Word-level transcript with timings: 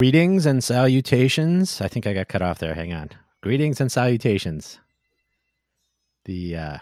Greetings 0.00 0.46
and 0.46 0.64
salutations. 0.64 1.82
I 1.82 1.88
think 1.88 2.06
I 2.06 2.14
got 2.14 2.28
cut 2.28 2.40
off 2.40 2.58
there. 2.58 2.72
Hang 2.72 2.90
on. 2.90 3.10
Greetings 3.42 3.82
and 3.82 3.92
salutations. 3.92 4.80
The 6.24 6.56
uh, 6.56 6.78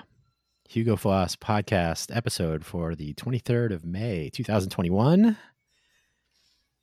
Hugo 0.69 0.95
Floss 0.95 1.35
podcast 1.35 2.17
episode 2.17 2.65
for 2.65 2.95
the 2.95 3.15
23rd 3.15 3.73
of 3.75 3.85
May, 3.85 4.31
2021. 4.33 5.37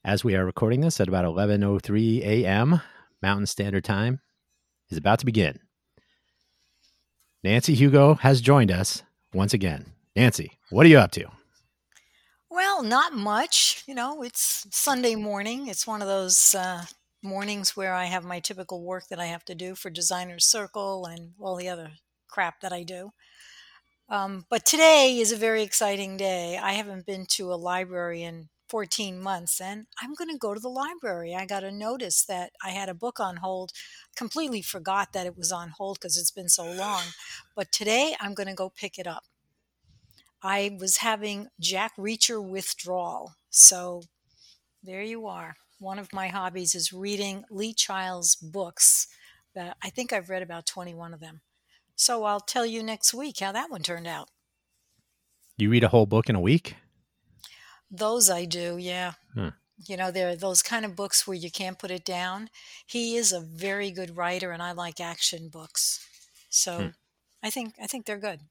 As 0.03 0.25
we 0.25 0.35
are 0.35 0.43
recording 0.43 0.81
this 0.81 0.99
at 0.99 1.07
about 1.07 1.23
11:03 1.23 2.19
a.m. 2.25 2.81
Mountain 3.21 3.45
Standard 3.45 3.85
Time 3.85 4.19
is 4.89 4.97
about 4.97 5.19
to 5.19 5.25
begin. 5.25 5.57
Nancy 7.45 7.75
Hugo 7.75 8.15
has 8.15 8.41
joined 8.41 8.71
us 8.71 9.03
once 9.33 9.53
again. 9.53 9.85
Nancy, 10.17 10.51
what 10.69 10.85
are 10.85 10.89
you 10.89 10.99
up 10.99 11.11
to? 11.11 11.31
Well, 12.55 12.83
not 12.83 13.13
much. 13.13 13.83
You 13.85 13.95
know, 13.95 14.23
it's 14.23 14.65
Sunday 14.71 15.15
morning. 15.15 15.67
It's 15.67 15.85
one 15.85 16.01
of 16.01 16.07
those 16.07 16.55
uh, 16.55 16.85
mornings 17.21 17.75
where 17.75 17.93
I 17.93 18.05
have 18.05 18.23
my 18.23 18.39
typical 18.39 18.81
work 18.81 19.09
that 19.09 19.19
I 19.19 19.25
have 19.25 19.43
to 19.45 19.55
do 19.55 19.75
for 19.75 19.89
Designer's 19.89 20.45
Circle 20.45 21.05
and 21.05 21.33
all 21.37 21.57
the 21.57 21.67
other 21.67 21.91
crap 22.29 22.61
that 22.61 22.71
I 22.71 22.83
do. 22.83 23.11
Um, 24.07 24.45
but 24.49 24.65
today 24.65 25.17
is 25.19 25.33
a 25.33 25.35
very 25.35 25.63
exciting 25.63 26.15
day. 26.15 26.57
I 26.57 26.71
haven't 26.71 27.05
been 27.05 27.25
to 27.31 27.51
a 27.51 27.55
library 27.55 28.23
in 28.23 28.47
14 28.69 29.19
months 29.19 29.59
and 29.59 29.87
I'm 30.01 30.13
going 30.13 30.29
to 30.29 30.37
go 30.37 30.53
to 30.53 30.59
the 30.61 30.69
library. 30.69 31.35
I 31.35 31.45
got 31.45 31.65
a 31.65 31.71
notice 31.73 32.23
that 32.23 32.51
I 32.63 32.69
had 32.69 32.87
a 32.87 32.93
book 32.93 33.19
on 33.19 33.35
hold. 33.35 33.73
Completely 34.15 34.61
forgot 34.61 35.11
that 35.11 35.27
it 35.27 35.35
was 35.37 35.51
on 35.51 35.73
hold 35.77 35.99
because 35.99 36.17
it's 36.17 36.31
been 36.31 36.47
so 36.47 36.63
long. 36.63 37.03
But 37.53 37.73
today 37.73 38.15
I'm 38.21 38.33
going 38.33 38.47
to 38.47 38.55
go 38.55 38.69
pick 38.69 38.97
it 38.97 39.07
up. 39.07 39.25
I 40.41 40.77
was 40.79 40.97
having 40.97 41.47
Jack 41.59 41.93
Reacher 41.97 42.43
withdrawal. 42.45 43.33
So 43.49 44.03
there 44.83 45.01
you 45.01 45.25
are. 45.27 45.55
One 45.79 45.99
of 45.99 46.13
my 46.13 46.27
hobbies 46.27 46.75
is 46.75 46.93
reading 46.93 47.43
Lee 47.49 47.73
Child's 47.73 48.35
books. 48.35 49.07
That 49.53 49.77
I 49.83 49.89
think 49.89 50.11
I've 50.11 50.29
read 50.29 50.43
about 50.43 50.65
21 50.65 51.13
of 51.13 51.19
them. 51.19 51.41
So 51.95 52.25
I'll 52.25 52.41
tell 52.41 52.65
you 52.65 52.83
next 52.83 53.13
week 53.13 53.39
how 53.39 53.51
that 53.53 53.71
one 53.71 53.81
turned 53.81 54.07
out. 54.07 54.29
You 55.57 55.69
read 55.69 55.83
a 55.83 55.87
whole 55.87 56.05
book 56.05 56.29
in 56.29 56.35
a 56.35 56.41
week? 56.41 56.75
Those 57.89 58.29
I 58.29 58.45
do, 58.45 58.77
yeah. 58.77 59.13
Hmm. 59.33 59.49
You 59.87 59.97
know, 59.97 60.11
there 60.11 60.29
are 60.29 60.35
those 60.35 60.61
kind 60.61 60.85
of 60.85 60.95
books 60.95 61.25
where 61.25 61.37
you 61.37 61.49
can't 61.51 61.79
put 61.79 61.91
it 61.91 62.05
down. 62.05 62.49
He 62.85 63.15
is 63.15 63.31
a 63.31 63.39
very 63.39 63.91
good 63.91 64.17
writer, 64.17 64.51
and 64.51 64.61
I 64.61 64.71
like 64.71 64.99
action 64.99 65.49
books, 65.49 66.05
so 66.49 66.77
hmm. 66.77 66.87
I 67.43 67.49
think 67.49 67.75
I 67.81 67.87
think 67.87 68.05
they're 68.05 68.17
good. 68.17 68.41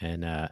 And 0.00 0.24
uh, 0.24 0.48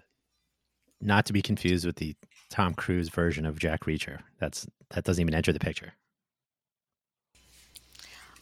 not 1.01 1.27
to 1.27 1.33
be 1.33 1.43
confused 1.43 1.87
with 1.87 1.97
the 1.97 2.15
Tom 2.51 2.75
Cruise 2.75 3.09
version 3.09 3.47
of 3.47 3.59
Jack 3.59 3.85
Reacher. 3.85 4.21
That's 4.39 4.67
that 4.91 5.05
doesn't 5.05 5.21
even 5.21 5.35
enter 5.35 5.53
the 5.53 5.59
picture. 5.59 5.93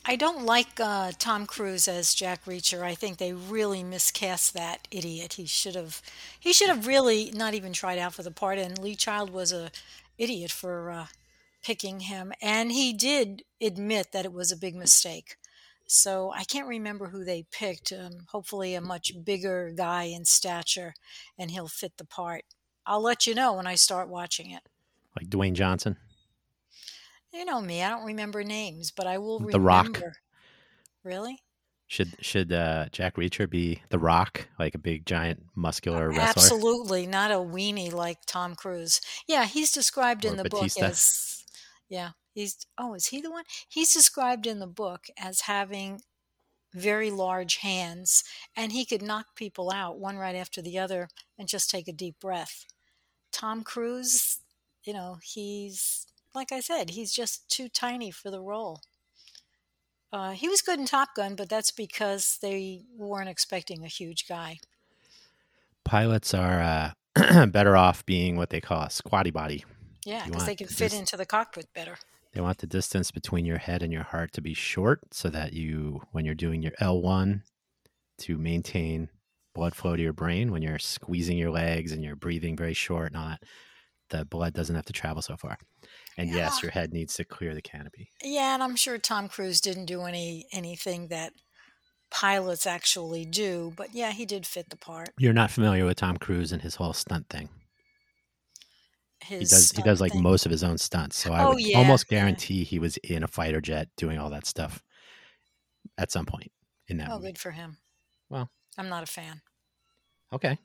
I 0.08 0.14
don't 0.14 0.44
like 0.44 0.78
uh, 0.78 1.10
Tom 1.18 1.46
Cruise 1.46 1.88
as 1.88 2.14
Jack 2.14 2.44
Reacher. 2.44 2.82
I 2.82 2.94
think 2.94 3.18
they 3.18 3.32
really 3.32 3.82
miscast 3.82 4.54
that 4.54 4.86
idiot. 4.92 5.32
He 5.32 5.46
should 5.46 5.74
have 5.74 6.00
he 6.38 6.52
should 6.52 6.68
have 6.68 6.86
really 6.86 7.32
not 7.34 7.54
even 7.54 7.72
tried 7.72 7.98
out 7.98 8.14
for 8.14 8.22
the 8.22 8.30
part. 8.30 8.58
And 8.58 8.78
Lee 8.78 8.94
Child 8.94 9.30
was 9.30 9.52
a 9.52 9.72
idiot 10.16 10.52
for 10.52 10.91
uh, 10.91 11.06
picking 11.64 12.00
him, 12.00 12.32
and 12.41 12.70
he 12.70 12.92
did 12.92 13.42
admit 13.60 14.12
that 14.12 14.24
it 14.24 14.32
was 14.32 14.52
a 14.52 14.56
big 14.56 14.76
mistake. 14.76 15.36
So 15.86 16.32
I 16.34 16.44
can't 16.44 16.66
remember 16.66 17.08
who 17.08 17.24
they 17.24 17.44
picked. 17.52 17.92
Um, 17.92 18.26
hopefully, 18.28 18.74
a 18.74 18.80
much 18.80 19.12
bigger 19.24 19.72
guy 19.76 20.04
in 20.04 20.24
stature, 20.24 20.94
and 21.38 21.50
he'll 21.50 21.68
fit 21.68 21.96
the 21.96 22.04
part. 22.04 22.44
I'll 22.84 23.02
let 23.02 23.26
you 23.26 23.34
know 23.34 23.54
when 23.54 23.66
I 23.66 23.76
start 23.76 24.08
watching 24.08 24.50
it. 24.50 24.62
Like 25.16 25.30
Dwayne 25.30 25.54
Johnson. 25.54 25.96
You 27.32 27.44
know 27.44 27.60
me; 27.60 27.82
I 27.82 27.90
don't 27.90 28.04
remember 28.04 28.42
names, 28.42 28.90
but 28.90 29.06
I 29.06 29.18
will. 29.18 29.38
The 29.38 29.60
remember. 29.60 30.00
Rock. 30.00 30.02
Really? 31.04 31.38
Should 31.88 32.16
should 32.20 32.52
uh, 32.52 32.86
Jack 32.90 33.14
Reacher 33.14 33.48
be 33.48 33.80
The 33.90 33.98
Rock, 33.98 34.48
like 34.58 34.74
a 34.74 34.78
big, 34.78 35.06
giant, 35.06 35.44
muscular 35.54 36.08
wrestler? 36.08 36.42
Absolutely, 36.42 37.06
not 37.06 37.30
a 37.30 37.36
weenie 37.36 37.92
like 37.92 38.19
Tom 38.26 38.56
Cruise. 38.56 39.00
Yeah, 39.28 39.44
he's 39.44 39.70
described 39.70 40.25
or 40.25 40.28
in 40.30 40.36
the 40.36 40.42
Batista. 40.42 40.80
book 40.80 40.91
as. 40.91 41.44
Yeah, 41.88 42.10
He's 42.36 42.66
oh, 42.76 42.92
is 42.92 43.06
he 43.06 43.22
the 43.22 43.30
one? 43.30 43.44
He's 43.66 43.94
described 43.94 44.47
in 44.47 44.58
the 44.58 44.66
book 44.66 45.06
as 45.19 45.42
having 45.42 46.02
very 46.74 47.10
large 47.10 47.56
hands 47.56 48.24
and 48.54 48.72
he 48.72 48.84
could 48.84 49.00
knock 49.00 49.28
people 49.34 49.72
out 49.72 49.98
one 49.98 50.19
right 50.19 50.36
after 50.36 50.60
the 50.60 50.78
other 50.78 51.08
and 51.38 51.48
just 51.48 51.70
take 51.70 51.88
a 51.88 51.92
deep 51.92 52.20
breath. 52.20 52.66
Tom 53.32 53.62
Cruise, 53.62 54.41
you 54.84 54.92
know, 54.92 55.16
he's 55.22 56.06
like 56.34 56.52
I 56.52 56.60
said, 56.60 56.91
he's 56.91 57.10
just 57.10 57.48
too 57.48 57.70
tiny 57.70 58.10
for 58.10 58.30
the 58.30 58.42
role. 58.42 58.82
Uh, 60.12 60.32
he 60.32 60.46
was 60.46 60.60
good 60.60 60.78
in 60.78 60.84
Top 60.84 61.14
Gun, 61.16 61.36
but 61.36 61.48
that's 61.48 61.70
because 61.70 62.38
they 62.42 62.82
weren't 62.94 63.30
expecting 63.30 63.82
a 63.82 63.88
huge 63.88 64.28
guy. 64.28 64.58
Pilots 65.84 66.34
are 66.34 66.92
uh, 67.16 67.46
better 67.46 67.78
off 67.78 68.04
being 68.04 68.36
what 68.36 68.50
they 68.50 68.60
call 68.60 68.82
a 68.82 68.91
squatty 68.91 69.30
body. 69.30 69.64
Yeah, 70.04 70.26
because 70.26 70.44
they 70.44 70.54
can 70.54 70.66
fit 70.66 70.92
into 70.92 71.16
the 71.16 71.25
cockpit 71.25 71.69
better. 71.75 71.96
They 72.36 72.42
want 72.42 72.58
the 72.58 72.66
distance 72.66 73.10
between 73.10 73.47
your 73.47 73.56
head 73.56 73.82
and 73.82 73.91
your 73.91 74.02
heart 74.02 74.34
to 74.34 74.42
be 74.42 74.52
short 74.52 75.00
so 75.10 75.30
that 75.30 75.54
you, 75.54 76.02
when 76.12 76.26
you're 76.26 76.34
doing 76.34 76.62
your 76.62 76.74
L1, 76.82 77.41
to 78.19 78.36
maintain 78.36 79.08
blood 79.54 79.74
flow 79.74 79.97
to 79.97 80.02
your 80.02 80.12
brain, 80.12 80.52
when 80.52 80.60
you're 80.60 80.78
squeezing 80.78 81.38
your 81.38 81.50
legs 81.50 81.92
and 81.92 82.04
you're 82.04 82.14
breathing 82.14 82.54
very 82.54 82.75
short 82.75 83.06
and 83.06 83.16
all 83.16 83.28
that, 83.28 83.42
the 84.10 84.26
blood 84.26 84.52
doesn't 84.52 84.76
have 84.76 84.84
to 84.84 84.92
travel 84.92 85.22
so 85.22 85.38
far. 85.38 85.56
And 86.19 86.28
yeah. 86.28 86.36
yes, 86.36 86.62
your 86.62 86.72
head 86.72 86.92
needs 86.92 87.14
to 87.14 87.25
clear 87.25 87.54
the 87.54 87.62
canopy. 87.62 88.10
Yeah, 88.22 88.52
and 88.52 88.62
I'm 88.62 88.76
sure 88.76 88.98
Tom 88.98 89.30
Cruise 89.30 89.62
didn't 89.62 89.86
do 89.86 90.02
any 90.02 90.44
anything 90.52 91.08
that 91.08 91.32
pilots 92.10 92.66
actually 92.66 93.25
do, 93.25 93.72
but 93.76 93.94
yeah, 93.94 94.12
he 94.12 94.26
did 94.26 94.44
fit 94.44 94.69
the 94.69 94.76
part. 94.76 95.08
You're 95.19 95.32
not 95.32 95.50
familiar 95.50 95.86
with 95.86 95.96
Tom 95.96 96.19
Cruise 96.19 96.52
and 96.52 96.60
his 96.60 96.75
whole 96.75 96.92
stunt 96.92 97.30
thing 97.30 97.48
his 99.26 99.50
he 99.50 99.56
does 99.56 99.70
he 99.72 99.82
does 99.82 100.00
like 100.00 100.12
thing. 100.12 100.22
most 100.22 100.47
of 100.47 100.53
his 100.53 100.62
own 100.64 100.78
stunts 100.78 101.16
so 101.16 101.32
i 101.32 101.44
oh, 101.44 101.50
would 101.50 101.60
yeah, 101.60 101.78
almost 101.78 102.09
guarantee 102.09 102.59
yeah. 102.59 102.64
he 102.64 102.78
was 102.78 102.97
in 102.98 103.22
a 103.22 103.28
fighter 103.28 103.60
jet 103.60 103.88
doing 103.97 104.19
all 104.19 104.31
that 104.31 104.47
stuff 104.47 104.82
at 105.98 106.10
some 106.10 106.26
point 106.26 106.50
in 106.88 106.98
that 106.98 107.10
oh 107.10 107.16
movie. 107.16 107.28
good 107.28 107.38
for 107.38 107.50
him 107.50 107.78
well 108.31 108.50
i'm 108.78 108.88
not 108.88 109.03
a 109.03 109.06
fan 109.06 109.41
okay 110.32 110.59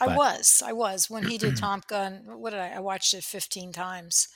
i 0.00 0.06
but. 0.06 0.16
was 0.16 0.62
i 0.64 0.72
was 0.72 1.10
when 1.10 1.26
he 1.26 1.38
did 1.38 1.56
Top 1.58 1.86
Gun 1.86 2.22
what 2.26 2.50
did 2.50 2.60
i 2.60 2.70
i 2.70 2.80
watched 2.80 3.14
it 3.14 3.24
15 3.24 3.72
times 3.72 4.28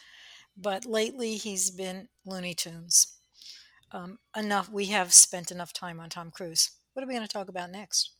but 0.56 0.86
lately 0.86 1.36
he's 1.36 1.70
been 1.70 2.08
looney 2.24 2.54
tunes 2.54 3.12
um, 3.92 4.18
enough 4.36 4.68
we 4.68 4.86
have 4.86 5.12
spent 5.12 5.50
enough 5.50 5.72
time 5.72 6.00
on 6.00 6.10
tom 6.10 6.30
cruise 6.30 6.70
what 6.92 7.02
are 7.04 7.06
we 7.06 7.14
going 7.14 7.26
to 7.26 7.32
talk 7.32 7.48
about 7.48 7.70
next 7.70 8.15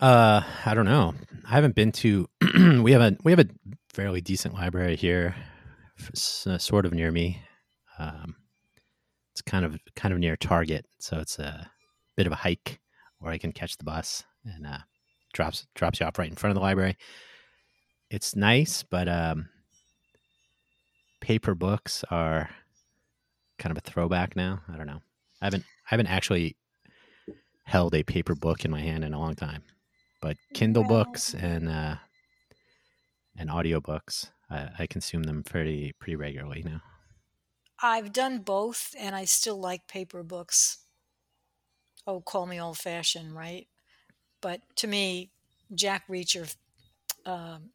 uh, 0.00 0.42
I 0.66 0.74
don't 0.74 0.84
know. 0.84 1.14
I 1.46 1.50
haven't 1.50 1.74
been 1.74 1.92
to. 1.92 2.28
we 2.82 2.92
have 2.92 3.00
a 3.00 3.16
we 3.24 3.32
have 3.32 3.38
a 3.38 3.48
fairly 3.88 4.20
decent 4.20 4.54
library 4.54 4.96
here, 4.96 5.34
sort 6.14 6.84
of 6.84 6.92
near 6.92 7.10
me. 7.10 7.40
Um, 7.98 8.36
it's 9.32 9.42
kind 9.42 9.64
of 9.64 9.78
kind 9.96 10.12
of 10.12 10.20
near 10.20 10.36
Target, 10.36 10.86
so 10.98 11.18
it's 11.18 11.38
a 11.38 11.70
bit 12.16 12.26
of 12.26 12.32
a 12.32 12.36
hike, 12.36 12.80
where 13.18 13.32
I 13.32 13.38
can 13.38 13.52
catch 13.52 13.76
the 13.76 13.84
bus 13.84 14.24
and 14.44 14.66
uh, 14.66 14.78
drops 15.32 15.66
drops 15.74 16.00
you 16.00 16.06
off 16.06 16.18
right 16.18 16.28
in 16.28 16.36
front 16.36 16.50
of 16.50 16.54
the 16.54 16.62
library. 16.62 16.96
It's 18.10 18.36
nice, 18.36 18.82
but 18.82 19.08
um, 19.08 19.48
paper 21.20 21.54
books 21.54 22.04
are 22.10 22.50
kind 23.58 23.70
of 23.70 23.78
a 23.78 23.88
throwback 23.88 24.36
now. 24.36 24.60
I 24.72 24.76
don't 24.76 24.86
know. 24.86 25.00
I 25.40 25.46
haven't 25.46 25.64
I 25.64 25.88
haven't 25.90 26.08
actually 26.08 26.56
held 27.64 27.94
a 27.94 28.02
paper 28.02 28.34
book 28.34 28.64
in 28.64 28.70
my 28.70 28.80
hand 28.80 29.02
in 29.02 29.14
a 29.14 29.18
long 29.18 29.34
time 29.34 29.62
but 30.20 30.38
Kindle 30.54 30.84
books 30.84 31.34
and 31.34 31.68
uh, 31.68 31.96
and 33.36 33.48
audiobooks, 33.50 34.32
I, 34.50 34.70
I 34.80 34.86
consume 34.86 35.24
them 35.24 35.42
pretty 35.42 35.92
pretty 35.92 36.16
regularly 36.16 36.62
now. 36.62 36.82
I've 37.82 38.12
done 38.12 38.42
both, 38.42 38.94
and 38.96 39.16
I 39.16 39.24
still 39.24 39.58
like 39.58 39.88
paper 39.88 40.22
books. 40.22 40.86
Oh, 42.06 42.20
call 42.20 42.46
me 42.46 42.60
old 42.60 42.78
fashioned, 42.78 43.34
right? 43.34 43.68
But 44.42 44.62
to 44.78 44.86
me, 44.88 45.32
Jack 45.74 46.08
Reacher 46.08 46.54
um, 47.26 47.72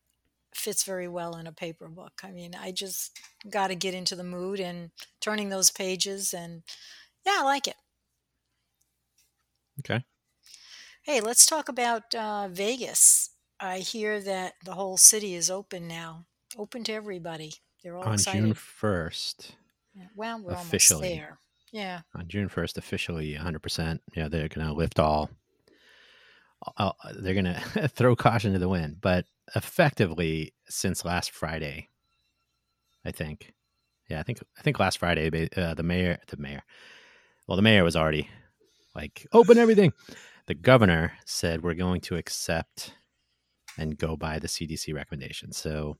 fits 0.53 0.83
very 0.83 1.07
well 1.07 1.37
in 1.37 1.47
a 1.47 1.53
paper 1.53 1.89
book. 1.89 2.21
I 2.23 2.31
mean, 2.31 2.55
I 2.55 2.71
just 2.71 3.19
got 3.49 3.69
to 3.69 3.75
get 3.75 3.95
into 3.95 4.15
the 4.15 4.23
mood 4.25 4.59
and 4.59 4.91
turning 5.21 5.49
those 5.49 5.71
pages, 5.71 6.33
and 6.33 6.63
yeah, 7.25 7.37
I 7.39 7.43
like 7.43 7.67
it. 7.67 7.77
Okay. 9.79 10.03
Hey, 11.03 11.19
let's 11.19 11.45
talk 11.45 11.67
about 11.67 12.15
uh, 12.15 12.47
Vegas. 12.49 13.29
I 13.59 13.79
hear 13.79 14.21
that 14.21 14.53
the 14.63 14.73
whole 14.73 14.95
city 14.97 15.35
is 15.35 15.49
open 15.51 15.85
now, 15.87 16.25
open 16.57 16.83
to 16.85 16.93
everybody. 16.93 17.53
They're 17.83 17.97
all 17.97 18.03
on 18.05 18.13
excited. 18.13 18.39
June 18.41 18.53
first. 18.53 19.55
Yeah, 19.93 20.05
well, 20.15 20.41
we're 20.41 20.53
officially 20.53 21.09
almost 21.09 21.19
there. 21.19 21.39
Yeah. 21.73 22.01
On 22.15 22.27
June 22.27 22.47
first, 22.47 22.77
officially, 22.77 23.33
100. 23.35 23.59
percent 23.59 24.01
Yeah, 24.15 24.29
they're 24.29 24.47
going 24.47 24.65
to 24.65 24.73
lift 24.73 24.97
all. 24.97 25.29
all 26.77 26.95
they're 27.19 27.33
going 27.33 27.45
to 27.73 27.87
throw 27.89 28.15
caution 28.15 28.53
to 28.53 28.59
the 28.59 28.69
wind, 28.69 28.97
but 29.01 29.25
effectively, 29.55 30.53
since 30.69 31.03
last 31.03 31.31
Friday, 31.31 31.89
I 33.05 33.11
think 33.11 33.53
Yeah, 34.09 34.21
I 34.21 34.23
think 34.23 34.39
I 34.57 34.61
think 34.61 34.79
last 34.79 34.99
Friday 34.99 35.49
uh, 35.57 35.73
the 35.73 35.83
mayor 35.83 36.19
the 36.27 36.37
mayor, 36.37 36.63
well 37.45 37.57
the 37.57 37.61
mayor 37.61 37.83
was 37.83 37.97
already 37.97 38.29
like 38.95 39.27
open 39.33 39.57
everything. 39.57 39.91
The 40.47 40.53
governor 40.53 41.13
said 41.25 41.63
we're 41.63 41.73
going 41.73 42.01
to 42.01 42.15
accept 42.15 42.93
and 43.77 43.97
go 43.97 44.15
by 44.15 44.39
the 44.39 44.47
CDC 44.47 44.93
recommendation. 44.93 45.51
So 45.51 45.97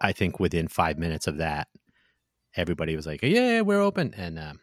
I 0.00 0.12
think 0.12 0.40
within 0.40 0.68
five 0.68 0.98
minutes 0.98 1.26
of 1.26 1.38
that, 1.38 1.68
everybody 2.56 2.96
was 2.96 3.06
like, 3.06 3.22
"Yeah, 3.22 3.60
we're 3.62 3.80
open," 3.80 4.14
and 4.16 4.38
um, 4.38 4.60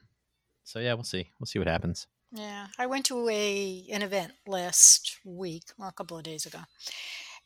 so 0.64 0.80
yeah, 0.80 0.94
we'll 0.94 1.04
see. 1.04 1.32
We'll 1.40 1.48
see 1.48 1.60
what 1.60 1.68
happens. 1.68 2.08
Yeah, 2.32 2.68
I 2.78 2.86
went 2.88 3.06
to 3.08 3.28
a 3.30 3.86
an 3.92 4.02
event 4.02 4.34
last 4.46 5.20
week, 5.26 5.64
or 5.80 5.88
a 5.88 5.94
couple 5.94 6.18
of 6.18 6.24
days 6.24 6.46
ago, 6.46 6.60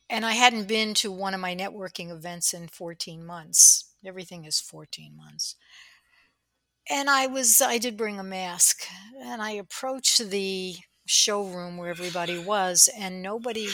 and 0.10 0.26
I 0.26 0.34
hadn't 0.34 0.68
been 0.68 0.94
to 0.96 1.12
one 1.12 1.34
of 1.34 1.40
my 1.40 1.56
networking 1.56 2.12
events 2.12 2.54
in 2.54 2.68
14 2.68 3.26
months. 3.26 3.94
Everything 4.06 4.46
is 4.46 4.60
14 4.60 5.16
months. 5.16 5.56
And 6.90 7.10
I 7.10 7.26
was 7.28 7.62
I 7.62 7.78
did 7.80 7.98
bring 7.98 8.20
a 8.20 8.24
mask, 8.24 8.84
and 9.20 9.42
I 9.42 9.52
approached 9.52 10.30
the 10.30 10.76
showroom 11.06 11.78
where 11.78 11.90
everybody 11.90 12.38
was, 12.38 12.90
and 12.98 13.22
nobody 13.22 13.70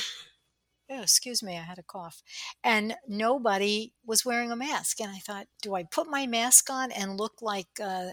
oh, 0.91 1.01
excuse 1.01 1.41
me, 1.41 1.57
I 1.57 1.61
had 1.61 1.79
a 1.79 1.83
cough. 1.83 2.21
And 2.63 2.95
nobody 3.07 3.93
was 4.05 4.25
wearing 4.25 4.51
a 4.51 4.55
mask. 4.55 4.99
And 4.99 5.09
I 5.09 5.19
thought, 5.19 5.47
do 5.61 5.73
I 5.75 5.83
put 5.83 6.07
my 6.07 6.27
mask 6.27 6.69
on 6.69 6.91
and 6.91 7.17
look 7.17 7.41
like 7.41 7.79
uh, 7.81 8.09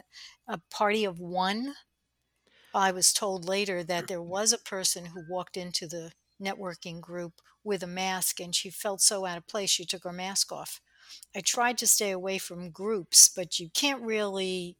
a 0.46 0.60
party 0.70 1.04
of 1.04 1.18
one? 1.18 1.74
I 2.74 2.92
was 2.92 3.12
told 3.12 3.48
later 3.48 3.82
that 3.82 4.06
there 4.06 4.22
was 4.22 4.52
a 4.52 4.58
person 4.58 5.06
who 5.06 5.24
walked 5.28 5.56
into 5.56 5.86
the 5.86 6.12
networking 6.40 7.00
group 7.00 7.40
with 7.64 7.82
a 7.82 7.88
mask 7.88 8.40
and 8.40 8.54
she 8.54 8.70
felt 8.70 9.00
so 9.00 9.26
out 9.26 9.38
of 9.38 9.48
place 9.48 9.70
she 9.70 9.84
took 9.84 10.04
her 10.04 10.12
mask 10.12 10.52
off. 10.52 10.80
I 11.34 11.40
tried 11.40 11.78
to 11.78 11.86
stay 11.86 12.10
away 12.10 12.38
from 12.38 12.70
groups, 12.70 13.30
but 13.34 13.58
you 13.58 13.70
can't 13.74 14.02
really 14.02 14.76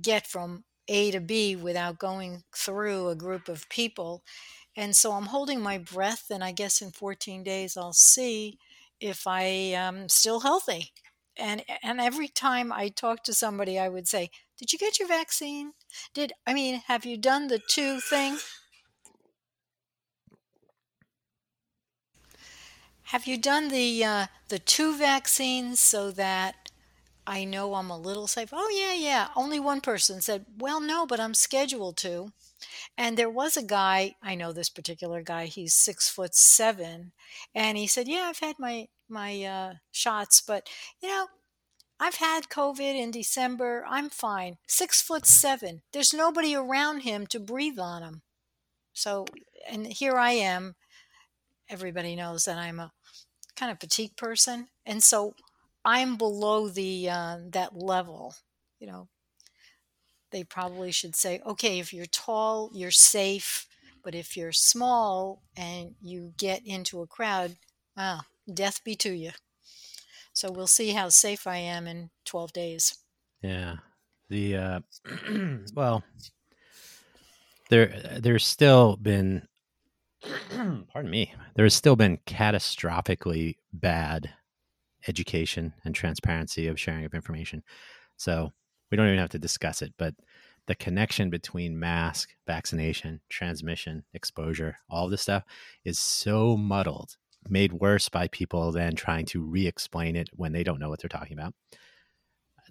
get 0.00 0.26
from 0.26 0.64
A 0.90 1.10
to 1.12 1.20
B 1.20 1.56
without 1.56 1.98
going 1.98 2.44
through 2.54 3.08
a 3.08 3.16
group 3.16 3.48
of 3.48 3.68
people. 3.70 4.24
And 4.76 4.96
so 4.96 5.12
I'm 5.12 5.26
holding 5.26 5.60
my 5.60 5.78
breath, 5.78 6.30
and 6.30 6.44
I 6.44 6.52
guess 6.52 6.82
in 6.82 6.90
14 6.92 7.42
days 7.44 7.76
I'll 7.76 7.92
see 7.94 8.58
if 9.00 9.26
I 9.26 9.42
am 9.42 10.08
still 10.08 10.40
healthy. 10.40 10.92
And 11.36 11.64
and 11.82 12.00
every 12.00 12.28
time 12.28 12.72
I 12.72 12.88
talk 12.90 13.24
to 13.24 13.34
somebody, 13.34 13.78
I 13.78 13.88
would 13.88 14.08
say, 14.08 14.30
"Did 14.58 14.72
you 14.72 14.78
get 14.78 14.98
your 14.98 15.08
vaccine? 15.08 15.72
Did 16.14 16.32
I 16.46 16.54
mean 16.54 16.82
have 16.86 17.06
you 17.06 17.16
done 17.16 17.48
the 17.48 17.60
two 17.60 18.00
thing? 18.00 18.38
Have 23.04 23.26
you 23.26 23.36
done 23.36 23.68
the 23.68 24.04
uh, 24.04 24.26
the 24.48 24.58
two 24.58 24.96
vaccines 24.96 25.80
so 25.80 26.10
that 26.12 26.59
I 27.30 27.44
know 27.44 27.74
I'm 27.74 27.90
a 27.90 27.98
little 27.98 28.26
safe?" 28.26 28.50
Oh 28.52 28.68
yeah, 28.70 28.92
yeah. 28.92 29.28
Only 29.36 29.60
one 29.60 29.80
person 29.80 30.20
said, 30.20 30.46
"Well, 30.58 30.80
no, 30.80 31.06
but 31.06 31.20
I'm 31.20 31.34
scheduled 31.34 31.96
to." 31.98 32.32
And 32.96 33.16
there 33.16 33.30
was 33.30 33.56
a 33.56 33.62
guy, 33.62 34.14
I 34.22 34.34
know 34.34 34.52
this 34.52 34.68
particular 34.68 35.22
guy, 35.22 35.46
he's 35.46 35.74
six 35.74 36.08
foot 36.08 36.34
seven, 36.34 37.12
and 37.54 37.78
he 37.78 37.86
said, 37.86 38.08
Yeah, 38.08 38.26
I've 38.28 38.40
had 38.40 38.58
my 38.58 38.88
my 39.08 39.42
uh, 39.44 39.74
shots, 39.90 40.40
but 40.40 40.68
you 41.02 41.08
know, 41.08 41.28
I've 41.98 42.16
had 42.16 42.48
COVID 42.48 42.94
in 42.98 43.10
December. 43.10 43.84
I'm 43.88 44.10
fine. 44.10 44.58
Six 44.66 45.02
foot 45.02 45.26
seven. 45.26 45.82
There's 45.92 46.14
nobody 46.14 46.54
around 46.54 47.00
him 47.00 47.26
to 47.28 47.40
breathe 47.40 47.78
on 47.78 48.02
him. 48.02 48.22
So, 48.94 49.26
and 49.70 49.86
here 49.86 50.16
I 50.16 50.32
am. 50.32 50.76
Everybody 51.68 52.16
knows 52.16 52.44
that 52.44 52.58
I'm 52.58 52.80
a 52.80 52.92
kind 53.56 53.72
of 53.72 53.80
petite 53.80 54.16
person, 54.16 54.68
and 54.86 55.02
so 55.02 55.34
I'm 55.84 56.16
below 56.16 56.68
the 56.68 57.08
uh, 57.08 57.38
that 57.50 57.76
level. 57.76 58.34
You 58.78 58.86
know, 58.86 59.08
they 60.30 60.44
probably 60.44 60.92
should 60.92 61.16
say, 61.16 61.40
okay, 61.46 61.78
if 61.78 61.92
you're 61.92 62.06
tall, 62.06 62.70
you're 62.72 62.90
safe. 62.90 63.66
But 64.02 64.14
if 64.14 64.36
you're 64.36 64.52
small 64.52 65.42
and 65.56 65.94
you 66.00 66.32
get 66.38 66.66
into 66.66 67.02
a 67.02 67.06
crowd, 67.06 67.56
wow, 67.96 68.20
death 68.52 68.82
be 68.82 68.94
to 68.96 69.12
you. 69.12 69.32
So 70.32 70.50
we'll 70.50 70.66
see 70.66 70.92
how 70.92 71.10
safe 71.10 71.46
I 71.46 71.58
am 71.58 71.86
in 71.86 72.10
12 72.24 72.52
days. 72.52 72.98
Yeah. 73.42 73.76
The, 74.30 74.56
uh, 74.56 74.80
well, 75.74 76.02
there, 77.68 78.18
there's 78.18 78.46
still 78.46 78.96
been, 78.96 79.48
pardon 80.92 81.10
me, 81.10 81.34
there's 81.56 81.74
still 81.74 81.96
been 81.96 82.18
catastrophically 82.26 83.56
bad 83.72 84.30
education 85.08 85.74
and 85.84 85.94
transparency 85.94 86.66
of 86.66 86.78
sharing 86.78 87.04
of 87.04 87.14
information. 87.14 87.62
So 88.16 88.52
we 88.90 88.96
don't 88.96 89.06
even 89.06 89.18
have 89.18 89.30
to 89.30 89.38
discuss 89.38 89.82
it, 89.82 89.94
but 89.98 90.14
the 90.66 90.74
connection 90.74 91.30
between 91.30 91.78
mask, 91.78 92.30
vaccination, 92.46 93.20
transmission, 93.28 94.04
exposure, 94.14 94.76
all 94.88 95.08
this 95.08 95.22
stuff 95.22 95.42
is 95.84 95.98
so 95.98 96.56
muddled, 96.56 97.16
made 97.48 97.72
worse 97.72 98.08
by 98.08 98.28
people 98.28 98.70
then 98.70 98.94
trying 98.94 99.26
to 99.26 99.42
re 99.42 99.66
explain 99.66 100.16
it 100.16 100.28
when 100.32 100.52
they 100.52 100.62
don't 100.62 100.78
know 100.78 100.88
what 100.88 101.00
they're 101.00 101.08
talking 101.08 101.38
about. 101.38 101.54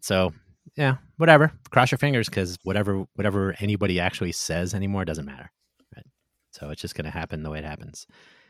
So, 0.01 0.33
yeah, 0.77 0.97
whatever. 1.17 1.51
Cross 1.71 1.91
your 1.91 1.97
fingers 1.97 2.29
because 2.29 2.57
whatever 2.63 3.05
whatever 3.15 3.55
anybody 3.59 3.99
actually 3.99 4.31
says 4.31 4.73
anymore 4.73 5.03
doesn't 5.03 5.25
matter. 5.25 5.51
Right? 5.95 6.05
So 6.51 6.69
it's 6.69 6.81
just 6.81 6.95
going 6.95 7.05
to 7.05 7.11
happen 7.11 7.43
the 7.43 7.49
way 7.49 7.59
it 7.59 7.65
happens. 7.65 8.07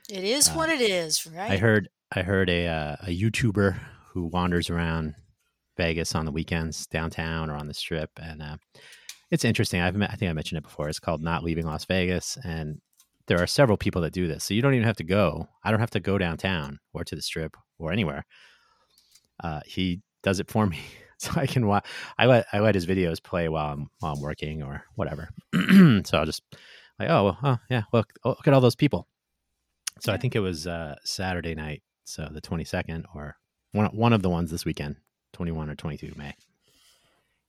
It 0.10 0.24
is 0.24 0.50
uh, 0.50 0.52
what 0.52 0.70
it 0.70 0.82
is, 0.82 1.26
right? 1.26 1.52
I 1.52 1.58
heard 1.58 1.90
I 2.12 2.22
heard 2.24 2.50
a 2.50 2.68
uh, 2.68 2.96
a 3.02 3.18
YouTuber 3.18 3.80
who 4.14 4.26
wanders 4.26 4.70
around 4.70 5.16
Vegas 5.78 6.16
on 6.16 6.26
the 6.26 6.32
weekends, 6.32 6.88
downtown 6.88 7.50
or 7.50 7.56
on 7.56 7.68
the 7.68 7.74
strip, 7.74 8.12
and 8.22 8.42
uh, 8.42 8.58
it's 9.32 9.46
interesting. 9.46 9.82
I've 9.82 9.96
met, 9.96 10.12
I 10.12 10.16
think 10.16 10.30
I 10.30 10.34
mentioned 10.34 10.58
it 10.58 10.64
before. 10.64 10.90
It's 10.90 11.00
called 11.00 11.22
Not 11.22 11.44
Leaving 11.44 11.66
Las 11.66 11.86
Vegas, 11.86 12.38
and 12.44 12.82
there 13.28 13.42
are 13.42 13.48
several 13.48 13.78
people 13.78 14.02
that 14.02 14.14
do 14.14 14.28
this. 14.28 14.44
So 14.44 14.54
you 14.54 14.62
don't 14.62 14.74
even 14.74 14.88
have 14.88 14.98
to 14.98 15.04
go. 15.04 15.48
I 15.64 15.72
don't 15.72 15.80
have 15.80 15.92
to 15.92 16.00
go 16.00 16.18
downtown 16.18 16.80
or 16.94 17.04
to 17.04 17.16
the 17.16 17.22
strip 17.22 17.56
or 17.78 17.92
anywhere. 17.92 18.26
Uh, 19.42 19.62
he 19.66 20.02
does 20.24 20.40
it 20.40 20.50
for 20.50 20.66
me, 20.68 20.80
so 21.20 21.32
I 21.36 21.46
can 21.46 21.68
watch. 21.68 21.86
I 22.18 22.26
let 22.26 22.48
I 22.52 22.60
let 22.60 22.76
his 22.76 22.88
videos 22.88 23.22
play 23.22 23.50
while 23.50 23.74
I'm 23.74 23.90
while 24.00 24.14
I'm 24.14 24.22
working 24.22 24.64
or 24.64 24.84
whatever. 24.96 25.30
so 25.54 26.18
I'll 26.18 26.26
just 26.26 26.42
like, 27.00 27.10
oh, 27.10 27.24
well, 27.26 27.38
oh 27.44 27.58
yeah, 27.70 27.84
look, 27.94 28.12
look 28.26 28.48
at 28.48 28.54
all 28.54 28.62
those 28.62 28.76
people. 28.76 29.08
So 30.02 30.12
yeah. 30.12 30.16
I 30.16 30.20
think 30.20 30.36
it 30.36 30.40
was 30.40 30.68
uh, 30.68 30.96
Saturday 31.04 31.56
night, 31.56 31.84
so 32.10 32.28
the 32.32 32.42
22nd, 32.42 33.06
or 33.14 33.38
one 33.72 33.88
one 33.88 34.14
of 34.14 34.22
the 34.22 34.30
ones 34.30 34.52
this 34.52 34.66
weekend. 34.66 34.98
21 35.34 35.70
or 35.70 35.76
22 35.76 36.14
May. 36.16 36.34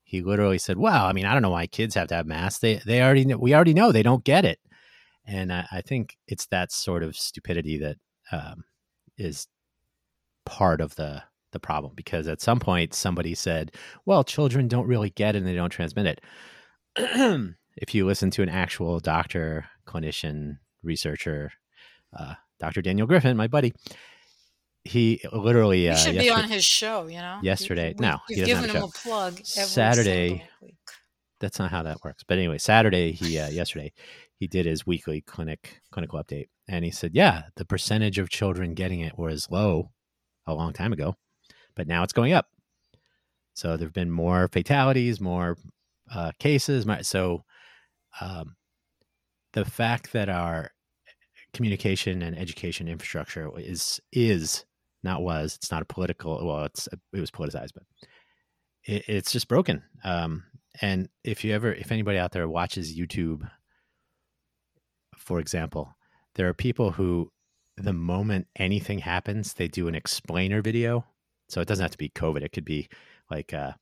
He 0.04 0.22
literally 0.22 0.58
said, 0.58 0.76
"Well, 0.76 1.06
I 1.06 1.12
mean, 1.12 1.24
I 1.24 1.32
don't 1.32 1.42
know 1.42 1.50
why 1.50 1.66
kids 1.66 1.94
have 1.94 2.08
to 2.08 2.14
have 2.14 2.26
masks. 2.26 2.60
They 2.60 2.80
they 2.84 3.00
already 3.00 3.24
know, 3.24 3.38
we 3.38 3.54
already 3.54 3.74
know 3.74 3.92
they 3.92 4.02
don't 4.02 4.24
get 4.24 4.44
it." 4.44 4.58
And 5.26 5.52
I, 5.52 5.66
I 5.70 5.80
think 5.82 6.16
it's 6.26 6.46
that 6.46 6.72
sort 6.72 7.02
of 7.02 7.16
stupidity 7.16 7.78
that 7.78 7.96
um, 8.32 8.64
is 9.16 9.46
part 10.44 10.80
of 10.80 10.96
the 10.96 11.22
the 11.52 11.60
problem 11.60 11.92
because 11.96 12.28
at 12.28 12.40
some 12.40 12.58
point 12.58 12.92
somebody 12.92 13.34
said, 13.34 13.72
"Well, 14.04 14.24
children 14.24 14.66
don't 14.66 14.88
really 14.88 15.10
get 15.10 15.36
it 15.36 15.38
and 15.38 15.46
they 15.46 15.54
don't 15.54 15.70
transmit 15.70 16.06
it." 16.06 16.20
if 17.76 17.94
you 17.94 18.04
listen 18.04 18.30
to 18.32 18.42
an 18.42 18.48
actual 18.48 18.98
doctor, 18.98 19.66
clinician, 19.86 20.58
researcher, 20.82 21.52
uh, 22.18 22.34
Dr. 22.58 22.82
Daniel 22.82 23.06
Griffin, 23.06 23.36
my 23.36 23.46
buddy, 23.46 23.72
he 24.84 25.20
literally 25.32 25.88
uh, 25.90 25.96
should 25.96 26.18
be 26.18 26.30
on 26.30 26.48
his 26.48 26.64
show. 26.64 27.06
You 27.06 27.18
know, 27.18 27.38
yesterday. 27.42 27.94
We, 27.96 28.06
no, 28.06 28.18
you've 28.28 28.46
given 28.46 28.70
him 28.70 28.82
a 28.82 28.88
plug. 28.88 29.40
Saturday. 29.44 30.44
That's 31.40 31.58
not 31.58 31.70
how 31.70 31.82
that 31.84 32.04
works. 32.04 32.22
But 32.26 32.36
anyway, 32.38 32.58
Saturday 32.58 33.12
he 33.12 33.38
uh, 33.38 33.48
yesterday 33.48 33.92
he 34.36 34.46
did 34.46 34.66
his 34.66 34.86
weekly 34.86 35.22
clinic 35.22 35.80
clinical 35.90 36.22
update, 36.22 36.48
and 36.68 36.84
he 36.84 36.90
said, 36.90 37.12
yeah, 37.14 37.44
the 37.56 37.64
percentage 37.64 38.18
of 38.18 38.28
children 38.28 38.74
getting 38.74 39.00
it 39.00 39.16
was 39.16 39.48
low 39.50 39.90
a 40.46 40.54
long 40.54 40.72
time 40.72 40.92
ago, 40.92 41.14
but 41.74 41.86
now 41.86 42.02
it's 42.02 42.12
going 42.12 42.32
up. 42.32 42.46
So 43.54 43.76
there've 43.76 43.92
been 43.92 44.10
more 44.10 44.48
fatalities, 44.48 45.20
more 45.20 45.56
uh, 46.14 46.32
cases. 46.38 46.86
So 47.02 47.44
um, 48.20 48.56
the 49.52 49.64
fact 49.64 50.12
that 50.12 50.28
our 50.28 50.70
communication 51.52 52.22
and 52.22 52.38
education 52.38 52.88
infrastructure 52.88 53.50
is 53.56 54.00
is 54.12 54.64
not 55.02 55.22
was. 55.22 55.56
It's 55.56 55.70
not 55.70 55.82
a 55.82 55.86
political. 55.86 56.46
Well, 56.46 56.64
it's 56.64 56.88
it 57.12 57.20
was 57.20 57.30
politicized, 57.30 57.72
but 57.74 57.84
it, 58.84 59.04
it's 59.08 59.32
just 59.32 59.48
broken. 59.48 59.82
Um, 60.04 60.44
and 60.80 61.08
if 61.24 61.44
you 61.44 61.52
ever, 61.54 61.72
if 61.72 61.90
anybody 61.90 62.18
out 62.18 62.32
there 62.32 62.48
watches 62.48 62.96
YouTube, 62.96 63.48
for 65.16 65.40
example, 65.40 65.96
there 66.34 66.48
are 66.48 66.54
people 66.54 66.92
who, 66.92 67.30
the 67.76 67.92
moment 67.92 68.46
anything 68.56 69.00
happens, 69.00 69.54
they 69.54 69.68
do 69.68 69.88
an 69.88 69.94
explainer 69.94 70.62
video. 70.62 71.04
So 71.48 71.60
it 71.60 71.68
doesn't 71.68 71.82
have 71.82 71.90
to 71.92 71.98
be 71.98 72.10
COVID. 72.10 72.42
It 72.42 72.52
could 72.52 72.64
be 72.64 72.88
like, 73.30 73.52
uh, 73.52 73.72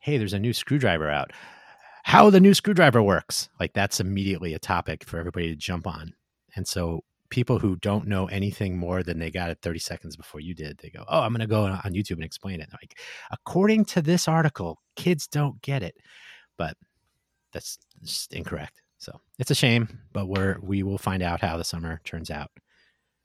"Hey, 0.00 0.16
there's 0.16 0.32
a 0.32 0.38
new 0.38 0.52
screwdriver 0.52 1.10
out. 1.10 1.32
How 2.04 2.30
the 2.30 2.40
new 2.40 2.54
screwdriver 2.54 3.02
works." 3.02 3.48
Like 3.60 3.74
that's 3.74 4.00
immediately 4.00 4.54
a 4.54 4.58
topic 4.58 5.04
for 5.04 5.18
everybody 5.18 5.48
to 5.48 5.56
jump 5.56 5.86
on. 5.86 6.14
And 6.56 6.66
so 6.66 7.04
people 7.30 7.58
who 7.58 7.76
don't 7.76 8.06
know 8.06 8.26
anything 8.26 8.76
more 8.76 9.02
than 9.02 9.18
they 9.18 9.30
got 9.30 9.50
it 9.50 9.58
30 9.62 9.78
seconds 9.78 10.16
before 10.16 10.40
you 10.40 10.54
did. 10.54 10.78
They 10.78 10.90
go, 10.90 11.04
"Oh, 11.08 11.20
I'm 11.20 11.32
going 11.32 11.40
to 11.40 11.46
go 11.46 11.64
on 11.64 11.92
YouTube 11.92 12.12
and 12.12 12.24
explain 12.24 12.60
it." 12.60 12.68
Like, 12.72 12.98
according 13.30 13.84
to 13.86 14.02
this 14.02 14.28
article, 14.28 14.78
kids 14.96 15.26
don't 15.26 15.60
get 15.62 15.82
it, 15.82 15.96
but 16.56 16.76
that's 17.52 17.78
just 18.02 18.32
incorrect. 18.32 18.82
So 18.98 19.20
it's 19.38 19.50
a 19.50 19.54
shame, 19.54 20.00
but 20.12 20.26
we're 20.26 20.58
we 20.60 20.82
will 20.82 20.98
find 20.98 21.22
out 21.22 21.40
how 21.40 21.56
the 21.56 21.64
summer 21.64 22.00
turns 22.04 22.30
out. 22.30 22.50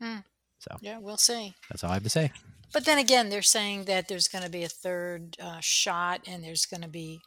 Hmm. 0.02 0.18
So 0.60 0.78
Yeah, 0.82 1.00
we'll 1.00 1.18
see. 1.18 1.54
that's 1.70 1.84
all 1.84 1.92
I 1.92 1.96
have 1.96 2.04
to 2.04 2.10
say. 2.10 2.32
But 2.74 2.86
then 2.86 2.98
again, 2.98 3.30
they're 3.30 3.42
saying 3.42 3.86
that 3.86 4.08
there's 4.08 4.28
going 4.28 4.44
to 4.44 4.50
be 4.50 4.64
a 4.64 4.70
third 4.70 5.36
uh, 5.42 5.60
shot 5.60 6.22
and 6.28 6.44
there's 6.44 6.66
going 6.66 6.82
to 6.82 6.88
be 6.88 7.20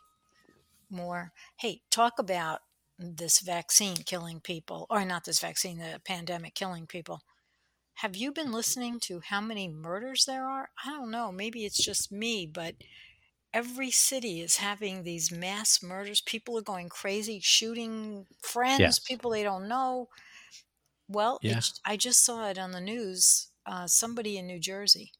more. 0.90 1.32
Hey, 1.58 1.82
talk 1.90 2.18
about 2.18 2.60
this 2.98 3.40
vaccine 3.40 3.96
killing 3.98 4.40
people, 4.40 4.86
or 4.90 5.04
not 5.04 5.24
this 5.24 5.40
vaccine, 5.40 5.78
the 5.78 6.00
pandemic 6.04 6.54
killing 6.54 6.86
people. 6.86 7.20
Have 7.96 8.16
you 8.16 8.32
been 8.32 8.52
listening 8.52 9.00
to 9.00 9.20
how 9.20 9.40
many 9.40 9.68
murders 9.68 10.24
there 10.26 10.46
are? 10.48 10.70
I 10.84 10.90
don't 10.90 11.10
know. 11.10 11.32
Maybe 11.32 11.64
it's 11.64 11.82
just 11.82 12.12
me, 12.12 12.46
but 12.46 12.76
every 13.54 13.90
city 13.90 14.40
is 14.40 14.56
having 14.58 15.02
these 15.02 15.32
mass 15.32 15.82
murders. 15.82 16.20
People 16.20 16.58
are 16.58 16.62
going 16.62 16.88
crazy, 16.90 17.40
shooting 17.40 18.26
friends, 18.42 18.78
Yes. 18.78 19.00
people 19.00 19.30
they 19.32 19.42
don't 19.42 19.68
know. 19.68 20.08
Well, 21.08 21.40
Yeah. 21.40 21.60
it's, 21.60 21.80
I 21.84 21.96
just 21.96 22.24
saw 22.24 22.48
it 22.48 22.58
on 22.58 22.70
the 22.72 22.80
news. 22.80 23.50
Uh, 23.66 23.88
somebody 23.88 24.38
in 24.38 24.46
New 24.46 24.60
Jersey 24.60 25.12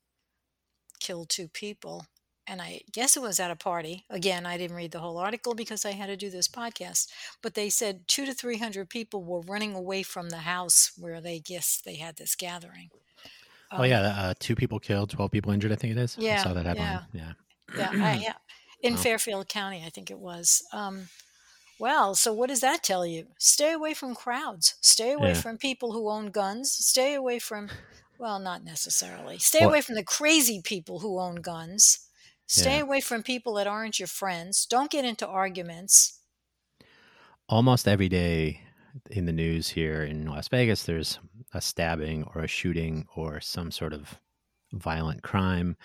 killed 1.01 1.31
two 1.31 1.49
people. 1.49 2.07
And 2.49 2.63
I 2.63 2.83
guess 2.93 3.17
it 3.17 3.23
was 3.23 3.41
at 3.41 3.51
a 3.51 3.57
party. 3.57 4.05
Again, 4.09 4.47
I 4.47 4.57
didn't 4.57 4.77
read 4.77 4.93
the 4.93 5.01
whole 5.01 5.19
article 5.19 5.55
because 5.55 5.85
I 5.85 5.93
had 5.93 6.07
to 6.07 6.17
do 6.17 6.31
this 6.31 6.47
podcast. 6.47 7.09
But 7.43 7.55
they 7.55 7.69
said 7.69 8.07
two 8.07 8.25
to 8.25 8.33
300 8.35 8.89
people 8.89 9.25
were 9.25 9.41
running 9.41 9.75
away 9.75 10.03
from 10.05 10.29
the 10.31 10.39
house 10.39 10.93
where 10.97 11.21
they 11.21 11.41
guess 11.41 11.81
they 11.85 11.97
had 11.97 12.17
this 12.17 12.37
gathering. 12.37 12.91
oh 13.73 13.83
yeah, 13.83 14.01
uh, 14.03 14.35
two 14.39 14.55
people 14.55 14.79
killed, 14.79 15.11
twelve 15.11 15.33
people 15.33 15.51
injured. 15.51 15.73
I 15.73 15.77
think 15.77 15.97
it 15.97 15.99
is. 16.01 16.17
Yeah. 16.19 16.31
I 16.31 16.35
Yeah, 16.37 16.43
saw 16.45 16.53
that 16.55 16.67
headline. 16.67 17.01
Yeah. 17.13 17.33
Yeah, 17.77 17.91
I, 17.95 18.15
yeah. 18.23 18.33
In 18.81 18.95
Wow. 18.95 19.01
Fairfield 19.01 19.49
County, 19.49 19.83
I 19.85 19.89
think 19.91 20.11
it 20.11 20.19
was. 20.19 20.63
Um, 20.73 21.09
well, 21.81 22.15
so 22.15 22.33
what 22.33 22.49
does 22.49 22.61
that 22.61 22.85
tell 22.85 23.05
you? 23.05 23.27
Stay 23.39 23.73
away 23.73 23.93
from 23.93 24.15
crowds. 24.15 24.77
Stay 24.81 25.13
away 25.13 25.31
Yeah. 25.31 25.41
from 25.41 25.59
people 25.59 25.93
who 25.93 26.09
own 26.09 26.31
guns. 26.31 26.71
Stay 26.73 27.15
away 27.15 27.39
from, 27.41 27.71
well, 28.19 28.39
not 28.39 28.63
necessarily. 28.65 29.39
Stay 29.39 29.61
Well- 29.61 29.71
away 29.71 29.81
from 29.81 29.97
the 29.97 30.05
crazy 30.05 30.61
people 30.63 31.01
who 31.01 31.19
own 31.19 31.37
guns. 31.37 32.06
Stay 32.47 32.77
Yeah. 32.77 32.83
away 32.83 33.01
from 33.01 33.23
people 33.23 33.55
that 33.55 33.67
aren't 33.67 33.99
your 33.99 34.07
friends. 34.09 34.67
Don't 34.67 34.91
get 34.91 35.05
into 35.05 35.27
arguments. 35.27 36.21
almost 37.49 37.87
every 37.87 38.09
day 38.09 38.61
in 39.11 39.25
the 39.27 39.33
news 39.33 39.69
here 39.69 40.03
in 40.03 40.27
Las 40.27 40.49
Vegas, 40.49 40.85
there's 40.85 41.19
a 41.55 41.61
stabbing 41.61 42.25
or 42.35 42.43
a 42.43 42.49
shooting 42.49 43.07
or 43.15 43.41
some 43.41 43.71
sort 43.71 43.93
of 43.93 44.21
violent 44.73 45.23
crime. 45.23 45.77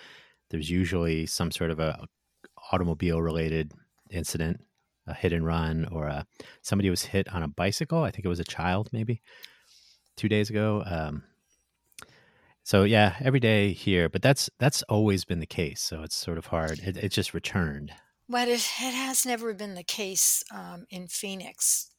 There's 0.50 0.70
usually 0.70 1.26
some 1.26 1.50
sort 1.50 1.70
of 1.70 1.78
a 1.78 2.06
automobile 2.72 3.22
related 3.22 3.72
incident, 4.10 4.60
a 5.06 5.14
hit 5.14 5.32
and 5.32 5.46
run, 5.46 5.86
or 5.92 6.06
a 6.06 6.26
somebody 6.62 6.90
was 6.90 7.02
hit 7.04 7.28
on 7.28 7.42
a 7.42 7.48
bicycle. 7.48 8.02
I 8.02 8.10
think 8.10 8.24
it 8.24 8.28
was 8.28 8.40
a 8.40 8.44
child, 8.44 8.88
maybe 8.92 9.22
two 10.16 10.28
days 10.28 10.50
ago. 10.50 10.82
Um, 10.86 11.24
so 12.64 12.84
yeah, 12.84 13.16
every 13.20 13.40
day 13.40 13.72
here, 13.72 14.08
but 14.08 14.22
that's 14.22 14.48
that's 14.58 14.82
always 14.84 15.24
been 15.24 15.40
the 15.40 15.46
case. 15.46 15.80
So 15.80 16.02
it's 16.02 16.16
sort 16.16 16.38
of 16.38 16.46
hard. 16.46 16.78
It, 16.80 16.96
it 16.96 17.08
just 17.10 17.34
returned. 17.34 17.92
But 18.28 18.48
it, 18.48 18.54
it 18.80 18.94
has 18.94 19.26
never 19.26 19.52
been 19.52 19.74
the 19.74 19.82
case 19.82 20.42
um, 20.54 20.86
in 20.90 21.08
Phoenix. 21.08 21.90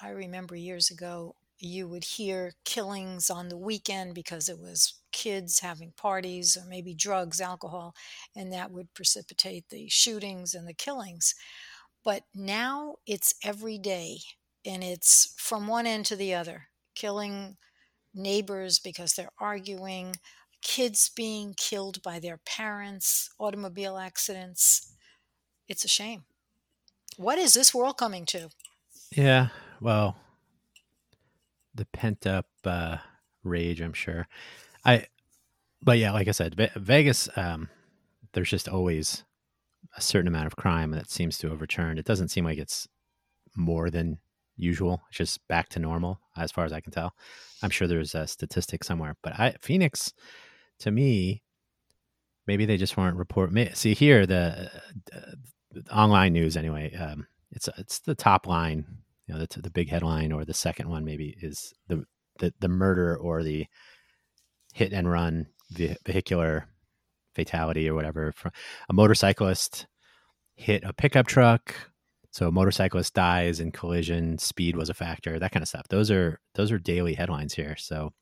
I 0.00 0.10
remember 0.10 0.54
years 0.54 0.90
ago, 0.90 1.34
you 1.58 1.88
would 1.88 2.04
hear 2.04 2.52
killings 2.64 3.28
on 3.28 3.48
the 3.48 3.56
weekend 3.56 4.14
because 4.14 4.48
it 4.48 4.58
was 4.58 4.94
kids 5.12 5.60
having 5.60 5.92
parties 5.96 6.56
or 6.56 6.66
maybe 6.66 6.94
drugs, 6.94 7.40
alcohol, 7.40 7.94
and 8.36 8.52
that 8.52 8.70
would 8.70 8.94
precipitate 8.94 9.68
the 9.68 9.88
shootings 9.88 10.54
and 10.54 10.68
the 10.68 10.74
killings. 10.74 11.34
But 12.04 12.22
now 12.34 12.96
it's 13.06 13.34
every 13.44 13.78
day, 13.78 14.18
and 14.64 14.82
it's 14.82 15.34
from 15.38 15.66
one 15.66 15.86
end 15.86 16.06
to 16.06 16.16
the 16.16 16.34
other 16.34 16.68
killing 16.94 17.56
neighbors 18.14 18.78
because 18.78 19.14
they're 19.14 19.32
arguing, 19.38 20.16
kids 20.62 21.10
being 21.14 21.54
killed 21.56 22.02
by 22.02 22.18
their 22.18 22.38
parents, 22.44 23.30
automobile 23.38 23.96
accidents. 23.96 24.94
It's 25.68 25.84
a 25.84 25.88
shame. 25.88 26.24
What 27.16 27.38
is 27.38 27.54
this 27.54 27.74
world 27.74 27.96
coming 27.96 28.24
to? 28.26 28.48
Yeah, 29.14 29.48
well, 29.80 30.16
the 31.74 31.84
pent 31.86 32.26
up 32.26 32.46
uh, 32.64 32.98
rage, 33.42 33.80
I'm 33.80 33.92
sure. 33.92 34.26
I, 34.84 35.06
but 35.82 35.98
yeah, 35.98 36.12
like 36.12 36.28
I 36.28 36.32
said, 36.32 36.70
Vegas, 36.76 37.28
um, 37.36 37.68
there's 38.32 38.50
just 38.50 38.68
always 38.68 39.24
a 39.96 40.00
certain 40.00 40.28
amount 40.28 40.46
of 40.46 40.56
crime 40.56 40.92
that 40.92 41.10
seems 41.10 41.38
to 41.38 41.50
have 41.50 41.60
returned. 41.60 41.98
It 41.98 42.04
doesn't 42.04 42.28
seem 42.28 42.44
like 42.44 42.58
it's 42.58 42.86
more 43.56 43.90
than 43.90 44.18
usual. 44.60 45.02
It's 45.08 45.18
just 45.18 45.48
back 45.48 45.68
to 45.70 45.78
normal, 45.78 46.20
as 46.36 46.52
far 46.52 46.64
as 46.64 46.72
I 46.72 46.80
can 46.80 46.92
tell. 46.92 47.14
I'm 47.62 47.70
sure 47.70 47.88
there's 47.88 48.14
a 48.14 48.26
statistic 48.26 48.84
somewhere, 48.84 49.16
but 49.22 49.38
I, 49.38 49.54
Phoenix, 49.60 50.12
to 50.80 50.90
me, 50.90 51.42
maybe 52.46 52.66
they 52.66 52.76
just 52.76 52.96
weren't 52.96 53.16
report. 53.16 53.50
See 53.74 53.94
here, 53.94 54.26
the, 54.26 54.70
uh, 55.12 55.18
the 55.72 55.94
online 55.94 56.32
news 56.32 56.56
anyway. 56.56 56.94
Um, 56.94 57.26
it's 57.52 57.68
it's 57.78 58.00
the 58.00 58.14
top 58.14 58.46
line, 58.46 58.84
you 59.26 59.34
know, 59.34 59.40
the 59.40 59.60
the 59.60 59.70
big 59.70 59.88
headline, 59.88 60.32
or 60.32 60.44
the 60.44 60.54
second 60.54 60.88
one 60.88 61.04
maybe 61.04 61.36
is 61.40 61.72
the 61.88 62.04
the, 62.38 62.52
the 62.60 62.68
murder 62.68 63.16
or 63.16 63.42
the 63.42 63.66
hit 64.72 64.92
and 64.92 65.10
run 65.10 65.46
vehicular 65.70 66.66
fatality 67.34 67.88
or 67.88 67.94
whatever. 67.94 68.32
A 68.88 68.92
motorcyclist 68.92 69.86
hit 70.54 70.82
a 70.84 70.92
pickup 70.92 71.26
truck, 71.26 71.74
so 72.30 72.50
motorcyclist 72.50 73.14
dies 73.14 73.60
in 73.60 73.72
collision. 73.72 74.38
Speed 74.38 74.76
was 74.76 74.88
a 74.88 74.94
factor. 74.94 75.38
That 75.38 75.52
kind 75.52 75.62
of 75.62 75.68
stuff. 75.68 75.88
Those 75.88 76.10
are 76.10 76.40
those 76.54 76.70
are 76.70 76.78
daily 76.78 77.14
headlines 77.14 77.54
here. 77.54 77.76
So 77.76 78.12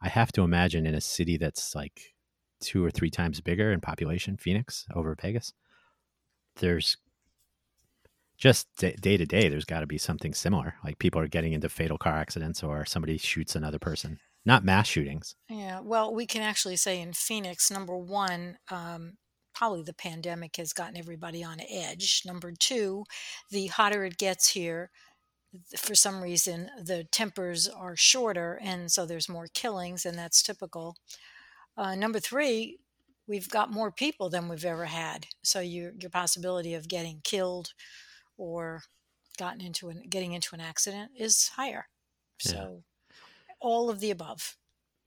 I 0.00 0.08
have 0.08 0.32
to 0.32 0.42
imagine 0.42 0.86
in 0.86 0.94
a 0.94 1.00
city 1.00 1.36
that's 1.36 1.74
like 1.74 2.14
two 2.60 2.84
or 2.84 2.90
three 2.90 3.10
times 3.10 3.40
bigger 3.40 3.72
in 3.72 3.80
population, 3.80 4.36
Phoenix 4.38 4.86
over 4.94 5.16
Vegas, 5.20 5.52
there's 6.56 6.96
just 8.36 8.66
day 8.78 8.96
day 9.00 9.16
to 9.16 9.26
day, 9.26 9.48
there's 9.48 9.64
got 9.64 9.80
to 9.80 9.86
be 9.86 9.98
something 9.98 10.34
similar. 10.34 10.74
Like 10.82 10.98
people 10.98 11.20
are 11.20 11.28
getting 11.28 11.52
into 11.52 11.68
fatal 11.68 11.98
car 11.98 12.14
accidents 12.14 12.62
or 12.62 12.84
somebody 12.84 13.18
shoots 13.18 13.54
another 13.54 13.78
person. 13.78 14.18
Not 14.46 14.64
mass 14.64 14.88
shootings. 14.88 15.36
Yeah, 15.48 15.80
well, 15.80 16.14
we 16.14 16.26
can 16.26 16.42
actually 16.42 16.76
say 16.76 17.00
in 17.00 17.14
Phoenix, 17.14 17.70
number 17.70 17.96
one, 17.96 18.58
um, 18.70 19.14
probably 19.54 19.82
the 19.82 19.94
pandemic 19.94 20.56
has 20.56 20.72
gotten 20.72 20.96
everybody 20.96 21.42
on 21.42 21.60
edge. 21.68 22.22
Number 22.24 22.52
two, 22.52 23.04
the 23.50 23.68
hotter 23.68 24.04
it 24.04 24.18
gets 24.18 24.50
here, 24.50 24.90
for 25.76 25.94
some 25.94 26.22
reason, 26.22 26.68
the 26.82 27.04
tempers 27.04 27.68
are 27.68 27.96
shorter, 27.96 28.58
and 28.62 28.90
so 28.90 29.06
there's 29.06 29.28
more 29.28 29.46
killings, 29.54 30.04
and 30.04 30.18
that's 30.18 30.42
typical. 30.42 30.96
Uh, 31.76 31.94
number 31.94 32.18
three, 32.18 32.78
we've 33.26 33.48
got 33.48 33.72
more 33.72 33.90
people 33.90 34.28
than 34.28 34.48
we've 34.48 34.64
ever 34.64 34.86
had, 34.86 35.26
so 35.42 35.60
your 35.60 35.92
your 35.98 36.10
possibility 36.10 36.74
of 36.74 36.88
getting 36.88 37.20
killed 37.22 37.72
or 38.36 38.82
gotten 39.38 39.60
into 39.60 39.88
an 39.88 40.02
getting 40.08 40.32
into 40.32 40.54
an 40.54 40.60
accident 40.60 41.12
is 41.16 41.48
higher. 41.56 41.86
Yeah. 42.44 42.52
So, 42.52 42.82
all 43.60 43.90
of 43.90 44.00
the 44.00 44.10
above. 44.10 44.56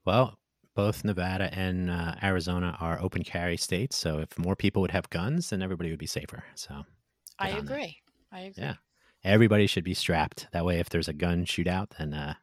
Well, 0.05 0.39
both 0.77 1.03
Nevada 1.03 1.49
and 1.51 1.89
uh, 1.89 2.13
Arizona 2.21 2.77
are 2.79 3.01
open 3.01 3.23
carry 3.23 3.57
states. 3.57 3.97
So 3.97 4.19
if 4.19 4.37
more 4.37 4.55
people 4.55 4.83
would 4.83 4.91
have 4.91 5.09
guns, 5.09 5.49
then 5.49 5.63
everybody 5.63 5.89
would 5.89 5.97
be 5.97 6.05
safer. 6.05 6.43
So 6.53 6.85
I 7.39 7.49
agree. 7.49 7.97
I 8.31 8.41
agree. 8.41 8.63
Yeah. 8.63 8.75
everybody 9.23 9.65
should 9.65 9.83
be 9.83 9.95
strapped. 9.95 10.47
That 10.53 10.65
way, 10.65 10.79
if 10.79 10.89
there's 10.89 11.07
a 11.07 11.13
gun 11.13 11.45
shootout, 11.45 11.97
then 11.97 12.13
uh, 12.13 12.35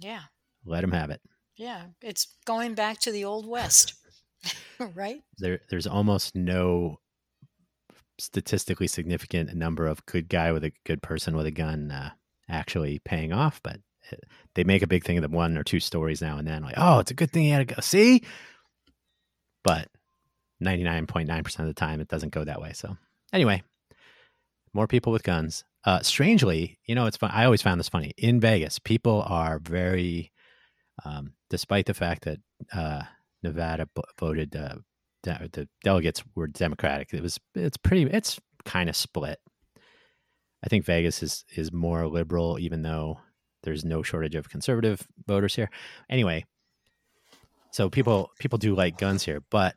Yeah. 0.00 0.22
let 0.64 0.80
them 0.80 0.90
have 0.90 1.10
it. 1.10 1.20
Yeah. 1.56 1.84
It's 2.02 2.26
going 2.44 2.74
back 2.74 2.98
to 3.02 3.12
the 3.12 3.24
old 3.24 3.46
west. 3.48 3.94
right? 4.96 5.22
There, 5.38 5.60
there's 5.70 5.86
almost 5.86 6.34
no 6.34 6.98
statistically 8.18 8.88
significant 8.88 9.54
number 9.54 9.86
of 9.86 10.04
good 10.06 10.28
guy 10.28 10.50
with 10.50 10.64
a 10.64 10.72
good 10.84 11.02
person 11.02 11.36
with 11.36 11.46
a 11.46 11.50
gun 11.52 11.92
uh, 11.92 12.10
actually 12.48 12.98
paying 12.98 13.32
off, 13.32 13.60
but 13.62 13.78
they 14.54 14.64
make 14.64 14.82
a 14.82 14.86
big 14.86 15.04
thing 15.04 15.18
of 15.18 15.22
the 15.22 15.28
one 15.28 15.56
or 15.56 15.64
two 15.64 15.80
stories 15.80 16.20
now 16.20 16.38
and 16.38 16.46
then, 16.46 16.62
like, 16.62 16.74
oh, 16.76 16.98
it's 16.98 17.10
a 17.10 17.14
good 17.14 17.30
thing 17.30 17.44
he 17.44 17.50
had 17.50 17.68
to 17.68 17.74
go. 17.74 17.80
See, 17.80 18.22
but 19.62 19.88
99.9% 20.62 21.58
of 21.58 21.66
the 21.66 21.74
time, 21.74 22.00
it 22.00 22.08
doesn't 22.08 22.32
go 22.32 22.44
that 22.44 22.60
way. 22.60 22.72
So, 22.72 22.96
anyway, 23.32 23.62
more 24.72 24.86
people 24.86 25.12
with 25.12 25.22
guns. 25.22 25.64
Uh, 25.84 26.00
strangely, 26.00 26.78
you 26.84 26.94
know, 26.94 27.06
it's 27.06 27.16
fun. 27.16 27.30
I 27.32 27.44
always 27.44 27.62
found 27.62 27.80
this 27.80 27.88
funny. 27.88 28.12
In 28.18 28.38
Vegas, 28.38 28.78
people 28.78 29.24
are 29.26 29.58
very, 29.58 30.30
um, 31.04 31.32
despite 31.48 31.86
the 31.86 31.94
fact 31.94 32.24
that 32.24 32.38
uh, 32.72 33.02
Nevada 33.42 33.88
b- 33.94 34.02
voted, 34.18 34.54
uh, 34.54 34.74
the 35.22 35.68
delegates 35.82 36.22
were 36.34 36.46
Democratic. 36.46 37.14
It 37.14 37.22
was, 37.22 37.38
it's 37.54 37.78
pretty, 37.78 38.04
it's 38.10 38.38
kind 38.66 38.90
of 38.90 38.96
split. 38.96 39.38
I 40.62 40.68
think 40.68 40.84
Vegas 40.84 41.22
is 41.22 41.44
is 41.56 41.72
more 41.72 42.06
liberal, 42.06 42.58
even 42.58 42.82
though 42.82 43.18
there's 43.62 43.84
no 43.84 44.02
shortage 44.02 44.34
of 44.34 44.48
conservative 44.48 45.06
voters 45.26 45.54
here. 45.54 45.70
Anyway, 46.08 46.44
so 47.70 47.88
people 47.88 48.30
people 48.38 48.58
do 48.58 48.74
like 48.74 48.98
guns 48.98 49.24
here, 49.24 49.42
but 49.50 49.76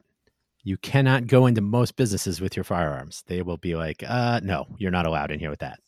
you 0.63 0.77
cannot 0.77 1.27
go 1.27 1.45
into 1.45 1.61
most 1.61 1.95
businesses 1.95 2.39
with 2.39 2.55
your 2.55 2.63
firearms. 2.63 3.23
They 3.27 3.41
will 3.41 3.57
be 3.57 3.75
like, 3.75 4.03
uh, 4.07 4.39
no, 4.43 4.67
you're 4.77 4.91
not 4.91 5.05
allowed 5.05 5.31
in 5.31 5.39
here 5.39 5.49
with 5.49 5.59
that. 5.59 5.79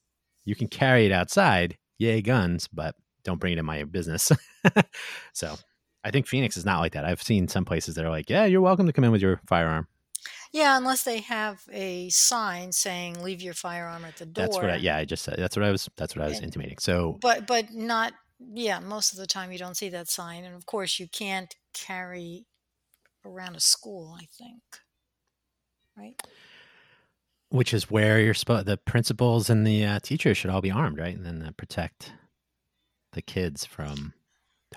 You 0.44 0.56
can 0.56 0.68
carry 0.68 1.06
it 1.06 1.12
outside, 1.12 1.78
yay 1.98 2.22
guns, 2.22 2.68
but 2.68 2.96
don't 3.24 3.40
bring 3.40 3.54
it 3.54 3.60
in 3.60 3.66
my 3.66 3.84
business. 3.86 4.32
so 5.34 5.56
I 6.04 6.12
think 6.12 6.28
Phoenix 6.28 6.58
is 6.58 6.66
not 6.66 6.82
like 6.82 6.94
that. 6.94 7.06
I've 7.06 7.24
seen 7.24 7.48
some 7.48 7.66
places 7.66 7.96
that 7.96 8.06
are 8.06 8.10
like, 8.10 8.30
yeah, 8.30 8.46
you're 8.46 8.62
welcome 8.62 8.86
to 8.86 8.94
come 8.94 9.06
in 9.06 9.12
with 9.12 9.22
your 9.22 9.42
firearm. 9.48 9.88
Yeah, 10.56 10.78
unless 10.78 11.04
they 11.04 11.20
have 11.20 11.64
a 11.70 12.08
sign 12.08 12.72
saying 12.72 13.22
"Leave 13.22 13.42
your 13.42 13.54
firearm 13.54 14.06
at 14.06 14.16
the 14.16 14.26
door." 14.26 14.46
That's 14.46 14.56
what. 14.56 14.70
I, 14.70 14.76
yeah, 14.78 14.96
I 14.96 15.04
just 15.04 15.24
said. 15.24 15.36
That's 15.38 15.58
what 15.58 15.66
I 15.66 15.72
was. 15.72 15.90
That's 15.98 16.16
what 16.16 16.24
I 16.24 16.30
was 16.30 16.38
and, 16.38 16.46
intimating. 16.46 16.78
So, 16.78 17.18
but 17.22 17.46
but 17.46 17.74
not. 17.74 18.14
Yeah, 18.40 18.80
most 18.80 19.12
of 19.12 19.20
the 19.20 19.28
time 19.28 19.52
you 19.52 19.58
don't 19.58 19.76
see 19.76 19.90
that 19.90 20.08
sign, 20.08 20.46
and 20.46 20.56
of 20.56 20.66
course 20.66 20.98
you 20.98 21.10
can't 21.10 21.54
carry 21.74 22.46
around 23.26 23.58
a 23.58 23.60
school. 23.60 24.16
I 24.18 24.28
think, 24.38 24.62
right? 25.98 26.16
Which 27.50 27.74
is 27.74 27.92
where 27.92 28.22
you're 28.22 28.34
supposed. 28.34 28.66
The 28.66 28.78
principals 28.78 29.50
and 29.50 29.68
the 29.68 29.84
uh, 29.84 30.00
teachers 30.00 30.38
should 30.38 30.52
all 30.52 30.62
be 30.62 30.72
armed, 30.72 30.98
right? 30.98 31.18
And 31.18 31.26
then 31.26 31.44
uh, 31.46 31.52
protect 31.58 32.14
the 33.12 33.22
kids 33.22 33.66
from 33.66 34.14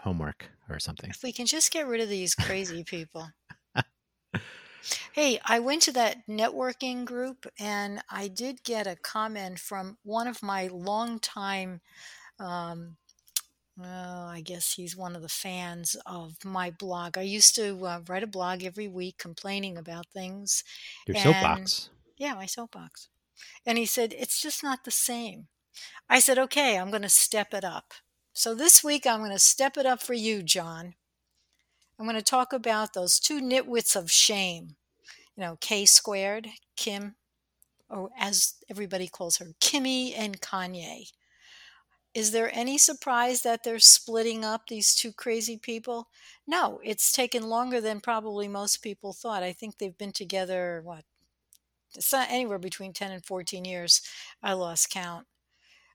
homework 0.01 0.51
or 0.69 0.81
something. 0.81 1.09
If 1.09 1.23
we 1.23 1.31
can 1.33 1.47
just 1.47 1.71
get 1.71 1.87
rid 1.87 2.01
of 2.01 2.09
these 2.09 2.35
crazy 2.35 2.83
people. 2.83 3.29
Hey, 5.13 5.41
I 5.45 5.59
went 5.59 5.83
to 5.83 5.93
that 5.93 6.27
networking 6.29 7.05
group 7.05 7.47
and 7.59 8.03
I 8.11 8.29
did 8.29 8.65
get 8.65 8.87
a 8.87 8.97
comment 8.97 9.59
from 9.59 9.99
one 10.03 10.27
of 10.27 10.43
my 10.43 10.69
longtime, 10.69 11.81
um, 12.39 12.97
well, 13.77 14.27
I 14.27 14.41
guess 14.41 14.73
he's 14.73 14.97
one 14.97 15.15
of 15.15 15.23
the 15.23 15.29
fans 15.29 15.97
of 16.05 16.45
my 16.45 16.71
blog. 16.71 17.17
I 17.17 17.23
used 17.23 17.55
to 17.57 17.85
uh, 17.87 18.01
write 18.09 18.23
a 18.23 18.29
blog 18.29 18.65
every 18.65 18.89
week 18.89 19.19
complaining 19.19 19.77
about 19.77 20.07
things. 20.13 20.65
Your 21.07 21.17
and, 21.17 21.25
soapbox. 21.25 21.91
Yeah, 22.17 22.35
my 22.35 22.47
soapbox. 22.47 23.09
And 23.65 23.79
he 23.79 23.87
said, 23.87 24.15
it's 24.19 24.41
just 24.41 24.63
not 24.65 24.85
the 24.85 24.91
same. 24.91 25.47
I 26.09 26.19
said, 26.19 26.39
okay, 26.39 26.77
I'm 26.77 26.91
going 26.91 27.03
to 27.03 27.09
step 27.09 27.55
it 27.55 27.65
up. 27.65 27.95
So 28.33 28.55
this 28.55 28.83
week 28.83 29.07
I'm 29.07 29.21
going 29.21 29.33
to 29.33 29.39
step 29.39 29.77
it 29.77 29.87
up 29.87 30.03
for 30.03 30.15
you, 30.15 30.43
John. 30.43 30.95
I'm 31.99 32.07
going 32.07 32.17
to 32.17 32.23
talk 32.23 32.53
about 32.53 32.95
those 32.95 33.19
two 33.19 33.41
nitwits 33.41 33.97
of 33.97 34.11
shame. 34.11 34.77
You 35.37 35.43
know, 35.43 35.59
K 35.61 35.85
squared, 35.85 36.49
Kim, 36.77 37.17
or 37.89 38.11
as 38.19 38.55
everybody 38.71 39.09
calls 39.09 39.39
her, 39.39 39.55
Kimmy 39.61 40.13
and 40.17 40.41
Kanye. 40.41 41.11
Is 42.15 42.31
there 42.31 42.51
any 42.53 42.79
surprise 42.79 43.43
that 43.43 43.63
they're 43.63 43.79
splitting 43.79 44.45
up 44.45 44.67
these 44.67 44.95
two 44.95 45.13
crazy 45.13 45.57
people? 45.57 46.09
No, 46.47 46.81
it's 46.83 47.13
taken 47.13 47.49
longer 47.49 47.81
than 47.81 48.01
probably 48.01 48.49
most 48.49 48.79
people 48.79 49.13
thought. 49.13 49.43
I 49.43 49.53
think 49.53 49.79
they've 49.79 49.97
been 49.97 50.13
together, 50.13 50.81
what, 50.85 51.05
it's 51.95 52.13
not 52.13 52.31
anywhere 52.31 52.59
between 52.59 52.93
10 52.93 53.13
and 53.13 53.25
14 53.25 53.65
years. 53.65 54.03
I 54.43 54.55
lost 54.55 54.91
count. 54.91 55.27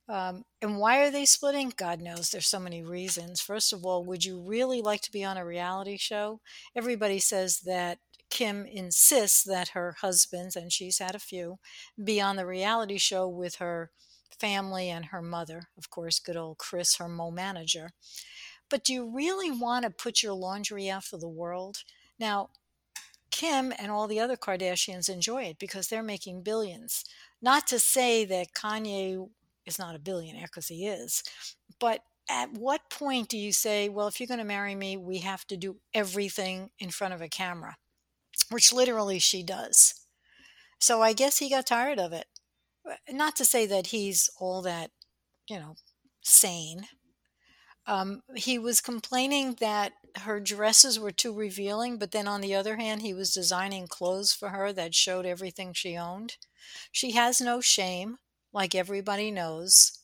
Um, 0.10 0.44
and 0.62 0.78
why 0.78 1.00
are 1.00 1.12
they 1.12 1.26
splitting? 1.26 1.74
God 1.76 2.02
knows. 2.02 2.30
There's 2.30 2.48
so 2.48 2.60
many 2.60 2.84
reasons. 2.84 3.40
First 3.40 3.72
of 3.72 3.86
all, 3.86 4.04
would 4.04 4.26
you 4.26 4.40
really 4.40 4.82
like 4.82 5.02
to 5.02 5.12
be 5.12 5.24
on 5.24 5.38
a 5.38 5.46
reality 5.46 5.98
show? 5.98 6.42
Everybody 6.76 7.20
says 7.20 7.62
that 7.62 8.00
Kim 8.30 8.66
insists 8.66 9.44
that 9.44 9.70
her 9.70 9.96
husbands, 10.02 10.56
and 10.56 10.74
she's 10.74 11.00
had 11.00 11.16
a 11.16 11.20
few, 11.20 11.60
be 12.04 12.20
on 12.20 12.36
the 12.36 12.46
reality 12.46 12.98
show 12.98 13.28
with 13.28 13.56
her 13.56 13.92
family 14.40 14.90
and 14.90 15.06
her 15.06 15.22
mother. 15.22 15.70
Of 15.78 15.90
course, 15.90 16.20
good 16.20 16.36
old 16.36 16.58
Kris, 16.58 16.98
her 16.98 17.08
mo 17.08 17.32
manager. 17.32 17.92
But 18.70 18.84
do 18.84 18.92
you 18.92 19.10
really 19.10 19.52
want 19.52 19.84
to 19.84 19.92
put 19.92 20.24
your 20.24 20.34
laundry 20.34 20.90
out 20.90 21.04
for 21.04 21.18
the 21.18 21.30
world? 21.30 21.84
Now, 22.20 22.50
Kim 23.30 23.74
and 23.78 23.92
all 23.92 24.08
the 24.08 24.20
other 24.20 24.36
Kardashians 24.36 25.10
enjoy 25.10 25.44
it 25.44 25.60
because 25.60 25.88
they're 25.88 26.04
making 26.04 26.44
billions. 26.44 27.06
Not 27.42 27.68
to 27.68 27.80
say 27.80 28.26
that 28.26 28.54
Kanye 28.54 29.30
is 29.66 29.80
not 29.80 29.96
a 29.96 30.00
billionaire 30.00 30.46
because 30.46 30.68
he 30.68 30.88
is. 30.88 31.24
But 31.80 32.02
at 32.30 32.54
what 32.54 32.90
point 32.90 33.30
do 33.30 33.38
you 33.38 33.52
say, 33.52 33.90
well, 33.90 34.08
if 34.08 34.20
you're 34.20 34.28
going 34.28 34.40
to 34.40 34.46
marry 34.46 34.76
me, 34.76 34.98
we 34.98 35.20
have 35.20 35.46
to 35.48 35.58
do 35.58 35.78
everything 35.94 36.70
in 36.80 36.90
front 36.90 37.14
of 37.14 37.22
a 37.22 37.30
camera, 37.30 37.78
which 38.50 38.72
literally 38.72 39.20
she 39.20 39.44
does. 39.44 39.94
So 40.80 41.02
I 41.02 41.14
guess 41.14 41.40
he 41.40 41.50
got 41.50 41.68
tired 41.68 42.00
of 42.00 42.14
it. 42.14 42.26
Not 43.10 43.36
to 43.38 43.46
say 43.46 43.66
that 43.68 43.88
he's 43.88 44.30
all 44.40 44.62
that, 44.64 44.92
you 45.48 45.58
know, 45.58 45.76
sane. 46.22 46.88
Um, 47.86 48.22
he 48.36 48.58
was 48.58 48.80
complaining 48.80 49.58
that 49.60 49.94
her 50.22 50.40
dresses 50.40 51.00
were 51.00 51.12
too 51.12 51.34
revealing, 51.34 51.98
but 51.98 52.12
then 52.12 52.28
on 52.28 52.42
the 52.42 52.56
other 52.56 52.78
hand, 52.78 53.02
he 53.02 53.14
was 53.14 53.34
designing 53.34 53.88
clothes 53.88 54.34
for 54.34 54.50
her 54.50 54.72
that 54.74 54.96
showed 54.96 55.26
everything 55.26 55.74
she 55.74 55.98
owned. 55.98 56.38
She 56.92 57.12
has 57.12 57.42
no 57.42 57.60
shame 57.60 58.18
like 58.54 58.76
everybody 58.76 59.32
knows. 59.32 60.00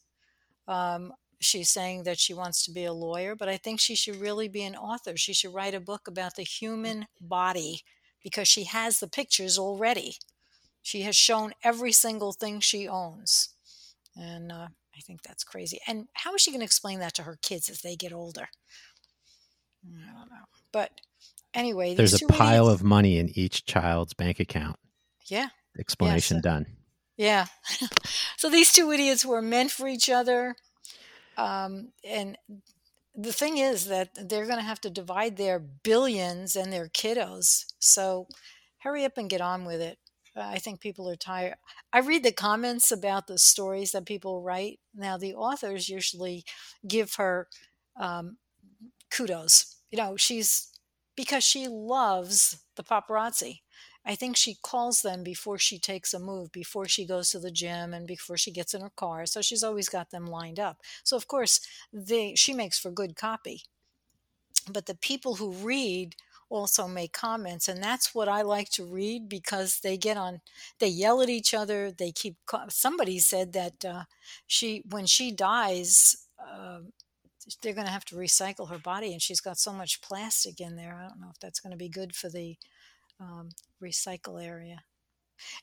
Um, 0.67 1.13
she's 1.39 1.69
saying 1.69 2.03
that 2.03 2.19
she 2.19 2.33
wants 2.33 2.65
to 2.65 2.71
be 2.71 2.85
a 2.85 2.93
lawyer, 2.93 3.35
but 3.35 3.49
I 3.49 3.57
think 3.57 3.79
she 3.79 3.95
should 3.95 4.17
really 4.17 4.47
be 4.47 4.63
an 4.63 4.75
author. 4.75 5.15
She 5.15 5.33
should 5.33 5.53
write 5.53 5.73
a 5.73 5.79
book 5.79 6.07
about 6.07 6.35
the 6.35 6.43
human 6.43 7.07
body 7.21 7.83
because 8.23 8.47
she 8.47 8.65
has 8.65 8.99
the 8.99 9.07
pictures 9.07 9.57
already. 9.57 10.17
She 10.81 11.01
has 11.01 11.15
shown 11.15 11.53
every 11.63 11.91
single 11.91 12.33
thing 12.33 12.59
she 12.59 12.87
owns. 12.87 13.49
And 14.15 14.51
uh, 14.51 14.67
I 14.95 14.99
think 15.01 15.21
that's 15.23 15.43
crazy. 15.43 15.79
And 15.87 16.07
how 16.13 16.35
is 16.35 16.41
she 16.41 16.51
going 16.51 16.61
to 16.61 16.65
explain 16.65 16.99
that 16.99 17.13
to 17.15 17.23
her 17.23 17.37
kids 17.41 17.69
as 17.69 17.81
they 17.81 17.95
get 17.95 18.13
older? 18.13 18.49
I 19.85 20.05
don't 20.07 20.29
know. 20.29 20.45
But 20.71 20.91
anyway, 21.53 21.95
there's 21.95 22.21
a 22.21 22.27
pile 22.27 22.65
idiots, 22.65 22.81
of 22.81 22.85
money 22.85 23.17
in 23.17 23.29
each 23.37 23.65
child's 23.65 24.13
bank 24.13 24.39
account. 24.39 24.77
Yeah. 25.27 25.49
Explanation 25.77 26.37
yeah, 26.37 26.41
so, 26.41 26.49
done. 26.49 26.65
Yeah. 27.19 27.47
so 28.37 28.49
these 28.49 28.71
two 28.71 28.91
idiots 28.93 29.25
were 29.25 29.41
meant 29.41 29.71
for 29.71 29.89
each 29.89 30.09
other. 30.09 30.55
Um, 31.37 31.89
and 32.03 32.37
the 33.15 33.33
thing 33.33 33.57
is 33.57 33.87
that 33.87 34.29
they're 34.29 34.45
going 34.45 34.59
to 34.59 34.65
have 34.65 34.81
to 34.81 34.89
divide 34.89 35.37
their 35.37 35.59
billions 35.59 36.55
and 36.55 36.73
their 36.73 36.87
kiddos. 36.89 37.65
So 37.79 38.27
hurry 38.79 39.05
up 39.05 39.17
and 39.17 39.29
get 39.29 39.41
on 39.41 39.65
with 39.65 39.81
it. 39.81 39.99
I 40.35 40.59
think 40.59 40.79
people 40.79 41.09
are 41.09 41.17
tired. 41.17 41.55
I 41.93 41.99
read 41.99 42.23
the 42.23 42.31
comments 42.31 42.91
about 42.91 43.27
the 43.27 43.37
stories 43.37 43.91
that 43.91 44.05
people 44.05 44.41
write. 44.41 44.79
Now, 44.95 45.17
the 45.17 45.35
authors 45.35 45.89
usually 45.89 46.45
give 46.87 47.15
her 47.15 47.49
um, 47.99 48.37
kudos. 49.11 49.77
You 49.91 49.97
know, 49.97 50.17
she's 50.17 50.69
because 51.17 51.43
she 51.43 51.67
loves 51.67 52.59
the 52.77 52.83
paparazzi. 52.83 53.61
I 54.09 54.15
think 54.15 54.35
she 54.35 54.57
calls 54.63 55.03
them 55.03 55.23
before 55.23 55.59
she 55.59 55.77
takes 55.77 56.15
a 56.15 56.19
move, 56.19 56.51
before 56.51 56.87
she 56.87 57.05
goes 57.05 57.29
to 57.29 57.39
the 57.39 57.51
gym 57.51 57.93
and 57.93 58.07
before 58.07 58.37
she 58.37 58.49
gets 58.49 58.73
in 58.73 58.81
her 58.81 58.89
car. 58.89 59.27
So 59.27 59.43
she's 59.43 59.63
always 59.63 59.87
got 59.87 60.09
them 60.09 60.25
lined 60.25 60.59
up. 60.59 60.77
So 61.03 61.15
of 61.15 61.27
course, 61.27 61.61
they 61.93 62.33
she 62.33 62.51
makes 62.51 62.79
for 62.79 62.89
good 62.89 63.15
copy. 63.15 63.61
But 64.71 64.87
the 64.87 64.95
people 64.95 65.35
who 65.35 65.51
read 65.51 66.15
also 66.49 66.87
make 66.87 67.13
comments 67.13 67.67
and 67.67 67.83
that's 67.83 68.15
what 68.15 68.27
I 68.27 68.41
like 68.41 68.71
to 68.71 68.83
read 68.83 69.29
because 69.29 69.81
they 69.81 69.95
get 69.97 70.17
on 70.17 70.41
they 70.79 70.87
yell 70.87 71.21
at 71.21 71.29
each 71.29 71.53
other 71.53 71.91
they 71.91 72.11
keep 72.11 72.37
somebody 72.69 73.19
said 73.19 73.53
that 73.53 73.85
uh, 73.85 74.03
she 74.47 74.81
when 74.89 75.05
she 75.05 75.31
dies 75.31 76.25
uh, 76.43 76.79
they're 77.61 77.75
going 77.75 77.85
to 77.85 77.93
have 77.93 78.05
to 78.05 78.15
recycle 78.15 78.71
her 78.71 78.79
body 78.79 79.11
and 79.11 79.21
she's 79.21 79.41
got 79.41 79.59
so 79.59 79.71
much 79.71 80.01
plastic 80.01 80.59
in 80.59 80.75
there 80.75 80.95
i 80.99 81.07
don't 81.07 81.21
know 81.21 81.29
if 81.29 81.39
that's 81.39 81.59
going 81.59 81.71
to 81.71 81.77
be 81.77 81.87
good 81.87 82.15
for 82.15 82.29
the 82.29 82.57
um, 83.19 83.49
recycle 83.81 84.43
area. 84.43 84.83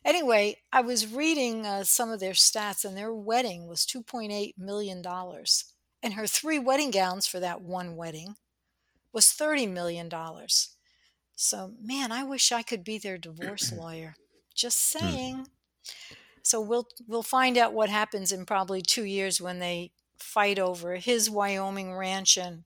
Anyway, 0.05 0.57
I 0.73 0.81
was 0.81 1.13
reading 1.13 1.67
uh, 1.67 1.85
some 1.85 2.11
of 2.11 2.21
their 2.21 2.33
stats, 2.33 2.85
and 2.85 2.97
their 2.97 3.13
wedding 3.13 3.67
was 3.67 3.87
$2.8 3.87 4.55
million. 4.57 5.03
And 6.03 6.15
her 6.15 6.27
three 6.27 6.59
wedding 6.59 6.91
gowns 6.91 7.27
for 7.27 7.41
that 7.41 7.61
one 7.61 7.97
wedding 7.97 8.37
was 9.13 9.27
$30 9.27 9.71
million. 9.71 10.11
So, 11.35 11.73
man, 11.83 12.13
I 12.13 12.25
wish 12.25 12.53
I 12.53 12.63
could 12.63 12.85
be 12.85 12.99
their 12.99 13.19
divorce 13.19 13.73
lawyer. 13.77 14.15
Just 14.55 14.93
hmm. 14.93 14.99
saying. 14.99 15.47
So 16.43 16.61
we'll 16.61 16.87
we'll 17.09 17.25
find 17.25 17.59
out 17.59 17.73
what 17.75 17.89
happens 17.89 18.31
in 18.31 18.47
probably 18.47 18.81
two 18.81 19.05
years 19.05 19.41
when 19.41 19.59
they 19.59 19.91
fight 20.17 20.61
over 20.61 20.95
his 20.95 21.29
Wyoming 21.29 21.93
ranch 21.93 22.37
and 22.37 22.63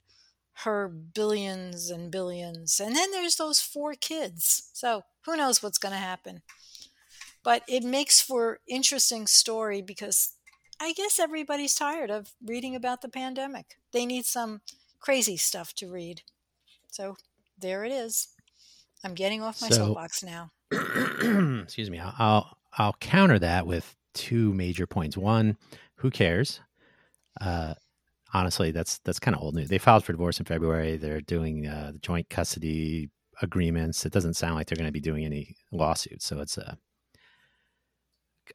her 0.65 0.89
billions 0.89 1.91
and 1.91 2.11
billions. 2.11 2.81
And 2.81 2.95
then 2.95 3.11
there's 3.13 3.37
those 3.37 3.61
four 3.61 3.95
kids. 3.95 4.71
So 4.73 5.03
who 5.25 5.37
knows 5.37 5.63
what's 5.63 5.79
going 5.79 5.95
to 5.95 5.99
happen. 5.99 6.43
But 7.43 7.63
it 7.69 7.83
makes 7.83 8.21
for 8.21 8.61
interesting 8.69 9.27
story 9.27 9.81
because 9.81 10.33
I 10.81 10.93
guess 10.93 11.19
everybody's 11.19 11.75
tired 11.75 12.11
of 12.11 12.33
reading 12.45 12.75
about 12.75 13.01
the 13.01 13.09
pandemic. 13.09 13.79
They 13.93 14.05
need 14.05 14.27
some 14.27 14.61
crazy 14.99 15.37
stuff 15.37 15.75
to 15.75 15.91
read. 15.91 16.23
So 16.89 17.17
there 17.59 17.85
it 17.85 17.93
is. 17.93 18.29
I'm 19.05 19.15
getting 19.15 19.43
off 19.43 19.63
my 19.63 19.69
so, 19.69 19.77
soapbox 19.77 20.23
now. 20.23 20.51
excuse 21.63 21.91
me. 21.91 21.99
I'll, 21.99 22.15
I'll, 22.19 22.59
I'll 22.77 22.97
counter 23.01 23.39
that 23.39 23.67
with 23.67 23.97
two 24.13 24.53
major 24.53 24.87
points. 24.87 25.17
One, 25.17 25.57
who 25.97 26.11
cares? 26.11 26.61
Uh, 27.41 27.75
honestly, 28.35 28.71
that's 28.71 28.99
that's 28.99 29.19
kind 29.19 29.37
of 29.37 29.43
old 29.43 29.55
news. 29.55 29.69
They 29.69 29.79
filed 29.79 30.05
for 30.05 30.13
divorce 30.13 30.39
in 30.39 30.47
February. 30.47 30.97
They're 30.97 31.21
doing 31.21 31.67
uh, 31.67 31.93
joint 32.01 32.29
custody 32.31 33.11
agreements. 33.43 34.05
It 34.05 34.13
doesn't 34.13 34.35
sound 34.35 34.55
like 34.55 34.67
they're 34.67 34.77
going 34.77 34.89
to 34.89 34.93
be 34.93 35.01
doing 35.01 35.25
any 35.25 35.57
lawsuits. 35.73 36.27
So 36.27 36.41
it's 36.41 36.59
a 36.59 36.79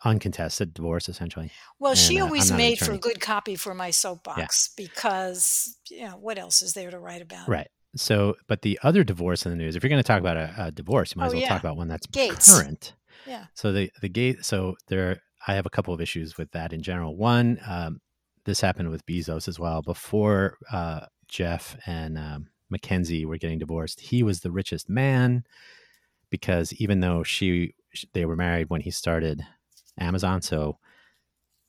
uncontested 0.04 0.74
divorce 0.74 1.08
essentially. 1.08 1.52
Well, 1.80 1.92
and, 1.92 2.00
she 2.00 2.20
uh, 2.20 2.26
always 2.26 2.52
uh, 2.52 2.58
made 2.58 2.80
for 2.80 2.98
good 2.98 3.22
copy 3.22 3.56
for 3.56 3.74
my 3.74 3.92
soapbox 3.92 4.72
yeah. 4.78 4.86
because 4.86 5.78
you 5.90 6.02
know 6.02 6.18
what 6.18 6.38
else 6.38 6.62
is 6.62 6.74
there 6.74 6.92
to 6.92 7.00
write 7.00 7.22
about? 7.22 7.48
Right. 7.48 7.68
So, 7.96 8.36
but 8.48 8.62
the 8.62 8.78
other 8.84 9.06
divorce 9.06 9.46
in 9.46 9.52
the 9.52 9.58
news, 9.58 9.76
if 9.76 9.84
you're 9.84 9.90
going 9.90 10.04
to 10.04 10.08
talk 10.08 10.20
about 10.20 10.36
a, 10.36 10.54
a 10.58 10.72
divorce, 10.72 11.16
you 11.16 11.20
might 11.20 11.26
oh, 11.26 11.28
as 11.28 11.34
well 11.34 11.42
yeah. 11.44 11.50
talk 11.50 11.62
about 11.62 11.78
one 11.78 11.88
that's 11.88 12.06
Gates. 12.08 12.54
current. 12.54 12.94
Yeah. 13.26 13.46
So 13.54 13.72
the 13.72 13.90
the 14.02 14.10
gate. 14.10 14.44
So 14.44 14.76
there, 14.88 15.22
I 15.48 15.56
have 15.56 15.66
a 15.66 15.70
couple 15.70 15.94
of 15.94 16.02
issues 16.02 16.38
with 16.38 16.52
that 16.52 16.74
in 16.74 16.82
general. 16.82 17.16
One, 17.16 17.60
um, 17.66 18.02
this 18.46 18.62
happened 18.62 18.90
with 18.90 19.06
Bezos 19.06 19.48
as 19.48 19.60
well. 19.60 19.82
Before 19.82 20.58
uh, 20.72 21.08
Jeff 21.28 21.78
and 21.86 22.18
um, 22.18 22.48
Mackenzie 22.70 23.26
were 23.26 23.38
getting 23.38 23.60
divorced, 23.60 24.00
he 24.00 24.24
was 24.24 24.40
the 24.40 24.52
richest 24.52 24.90
man 24.90 25.44
because 26.30 26.74
even 26.74 27.00
though 27.00 27.24
she 27.24 27.74
they 28.14 28.26
were 28.26 28.36
married 28.36 28.70
when 28.70 28.82
he 28.82 28.92
started 28.92 29.46
Amazon, 30.00 30.42
so 30.42 30.78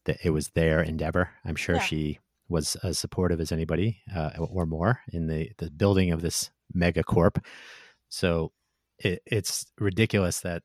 that 0.05 0.19
it 0.25 0.31
was 0.31 0.49
their 0.51 0.81
endeavor. 0.81 1.31
I'm 1.45 1.57
sure 1.57 1.77
yeah. 1.77 1.83
she 1.83 2.19
was 2.49 2.77
as 2.77 2.99
supportive 2.99 3.41
as 3.41 3.53
anybody 3.53 4.03
uh, 4.15 4.31
or 4.39 4.67
more 4.67 5.01
in 5.13 5.27
the 5.27 5.51
the 5.59 5.71
building 5.71 6.13
of 6.13 6.23
this 6.23 6.51
mega 6.73 7.03
corp. 7.03 7.45
So 8.09 8.53
it, 8.99 9.23
it's 9.27 9.67
ridiculous 9.79 10.41
that 10.41 10.63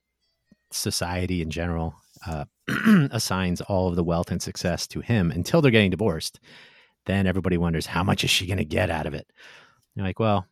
society 0.71 1.41
in 1.41 1.49
general 1.49 1.95
uh, 2.25 2.45
assigns 3.11 3.61
all 3.61 3.87
of 3.87 3.95
the 3.95 4.03
wealth 4.03 4.31
and 4.31 4.41
success 4.41 4.87
to 4.87 5.01
him 5.01 5.31
until 5.31 5.61
they're 5.61 5.71
getting 5.71 5.91
divorced. 5.91 6.39
Then 7.05 7.25
everybody 7.25 7.57
wonders 7.57 7.87
how 7.87 8.03
much 8.03 8.23
is 8.23 8.29
she 8.29 8.45
going 8.45 8.57
to 8.57 8.65
get 8.65 8.89
out 8.89 9.07
of 9.07 9.13
it. 9.13 9.27
You're 9.95 10.05
like, 10.05 10.19
well, 10.19 10.45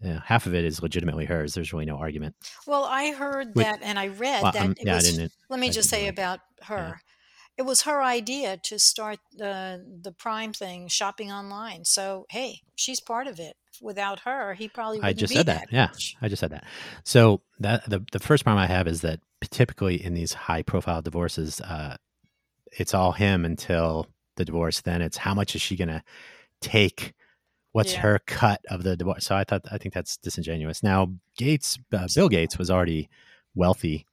yeah, 0.00 0.20
half 0.24 0.46
of 0.46 0.54
it 0.54 0.64
is 0.64 0.82
legitimately 0.82 1.24
hers. 1.24 1.54
There's 1.54 1.72
really 1.72 1.86
no 1.86 1.96
argument. 1.96 2.34
Well, 2.66 2.84
I 2.84 3.12
heard 3.12 3.54
that 3.54 3.80
and 3.82 3.98
I 3.98 4.08
read 4.08 4.42
well, 4.42 4.52
that 4.52 4.62
um, 4.62 4.72
it 4.72 4.86
yeah, 4.86 4.96
was. 4.96 5.18
let 5.48 5.58
me 5.58 5.68
I 5.68 5.70
just 5.70 5.88
say 5.88 6.08
about 6.08 6.40
her. 6.62 7.00
It 7.58 7.62
was 7.62 7.82
her 7.82 8.02
idea 8.02 8.58
to 8.64 8.78
start 8.78 9.18
the 9.32 9.84
the 10.02 10.12
Prime 10.12 10.52
thing, 10.52 10.88
shopping 10.88 11.32
online. 11.32 11.84
So 11.84 12.26
hey, 12.30 12.60
she's 12.74 13.00
part 13.00 13.26
of 13.26 13.40
it. 13.40 13.56
Without 13.80 14.20
her, 14.20 14.54
he 14.54 14.68
probably. 14.68 14.98
Wouldn't. 14.98 15.16
I 15.16 15.18
just 15.18 15.34
said 15.34 15.46
that. 15.46 15.68
that 15.70 15.72
yeah, 15.72 15.88
I 16.20 16.28
just 16.28 16.40
said 16.40 16.50
that. 16.50 16.64
So 17.04 17.42
that 17.60 17.88
the 17.88 18.04
the 18.12 18.18
first 18.18 18.44
problem 18.44 18.62
I 18.62 18.66
have 18.66 18.86
is 18.86 19.02
that 19.02 19.20
typically 19.50 20.02
in 20.02 20.14
these 20.14 20.32
high 20.32 20.62
profile 20.62 21.02
divorces, 21.02 21.60
uh, 21.60 21.96
it's 22.72 22.94
all 22.94 23.12
him 23.12 23.44
until 23.44 24.06
the 24.36 24.44
divorce. 24.44 24.80
Then 24.80 25.02
it's 25.02 25.16
how 25.16 25.34
much 25.34 25.54
is 25.54 25.62
she 25.62 25.76
going 25.76 25.88
to 25.88 26.02
take? 26.60 27.14
What's 27.72 27.92
yeah. 27.92 28.00
her 28.00 28.20
cut 28.26 28.62
of 28.70 28.82
the 28.82 28.96
divorce? 28.96 29.26
So 29.26 29.36
I 29.36 29.44
thought 29.44 29.62
I 29.70 29.76
think 29.78 29.92
that's 29.92 30.16
disingenuous. 30.16 30.82
Now 30.82 31.12
Gates, 31.36 31.78
uh, 31.92 32.08
Bill 32.14 32.28
Gates 32.28 32.56
was 32.58 32.70
already 32.70 33.10
wealthy 33.54 34.06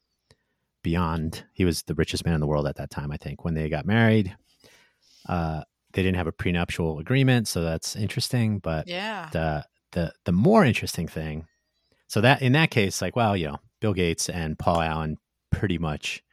beyond. 0.84 1.46
He 1.54 1.66
was 1.66 1.84
the 1.84 1.96
richest 1.96 2.26
man 2.26 2.36
in 2.36 2.42
the 2.42 2.48
world 2.48 2.68
at 2.68 2.76
that 2.76 2.92
time. 2.92 3.12
I 3.12 3.18
think 3.18 3.44
when 3.44 3.54
they 3.54 3.70
got 3.70 3.86
married, 3.86 4.36
uh, 5.28 5.64
they 5.94 6.04
didn't 6.04 6.18
have 6.18 6.28
a 6.28 6.32
prenuptial 6.32 7.00
agreement, 7.00 7.48
so 7.48 7.64
that's 7.64 7.96
interesting. 7.96 8.60
But 8.60 8.88
yeah, 8.88 9.30
the 9.32 9.66
the 9.94 10.14
the 10.26 10.32
more 10.32 10.66
interesting 10.66 11.08
thing, 11.08 11.48
so 12.08 12.22
that 12.22 12.42
in 12.42 12.52
that 12.54 12.72
case, 12.72 13.02
like, 13.02 13.16
well, 13.16 13.36
you 13.36 13.48
know, 13.48 13.60
Bill 13.82 13.94
Gates 13.94 14.30
and 14.30 14.60
Paul 14.60 14.82
Allen 14.82 15.18
pretty 15.52 15.78
much 15.78 16.24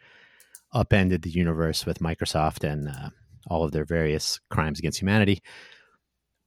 upended 0.73 1.23
the 1.23 1.31
universe 1.31 1.85
with 1.87 1.99
Microsoft 1.99 2.65
and 2.65 2.89
uh, 2.89 3.11
all 3.49 3.65
of 3.65 3.73
their 3.73 3.85
various 3.85 4.41
crimes 4.51 4.79
against 4.79 5.01
humanity. 5.01 5.43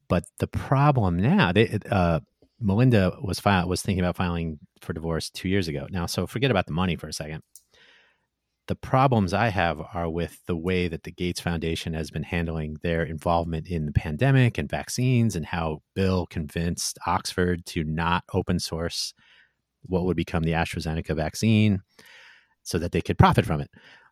But 0.08 0.26
the 0.40 0.48
problem 0.48 1.18
now, 1.18 1.52
they, 1.52 1.80
uh, 1.90 2.20
Melinda 2.60 3.18
was 3.22 3.40
file, 3.40 3.68
was 3.68 3.82
thinking 3.82 4.04
about 4.04 4.16
filing 4.16 4.60
for 4.82 4.94
divorce 4.94 5.30
two 5.30 5.50
years 5.50 5.68
ago. 5.68 5.88
Now, 5.90 6.06
so 6.06 6.28
forget 6.28 6.52
about 6.52 6.66
the 6.66 6.74
money 6.74 6.96
for 6.96 7.08
a 7.08 7.14
second. 7.14 7.42
The 8.68 8.76
problems 8.76 9.34
I 9.34 9.50
have 9.50 9.82
are 9.94 10.10
with 10.10 10.40
the 10.46 10.56
way 10.56 10.88
that 10.88 11.04
the 11.04 11.12
Gates 11.12 11.42
Foundation 11.42 11.94
has 11.94 12.10
been 12.10 12.24
handling 12.24 12.78
their 12.82 13.04
involvement 13.04 13.68
in 13.68 13.86
the 13.86 13.92
pandemic 13.92 14.58
and 14.58 14.70
vaccines, 14.70 15.36
and 15.36 15.46
how 15.46 15.82
Bill 15.96 16.26
convinced 16.28 16.98
Oxford 17.06 17.66
to 17.68 17.84
not 17.84 18.24
open 18.34 18.60
source 18.60 19.14
what 19.82 20.06
would 20.06 20.16
become 20.16 20.44
the 20.44 20.54
AstraZeneca 20.54 21.14
vaccine 21.14 21.82
so 22.64 22.80
that 22.80 22.94
they 22.94 23.02
could 23.02 23.18
profit 23.18 23.46
from 23.46 23.60
it. 23.60 23.70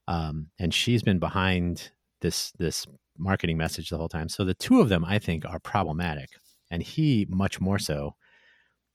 Um, 0.10 0.48
and 0.60 0.74
she's 0.74 1.02
been 1.02 1.20
behind 1.20 1.92
this 2.20 2.52
this 2.60 2.86
marketing 3.18 3.58
message 3.58 3.90
the 3.90 3.98
whole 3.98 4.10
time. 4.10 4.28
So 4.28 4.44
the 4.44 4.54
two 4.54 4.82
of 4.82 4.90
them, 4.90 5.06
I 5.06 5.18
think, 5.18 5.46
are 5.46 5.60
problematic, 5.60 6.30
and 6.70 6.84
he 6.84 7.26
much 7.30 7.62
more 7.62 7.80
so. 7.80 8.16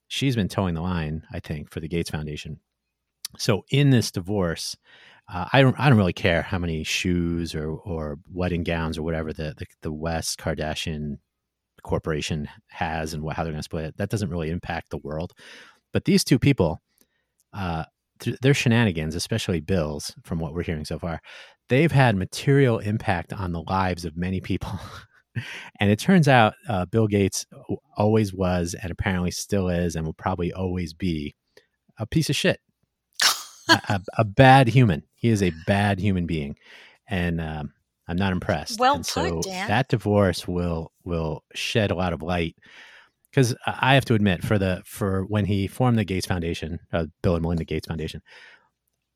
She's 0.09 0.37
been 0.37 0.49
toeing 0.49 0.75
the 0.75 0.83
line, 0.83 1.23
I 1.33 1.41
think, 1.41 1.71
for 1.71 1.81
the 1.81 1.89
Gates 1.89 2.11
Foundation. 2.11 2.61
So 3.39 3.65
in 3.71 3.91
this 3.91 4.11
divorce, 4.11 4.77
uh, 5.33 5.47
I 5.53 5.61
don't 5.61 5.79
I 5.79 5.89
don't 5.89 5.99
really 5.99 6.13
care 6.13 6.43
how 6.43 6.59
many 6.59 6.85
shoes 6.85 7.55
or 7.55 7.71
or 7.71 8.19
wedding 8.33 8.63
gowns 8.63 8.97
or 8.99 9.03
whatever 9.03 9.33
the 9.33 9.55
the, 9.57 9.67
the 9.83 9.93
West 9.93 10.39
Kardashian 10.39 11.17
corporation 11.83 12.49
has 12.69 13.15
and 13.15 13.23
what, 13.23 13.37
how 13.37 13.43
they're 13.43 13.53
going 13.53 13.61
to 13.61 13.65
split 13.65 13.85
it. 13.87 13.97
That 13.97 14.11
doesn't 14.11 14.31
really 14.31 14.51
impact 14.51 14.91
the 14.91 14.99
world. 14.99 15.33
But 15.93 16.05
these 16.05 16.25
two 16.25 16.39
people, 16.39 16.81
uh, 17.53 17.85
th- 18.21 18.39
their 18.43 18.55
shenanigans, 18.55 19.15
especially 19.15 19.61
Bill's, 19.61 20.15
from 20.25 20.39
what 20.39 20.53
we're 20.53 20.63
hearing 20.63 20.85
so 20.85 20.99
far, 20.99 21.21
they've 21.69 21.93
had 21.93 22.17
material 22.17 22.79
impact 22.79 23.33
on 23.33 23.53
the 23.53 23.63
lives 23.63 24.05
of 24.05 24.17
many 24.17 24.41
people. 24.41 24.79
and 25.81 25.91
it 25.91 25.99
turns 25.99 26.29
out 26.29 26.55
uh, 26.69 26.87
Bill 26.87 27.07
Gates 27.07 27.47
always 27.97 28.35
was, 28.35 28.75
and 28.81 28.91
apparently 28.91 29.31
still 29.31 29.69
is, 29.69 29.97
and 29.97 30.05
will 30.05 30.13
probably 30.13 30.53
always 30.53 30.93
be 30.93 31.35
a 31.99 32.07
piece 32.07 32.29
of 32.29 32.37
shit, 32.37 32.61
a, 33.69 34.01
a, 34.19 34.25
bad 34.25 34.69
human. 34.69 35.03
He 35.15 35.29
is 35.29 35.43
a 35.43 35.53
bad 35.67 35.99
human 35.99 36.27
being, 36.27 36.57
and 37.09 37.41
um, 37.41 37.73
I'm 38.09 38.17
not 38.17 38.33
impressed. 38.33 38.79
Well 38.79 38.97
and 38.97 39.05
put, 39.05 39.11
so 39.11 39.41
Dan. 39.43 39.69
That 39.69 39.89
divorce 39.89 40.47
will 40.47 40.93
will 41.05 41.45
shed 41.55 41.91
a 41.91 41.95
lot 41.95 42.13
of 42.13 42.23
light 42.23 42.57
because 43.37 43.55
I 43.67 43.95
have 43.95 44.07
to 44.07 44.15
admit, 44.15 44.43
for 44.43 44.59
the 44.59 44.83
for 44.87 45.25
when 45.27 45.45
he 45.45 45.67
formed 45.67 45.99
the 45.99 46.05
Gates 46.05 46.27
Foundation, 46.27 46.81
uh, 46.93 47.07
Bill 47.23 47.35
and 47.35 47.43
Melinda 47.43 47.65
Gates 47.65 47.87
Foundation, 47.87 48.23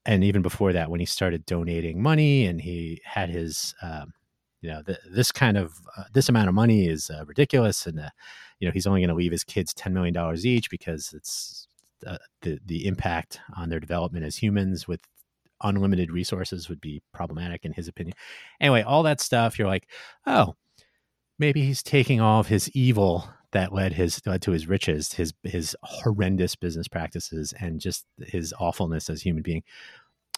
and 0.05 0.23
even 0.23 0.43
before 0.43 0.75
that, 0.75 0.91
when 0.91 1.01
he 1.01 1.07
started 1.07 1.47
donating 1.47 2.03
money 2.03 2.45
and 2.45 2.61
he 2.61 3.01
had 3.05 3.31
his, 3.31 3.75
um, 3.81 4.13
you 4.61 4.71
know, 4.71 4.83
the, 4.83 4.99
this 5.11 5.33
kind 5.33 5.57
of 5.57 5.73
uh, 5.97 6.05
this 6.13 6.29
amount 6.29 6.49
of 6.49 6.55
money 6.55 6.87
is 6.87 7.09
uh, 7.09 7.25
ridiculous, 7.25 7.87
and 7.87 7.99
uh, 7.99 8.11
you 8.59 8.69
know 8.69 8.73
he's 8.73 8.87
only 8.87 9.01
going 9.01 9.09
to 9.09 9.15
leave 9.15 9.33
his 9.33 9.45
kids 9.45 9.73
ten 9.73 9.95
million 9.95 10.13
dollars 10.13 10.45
each 10.45 10.69
because 10.69 11.15
it's 11.15 11.67
uh, 12.07 12.19
the 12.43 12.59
the 12.65 12.87
impact 12.87 13.41
on 13.57 13.69
their 13.69 13.81
development 13.81 14.25
as 14.25 14.37
humans 14.37 14.87
with 14.89 15.01
unlimited 15.63 16.11
resources 16.11 16.69
would 16.69 16.81
be 16.81 17.03
problematic 17.13 17.65
in 17.65 17.73
his 17.73 17.89
opinion. 17.89 18.15
Anyway, 18.61 18.83
all 18.83 19.03
that 19.03 19.21
stuff, 19.21 19.59
you're 19.59 19.69
like, 19.69 19.89
oh, 20.27 20.55
maybe 21.39 21.63
he's 21.63 21.83
taking 21.83 22.21
all 22.21 22.41
of 22.41 22.49
his 22.49 22.71
evil 22.71 23.29
that 23.53 23.73
led 23.73 23.93
his 23.93 24.21
led 24.27 24.43
to 24.43 24.53
his 24.53 24.69
riches, 24.69 25.15
his 25.15 25.33
his 25.43 25.77
horrendous 25.83 26.57
business 26.57 26.89
practices, 26.89 27.53
and 27.61 27.81
just 27.81 28.07
his 28.19 28.55
awfulness 28.59 29.11
as 29.11 29.21
a 29.21 29.25
human 29.25 29.43
being. 29.43 29.63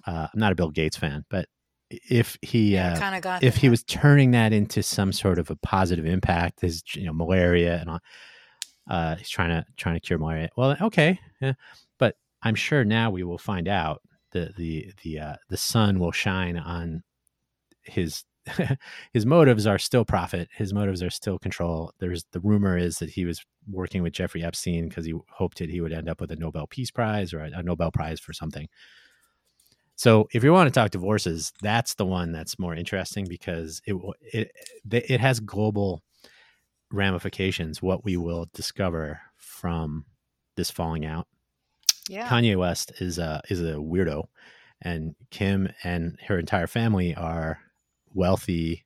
Uh, 0.07 0.29
I'm 0.33 0.41
not 0.41 0.53
a 0.53 0.55
Bill 0.55 0.71
Gates 0.71 0.97
fan, 0.97 1.25
but 1.29 1.47
if 1.91 2.39
he 2.41 2.75
yeah, 2.75 2.95
uh, 2.95 3.21
got 3.21 3.43
if 3.43 3.57
he 3.57 3.69
was 3.69 3.85
turning 3.85 4.31
that 4.31 4.53
into 4.53 4.83
some 4.83 5.13
sort 5.13 5.39
of 5.39 5.51
a 5.51 5.57
positive 5.57 6.07
impact, 6.07 6.61
his 6.63 6.83
you 6.95 7.05
know 7.05 7.13
malaria 7.13 7.79
and 7.79 7.91
all, 7.91 8.01
uh, 8.89 9.17
he's 9.17 9.29
trying 9.29 9.51
to 9.51 9.65
trying 9.77 9.95
to 9.95 10.01
cure 10.01 10.19
malaria. 10.19 10.49
Well, 10.57 10.77
okay, 10.81 11.19
yeah. 11.41 11.53
but 11.99 12.17
I'm 12.43 12.55
sure 12.55 12.85
now 12.85 13.11
we 13.11 13.23
will 13.23 13.39
find 13.39 13.69
out 13.69 14.03
the 14.33 14.53
the 14.57 14.93
the 15.03 15.19
uh, 15.19 15.37
the 15.49 15.57
sun 15.57 15.99
will 15.99 16.13
shine 16.13 16.57
on 16.57 17.03
his 17.83 18.25
his 19.13 19.25
motives 19.25 19.67
are 19.67 19.79
still 19.79 20.05
profit. 20.05 20.49
His 20.55 20.73
motives 20.73 21.03
are 21.03 21.11
still 21.11 21.39
control. 21.39 21.93
There's 21.99 22.25
the 22.33 22.41
rumor 22.41 22.77
is 22.77 22.99
that 22.99 23.11
he 23.11 23.25
was 23.25 23.45
working 23.71 24.03
with 24.03 24.13
Jeffrey 24.13 24.43
Epstein 24.43 24.89
because 24.89 25.05
he 25.05 25.15
hoped 25.31 25.59
that 25.59 25.71
he 25.71 25.81
would 25.81 25.93
end 25.93 26.09
up 26.09 26.21
with 26.21 26.33
a 26.33 26.37
Nobel 26.37 26.67
Peace 26.67 26.91
Prize 26.91 27.33
or 27.33 27.41
a, 27.41 27.51
a 27.55 27.63
Nobel 27.63 27.93
Prize 27.93 28.19
for 28.19 28.33
something. 28.33 28.69
So 29.95 30.27
if 30.33 30.43
you 30.43 30.53
want 30.53 30.67
to 30.67 30.73
talk 30.73 30.91
divorces, 30.91 31.53
that's 31.63 31.95
the 31.95 32.07
one 32.07 32.33
that's 32.33 32.59
more 32.59 32.75
interesting 32.75 33.27
because 33.29 33.81
it 33.87 33.95
it 34.33 34.51
it 34.91 35.21
has 35.21 35.39
global 35.39 36.03
ramifications. 36.93 37.83
What 37.83 38.05
we 38.05 38.17
will 38.17 38.49
discover 38.55 39.21
from 39.37 40.05
this 40.57 40.71
falling 40.71 41.05
out. 41.05 41.27
Yeah. 42.09 42.29
Kanye 42.29 42.57
West 42.57 42.93
is 43.01 43.19
a 43.19 43.41
is 43.49 43.61
a 43.61 43.75
weirdo, 43.75 44.25
and 44.81 45.15
Kim 45.31 45.69
and 45.85 46.19
her 46.27 46.39
entire 46.39 46.67
family 46.67 47.15
are 47.15 47.59
wealthy 48.15 48.85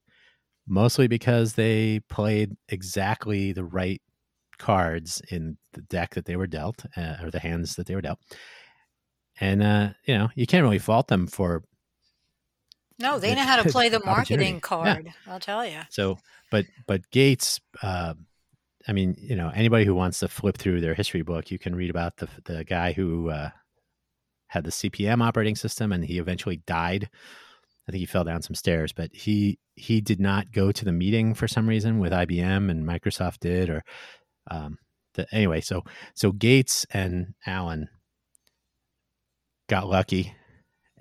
mostly 0.67 1.07
because 1.07 1.55
they 1.55 2.01
played 2.09 2.57
exactly 2.69 3.53
the 3.53 3.65
right 3.65 4.03
cards 4.59 5.23
in 5.31 5.57
the 5.75 5.83
deck 5.83 6.15
that 6.15 6.25
they 6.25 6.37
were 6.37 6.47
dealt 6.47 6.85
uh, 6.97 7.17
or 7.23 7.31
the 7.31 7.39
hands 7.39 7.77
that 7.77 7.87
they 7.87 7.95
were 7.95 8.01
dealt 8.01 8.19
and 9.41 9.63
uh, 9.63 9.91
you 10.07 10.17
know 10.17 10.29
you 10.35 10.47
can't 10.47 10.63
really 10.63 10.79
fault 10.79 11.09
them 11.09 11.27
for 11.27 11.63
No, 12.99 13.19
they 13.19 13.35
know 13.35 13.43
how 13.43 13.63
to 13.63 13.69
play 13.73 13.89
the 13.89 14.05
marketing 14.05 14.61
card. 14.61 15.13
I'll 15.27 15.41
tell 15.41 15.67
you. 15.67 15.81
So, 15.91 16.19
but 16.51 16.67
but 16.87 17.11
Gates, 17.11 17.61
uh, 17.83 18.15
I 18.89 18.93
mean, 18.93 19.17
you 19.19 19.37
know, 19.37 19.51
anybody 19.55 19.85
who 19.85 19.95
wants 19.95 20.21
to 20.21 20.29
flip 20.29 20.57
through 20.57 20.81
their 20.81 20.95
history 20.95 21.23
book, 21.23 21.51
you 21.51 21.59
can 21.59 21.75
read 21.75 21.91
about 21.91 22.17
the 22.17 22.29
the 22.45 22.65
guy 22.65 22.93
who 22.93 23.31
uh, 23.31 23.51
had 24.49 24.65
the 24.65 24.71
CP/M 24.71 25.23
operating 25.23 25.57
system, 25.57 25.93
and 25.93 26.05
he 26.05 26.19
eventually 26.19 26.63
died. 26.67 27.11
I 27.89 27.93
think 27.93 28.01
he 28.01 28.07
fell 28.07 28.25
down 28.25 28.43
some 28.43 28.55
stairs, 28.55 28.93
but 28.93 29.11
he 29.13 29.59
he 29.75 30.01
did 30.01 30.21
not 30.21 30.53
go 30.53 30.73
to 30.73 30.85
the 30.85 30.93
meeting 30.93 31.35
for 31.35 31.47
some 31.47 31.69
reason 31.69 31.99
with 31.99 32.13
IBM 32.13 32.71
and 32.71 32.87
Microsoft 32.87 33.41
did, 33.41 33.69
or 33.69 33.85
um, 34.51 34.79
the, 35.15 35.27
anyway. 35.33 35.61
So 35.61 35.85
so 36.15 36.33
Gates 36.33 36.87
and 36.91 37.35
Allen 37.47 37.89
got 39.69 39.89
lucky 39.89 40.35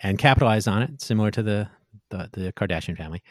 and 0.01 0.17
capitalized 0.17 0.67
on 0.67 0.83
it, 0.83 1.01
similar 1.01 1.31
to 1.31 1.43
the 1.43 1.69
the, 2.09 2.29
the 2.33 2.53
Kardashian 2.53 2.97
family, 2.97 3.21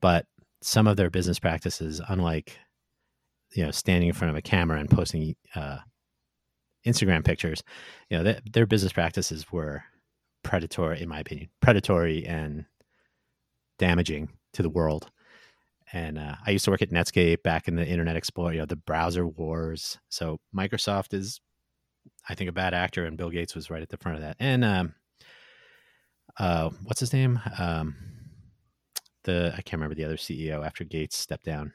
but 0.00 0.26
some 0.62 0.86
of 0.86 0.96
their 0.96 1.10
business 1.10 1.38
practices, 1.38 2.00
unlike 2.08 2.58
you 3.54 3.64
know 3.64 3.70
standing 3.70 4.08
in 4.08 4.14
front 4.14 4.30
of 4.30 4.36
a 4.36 4.42
camera 4.42 4.78
and 4.78 4.90
posting 4.90 5.34
uh, 5.54 5.78
Instagram 6.86 7.24
pictures, 7.24 7.62
you 8.10 8.18
know, 8.18 8.24
th- 8.24 8.42
their 8.52 8.66
business 8.66 8.92
practices 8.92 9.50
were 9.52 9.84
predatory, 10.42 11.00
in 11.00 11.08
my 11.08 11.20
opinion, 11.20 11.48
predatory 11.60 12.26
and 12.26 12.64
damaging 13.78 14.28
to 14.54 14.62
the 14.62 14.70
world. 14.70 15.10
And 15.92 16.18
uh, 16.18 16.36
I 16.46 16.50
used 16.50 16.64
to 16.64 16.70
work 16.70 16.82
at 16.82 16.90
Netscape 16.90 17.42
back 17.42 17.68
in 17.68 17.76
the 17.76 17.86
Internet 17.86 18.16
Explorer, 18.16 18.52
you 18.54 18.58
know, 18.60 18.66
the 18.66 18.76
browser 18.76 19.26
wars. 19.26 19.98
So 20.08 20.40
Microsoft 20.56 21.12
is, 21.12 21.40
I 22.28 22.34
think, 22.34 22.48
a 22.48 22.52
bad 22.52 22.72
actor, 22.72 23.04
and 23.04 23.18
Bill 23.18 23.30
Gates 23.30 23.54
was 23.54 23.70
right 23.70 23.82
at 23.82 23.90
the 23.90 23.98
front 23.98 24.16
of 24.16 24.22
that. 24.22 24.36
And 24.40 24.64
um, 24.64 24.94
uh, 26.38 26.70
what's 26.84 27.00
his 27.00 27.12
name? 27.12 27.40
Um, 27.58 27.94
the 29.24 29.52
I 29.56 29.62
can't 29.62 29.74
remember 29.74 29.94
the 29.94 30.04
other 30.04 30.16
CEO 30.16 30.64
after 30.64 30.84
Gates 30.84 31.16
stepped 31.16 31.44
down. 31.44 31.72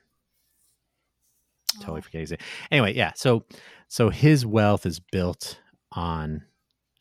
Totally 1.79 1.99
Oh. 1.99 2.01
forget 2.01 2.21
his 2.21 2.31
name. 2.31 2.39
Anyway, 2.71 2.93
yeah. 2.93 3.11
So 3.15 3.45
so 3.87 4.09
his 4.09 4.45
wealth 4.45 4.85
is 4.85 4.99
built 4.99 5.59
on 5.91 6.43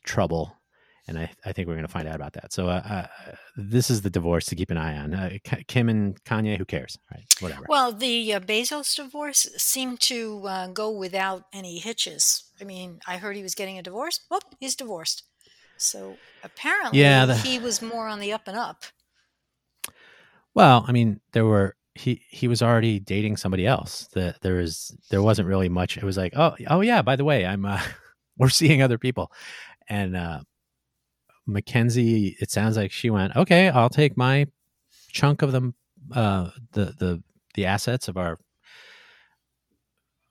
trouble, 0.04 0.56
and 1.06 1.18
I 1.18 1.30
I 1.44 1.52
think 1.52 1.68
we're 1.68 1.74
going 1.74 1.86
to 1.86 1.92
find 1.92 2.08
out 2.08 2.16
about 2.16 2.32
that. 2.34 2.52
So 2.52 2.68
uh, 2.68 3.06
uh, 3.28 3.32
this 3.56 3.90
is 3.90 4.02
the 4.02 4.10
divorce 4.10 4.44
to 4.46 4.56
keep 4.56 4.70
an 4.70 4.76
eye 4.76 4.96
on. 4.98 5.14
Uh, 5.14 5.38
Kim 5.68 5.88
and 5.88 6.22
Kanye, 6.24 6.58
who 6.58 6.64
cares? 6.64 6.98
Right? 7.12 7.24
Whatever. 7.40 7.64
Well, 7.68 7.92
the 7.92 8.34
uh, 8.34 8.40
Bezos 8.40 8.94
divorce 8.96 9.46
seemed 9.56 10.00
to 10.00 10.42
uh, 10.46 10.66
go 10.68 10.90
without 10.90 11.44
any 11.52 11.78
hitches. 11.78 12.44
I 12.60 12.64
mean, 12.64 13.00
I 13.06 13.18
heard 13.18 13.36
he 13.36 13.42
was 13.42 13.54
getting 13.54 13.78
a 13.78 13.82
divorce. 13.82 14.20
Well, 14.30 14.40
he's 14.60 14.74
divorced. 14.76 15.22
So 15.78 16.16
apparently, 16.42 17.00
Yeah, 17.00 17.26
the- 17.26 17.36
he 17.36 17.58
was 17.58 17.80
more 17.82 18.08
on 18.08 18.18
the 18.18 18.32
up 18.32 18.48
and 18.48 18.56
up. 18.56 18.84
Well, 20.56 20.86
I 20.88 20.92
mean, 20.92 21.20
there 21.32 21.44
were 21.44 21.76
he 21.94 22.22
he 22.30 22.48
was 22.48 22.62
already 22.62 22.98
dating 22.98 23.36
somebody 23.36 23.66
else. 23.66 24.08
That 24.14 24.40
there 24.40 24.54
was 24.54 24.96
there 25.10 25.20
wasn't 25.20 25.48
really 25.48 25.68
much. 25.68 25.98
It 25.98 26.02
was 26.02 26.16
like, 26.16 26.32
oh 26.34 26.56
oh 26.68 26.80
yeah, 26.80 27.02
by 27.02 27.14
the 27.14 27.26
way, 27.26 27.44
I'm 27.44 27.66
uh, 27.66 27.80
we're 28.38 28.48
seeing 28.48 28.80
other 28.80 28.96
people, 28.96 29.30
and 29.86 30.16
uh, 30.16 30.40
Mackenzie. 31.46 32.38
It 32.40 32.50
sounds 32.50 32.78
like 32.78 32.90
she 32.90 33.10
went, 33.10 33.36
okay, 33.36 33.68
I'll 33.68 33.90
take 33.90 34.16
my 34.16 34.46
chunk 35.08 35.42
of 35.42 35.52
them, 35.52 35.74
uh, 36.14 36.48
the 36.72 36.86
the 36.98 37.22
the 37.52 37.66
assets 37.66 38.08
of 38.08 38.16
our 38.16 38.38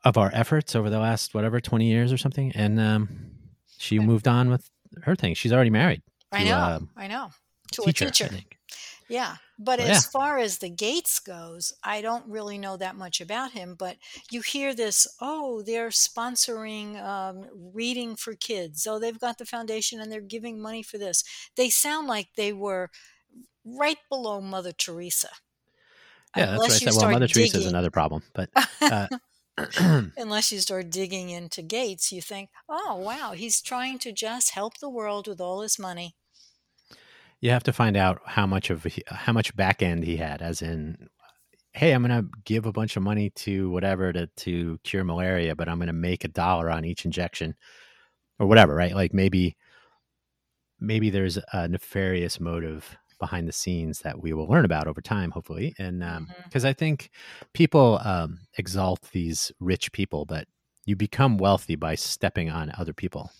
of 0.03 0.17
our 0.17 0.31
efforts 0.33 0.75
over 0.75 0.89
the 0.89 0.99
last 0.99 1.35
whatever 1.35 1.59
twenty 1.59 1.85
years 1.85 2.11
or 2.11 2.17
something, 2.17 2.51
and 2.55 2.79
um, 2.79 3.09
she 3.77 3.99
moved 3.99 4.27
on 4.27 4.49
with 4.49 4.71
her 5.03 5.15
thing. 5.15 5.35
She's 5.35 5.53
already 5.53 5.69
married. 5.69 6.01
I 6.31 6.39
to, 6.39 6.49
know, 6.49 6.57
uh, 6.57 6.79
I 6.97 7.05
know. 7.05 7.29
To 7.73 7.83
teacher, 7.83 8.05
a 8.05 8.07
teacher. 8.07 8.25
I 8.25 8.27
think. 8.29 8.57
Yeah. 9.07 9.35
But 9.58 9.80
Well, 9.80 9.88
as 9.89 10.06
far 10.06 10.38
as 10.38 10.58
the 10.58 10.70
Gates 10.70 11.20
goes, 11.20 11.74
I 11.84 12.02
don't 12.02 12.28
really 12.28 12.58
know 12.58 12.78
that 12.78 12.96
much 12.96 13.22
about 13.22 13.52
him. 13.52 13.76
But 13.76 13.98
you 14.30 14.41
hear 14.41 14.74
this, 14.74 15.08
oh, 15.22 15.62
they're 15.62 15.89
sponsoring 15.89 17.02
um, 17.02 17.46
reading 17.74 18.15
for 18.15 18.36
kids. 18.36 18.86
Oh, 18.86 19.00
they've 19.00 19.20
got 19.20 19.38
the 19.38 19.46
foundation 19.46 20.02
and 20.02 20.12
they're 20.12 20.22
giving 20.22 20.62
money 20.62 20.84
for 20.84 20.98
this. 20.98 21.24
They 21.56 21.70
sound 21.70 22.08
like 22.08 22.30
they 22.36 22.54
were 22.54 22.89
right 23.63 24.00
below 24.10 24.41
Mother 24.41 24.72
Teresa. 24.72 25.30
Yeah, 26.36 26.48
that's 26.48 26.68
what 26.68 26.74
I 26.74 26.78
said. 26.80 26.94
Well, 26.96 27.08
Mother 27.08 27.28
Teresa 27.28 27.58
is 27.58 27.65
another 27.65 27.91
problem, 27.91 28.24
but 28.34 28.50
uh, 28.82 29.08
Unless 30.18 30.52
you 30.52 30.60
start 30.60 30.89
digging 30.89 31.30
into 31.30 31.62
Gates, 31.62 32.12
you 32.12 32.22
think, 32.22 32.50
oh, 32.68 32.98
wow, 32.98 33.32
he's 33.32 33.62
trying 33.62 34.00
to 34.00 34.12
just 34.12 34.52
help 34.52 34.80
the 34.80 34.89
world 34.89 35.28
with 35.28 35.39
all 35.39 35.62
his 35.62 35.80
money. 35.80 36.15
You 37.41 37.52
have 37.52 37.63
to 37.63 37.74
find 37.74 37.98
out 37.98 38.21
how 38.26 38.45
much 38.45 38.69
of 38.69 38.86
how 39.08 39.34
much 39.34 39.56
back 39.56 39.82
end 39.82 40.04
he 40.04 40.17
had, 40.17 40.41
as 40.41 40.62
in, 40.62 41.10
hey, 41.74 41.91
I'm 41.91 42.06
going 42.06 42.24
to 42.24 42.30
give 42.45 42.65
a 42.65 42.71
bunch 42.71 42.95
of 42.95 43.04
money 43.04 43.30
to 43.32 43.69
whatever 43.69 44.13
to 44.13 44.28
to 44.28 44.80
cure 44.84 45.04
malaria, 45.04 45.56
but 45.56 45.69
I'm 45.69 45.78
going 45.78 45.88
to 45.88 45.93
make 45.93 46.24
a 46.24 46.30
dollar 46.30 46.69
on 46.69 46.86
each 46.86 47.06
injection, 47.06 47.56
or 48.39 48.48
whatever, 48.48 48.76
right? 48.76 48.95
Like 48.95 49.13
maybe 49.13 49.56
maybe 50.80 51.10
there's 51.10 51.38
a 51.54 51.67
nefarious 51.67 52.39
motive 52.39 52.98
behind 53.19 53.48
the 53.48 53.54
scenes 53.54 54.00
that 54.00 54.21
we 54.21 54.34
will 54.34 54.48
learn 54.48 54.65
about 54.65 54.88
over 54.88 55.02
time, 55.02 55.32
hopefully, 55.32 55.74
and 55.78 56.04
because 56.43 56.65
I 56.65 56.74
think 56.74 57.10
people 57.54 58.00
um, 58.04 58.39
exalt 58.58 59.02
these 59.12 59.52
rich 59.60 59.91
people, 59.91 60.26
but 60.26 60.48
you 60.86 60.95
become 60.95 61.38
wealthy 61.38 61.76
by 61.76 61.95
stepping 61.95 62.50
on 62.50 62.71
other 62.78 62.93
people. 62.93 63.32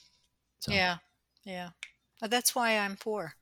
So, 0.60 0.71
Yeah, 0.71 0.97
yeah. 1.43 1.69
That's 2.21 2.55
why 2.55 2.77
I'm 2.77 2.95
poor. 2.95 3.36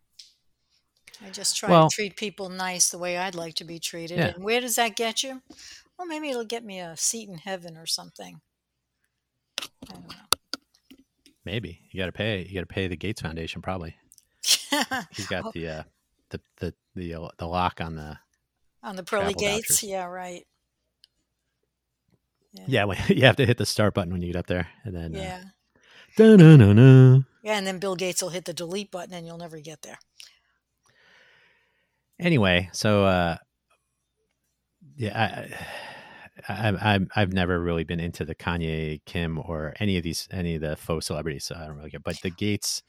I 1.21 1.30
just 1.30 1.56
try 1.58 1.69
Well- 1.69 1.89
to 1.89 1.95
treat 1.95 2.15
people 2.15 2.49
nice 2.49 2.89
the 2.89 2.97
way 2.97 3.17
I'd 3.17 3.36
like 3.36 3.56
to 3.56 3.63
be 3.63 3.80
treated. 3.80 4.17
Yeah. 4.17 4.28
And 4.36 4.43
where 4.43 4.62
does 4.62 4.76
that 4.76 4.95
get 4.95 5.23
you? 5.23 5.41
Well, 5.97 6.08
maybe 6.08 6.30
it'll 6.30 6.45
get 6.45 6.63
me 6.65 6.80
a 6.80 6.97
seat 6.97 7.30
in 7.30 7.38
heaven 7.38 7.78
or 7.78 7.86
something. 7.86 8.41
I 9.62 9.65
don't 9.93 10.08
know. 10.10 10.15
maybe 11.45 11.82
you 11.91 11.99
got 11.99 12.08
to 12.08 12.12
pay. 12.12 12.43
You 12.47 12.56
got 12.56 12.62
to 12.62 12.65
pay 12.73 12.88
the 12.88 12.95
Gates 12.97 13.21
Foundation 13.21 13.62
probably. 13.62 13.95
He's 15.12 15.28
got 15.28 15.45
Oh. 15.45 15.52
the 15.54 15.67
uh, 15.69 15.84
the 16.30 16.41
the 16.58 16.73
the 16.95 17.13
uh, 17.15 17.28
the 17.38 17.47
lock 17.47 17.80
on 17.80 17.95
the 17.95 18.17
On 18.82 18.95
the 18.95 19.04
pearly 19.04 19.34
gates? 19.34 19.67
vouchers. 19.67 19.84
Yeah, 19.84 20.06
right. 20.06 20.45
yeah. 22.67 22.84
well, 22.86 22.97
You 23.08 23.23
have 23.26 23.36
to 23.38 23.45
hit 23.45 23.58
the 23.58 23.65
start 23.65 23.93
button 23.93 24.12
when 24.12 24.21
you 24.21 24.34
get 24.34 24.39
up 24.39 24.47
there, 24.47 24.67
and 24.84 24.95
then 24.95 25.13
Yeah. 25.13 25.41
Uh, 25.45 25.49
da-na-na-na. 26.17 27.21
Yeah, 27.43 27.58
and 27.58 27.65
then 27.67 27.80
Bill 27.80 27.95
Gates 27.95 28.21
will 28.21 28.30
hit 28.30 28.45
the 28.45 28.54
delete 28.54 28.91
button 28.91 29.13
and 29.13 29.26
you'll 29.26 29.38
never 29.38 29.60
get 29.60 29.82
there. 29.82 29.97
Anyway, 32.19 32.69
so 32.73 33.06
uh, 33.06 33.38
yeah, 34.95 35.47
I, 36.47 36.69
I, 36.69 36.95
I 36.95 36.99
I've 37.15 37.34
never 37.34 37.60
really 37.60 37.84
been 37.84 37.99
into 37.99 38.26
the 38.26 38.36
Kanye, 38.36 39.02
Kim, 39.06 39.39
or 39.39 39.73
any 39.80 39.97
of 39.97 40.04
these 40.04 40.28
any 40.32 40.56
of 40.56 40.62
the 40.62 40.76
faux 40.76 41.08
celebrities, 41.08 41.45
so 41.45 41.56
I 41.56 41.65
don't 41.65 41.78
really 41.78 41.89
get. 41.89 42.04
But 42.04 42.21
the 42.21 42.30
Gates, 42.30 42.84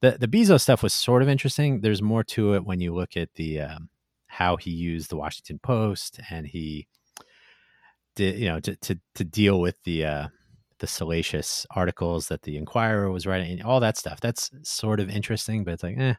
the 0.00 0.16
the 0.18 0.28
Bezos 0.28 0.62
stuff 0.62 0.82
was 0.82 0.92
sort 0.92 1.22
of 1.22 1.28
interesting. 1.28 1.80
There's 1.80 2.02
more 2.02 2.24
to 2.24 2.54
it 2.54 2.64
when 2.64 2.80
you 2.80 2.94
look 2.94 3.16
at 3.16 3.34
the 3.34 3.60
um, 3.62 3.88
how 4.26 4.56
he 4.56 4.70
used 4.70 5.10
the 5.10 5.16
Washington 5.16 5.58
Post 5.62 6.20
and 6.30 6.46
he 6.46 6.86
did 8.16 8.38
you 8.38 8.48
know 8.48 8.60
to 8.60 8.76
to, 8.76 8.98
to 9.14 9.24
deal 9.24 9.60
with 9.60 9.76
the 9.84 10.04
uh, 10.04 10.28
the 10.78 10.86
salacious 10.86 11.66
articles 11.70 12.28
that 12.28 12.42
the 12.42 12.56
Enquirer 12.56 13.10
was 13.10 13.26
writing 13.26 13.52
and 13.52 13.62
all 13.62 13.80
that 13.80 13.96
stuff. 13.96 14.20
That's 14.20 14.50
sort 14.64 15.00
of 15.00 15.08
interesting, 15.08 15.64
but 15.64 15.74
it's 15.74 15.82
like, 15.84 15.96
eh, 15.96 16.14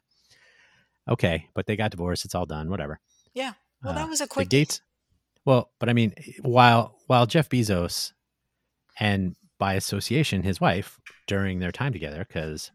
okay. 1.08 1.48
But 1.54 1.66
they 1.66 1.76
got 1.76 1.92
divorced. 1.92 2.26
It's 2.26 2.36
all 2.36 2.46
done. 2.46 2.70
Whatever. 2.70 3.00
Yeah. 3.34 3.54
Well, 3.84 3.94
Uh, 3.94 3.96
that 3.96 4.10
was 4.10 4.22
a 4.22 4.28
quick 4.28 4.50
Gates. 4.50 4.82
Well, 5.46 5.72
but 5.80 5.89
I 5.89 5.94
mean, 5.94 6.13
while 6.42 6.96
while 7.08 7.26
Jeff 7.26 7.50
Bezos 7.50 8.13
and 9.00 9.36
by 9.60 9.74
association 9.74 10.44
his 10.44 10.62
wife 10.62 11.00
during 11.28 11.60
their 11.60 11.72
time 11.72 11.92
together, 11.94 12.26
because 12.28 12.72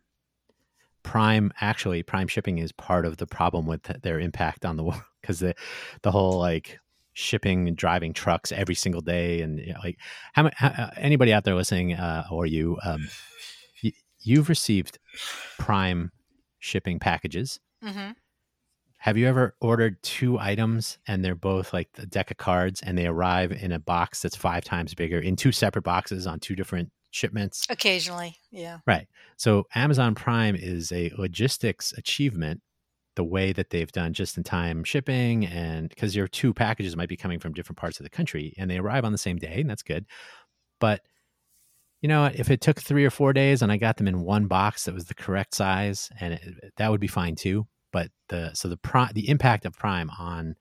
Prime 1.02 1.52
actually 1.60 2.02
Prime 2.02 2.28
shipping 2.28 2.58
is 2.58 2.72
part 2.72 3.06
of 3.06 3.16
the 3.16 3.26
problem 3.26 3.66
with 3.66 3.82
their 4.02 4.20
impact 4.20 4.64
on 4.64 4.76
the 4.76 4.84
world 4.84 5.02
because 5.22 5.38
the 5.40 5.54
the 6.02 6.10
whole 6.10 6.38
like 6.38 6.78
shipping 7.14 7.66
and 7.66 7.76
driving 7.76 8.12
trucks 8.12 8.52
every 8.52 8.74
single 8.74 9.00
day 9.00 9.40
and 9.40 9.58
you 9.58 9.72
know, 9.72 9.80
like 9.82 9.96
how, 10.34 10.48
how 10.54 10.68
uh, 10.68 10.90
anybody 10.96 11.32
out 11.32 11.42
there 11.44 11.54
listening 11.54 11.94
uh, 11.94 12.24
or 12.30 12.46
you 12.46 12.78
um, 12.84 13.08
y- 13.82 13.92
you've 14.20 14.48
received 14.48 14.98
Prime 15.58 16.12
shipping 16.60 16.98
packages 16.98 17.58
hmm 17.82 18.10
have 18.98 19.16
you 19.16 19.28
ever 19.28 19.54
ordered 19.60 20.02
two 20.02 20.38
items 20.38 20.98
and 21.06 21.24
they're 21.24 21.36
both 21.36 21.72
like 21.72 21.88
a 21.98 22.06
deck 22.06 22.32
of 22.32 22.36
cards 22.36 22.82
and 22.82 22.98
they 22.98 23.06
arrive 23.06 23.52
in 23.52 23.70
a 23.70 23.78
box 23.78 24.22
that's 24.22 24.34
five 24.36 24.64
times 24.64 24.92
bigger 24.92 25.20
in 25.20 25.36
two 25.36 25.52
separate 25.52 25.82
boxes 25.82 26.26
on 26.26 26.40
two 26.40 26.56
different 26.56 26.90
shipments? 27.10 27.64
Occasionally. 27.70 28.36
Yeah. 28.50 28.78
Right. 28.86 29.06
So 29.36 29.66
Amazon 29.74 30.16
Prime 30.16 30.56
is 30.56 30.90
a 30.90 31.12
logistics 31.16 31.92
achievement, 31.92 32.60
the 33.14 33.22
way 33.22 33.52
that 33.52 33.70
they've 33.70 33.90
done 33.92 34.14
just 34.14 34.36
in 34.36 34.42
time 34.42 34.82
shipping. 34.82 35.46
And 35.46 35.88
because 35.88 36.16
your 36.16 36.26
two 36.26 36.52
packages 36.52 36.96
might 36.96 37.08
be 37.08 37.16
coming 37.16 37.38
from 37.38 37.52
different 37.52 37.78
parts 37.78 38.00
of 38.00 38.04
the 38.04 38.10
country 38.10 38.52
and 38.58 38.68
they 38.68 38.78
arrive 38.78 39.04
on 39.04 39.12
the 39.12 39.18
same 39.18 39.36
day, 39.36 39.60
and 39.60 39.70
that's 39.70 39.84
good. 39.84 40.06
But 40.80 41.02
you 42.00 42.08
know, 42.08 42.22
what? 42.22 42.36
if 42.38 42.50
it 42.50 42.60
took 42.60 42.80
three 42.80 43.04
or 43.04 43.10
four 43.10 43.32
days 43.32 43.60
and 43.62 43.72
I 43.72 43.76
got 43.76 43.96
them 43.96 44.08
in 44.08 44.20
one 44.20 44.46
box 44.46 44.84
that 44.84 44.94
was 44.94 45.06
the 45.06 45.14
correct 45.14 45.54
size, 45.54 46.10
and 46.20 46.34
it, 46.34 46.72
that 46.76 46.90
would 46.90 47.00
be 47.00 47.06
fine 47.08 47.34
too. 47.34 47.66
but 47.92 48.10
the 48.28 48.52
so 48.54 48.68
the 48.68 48.76
prime 48.76 49.10
the 49.14 49.28
impact 49.28 49.64
of 49.66 49.72
Prime 49.72 50.10
on 50.18 50.54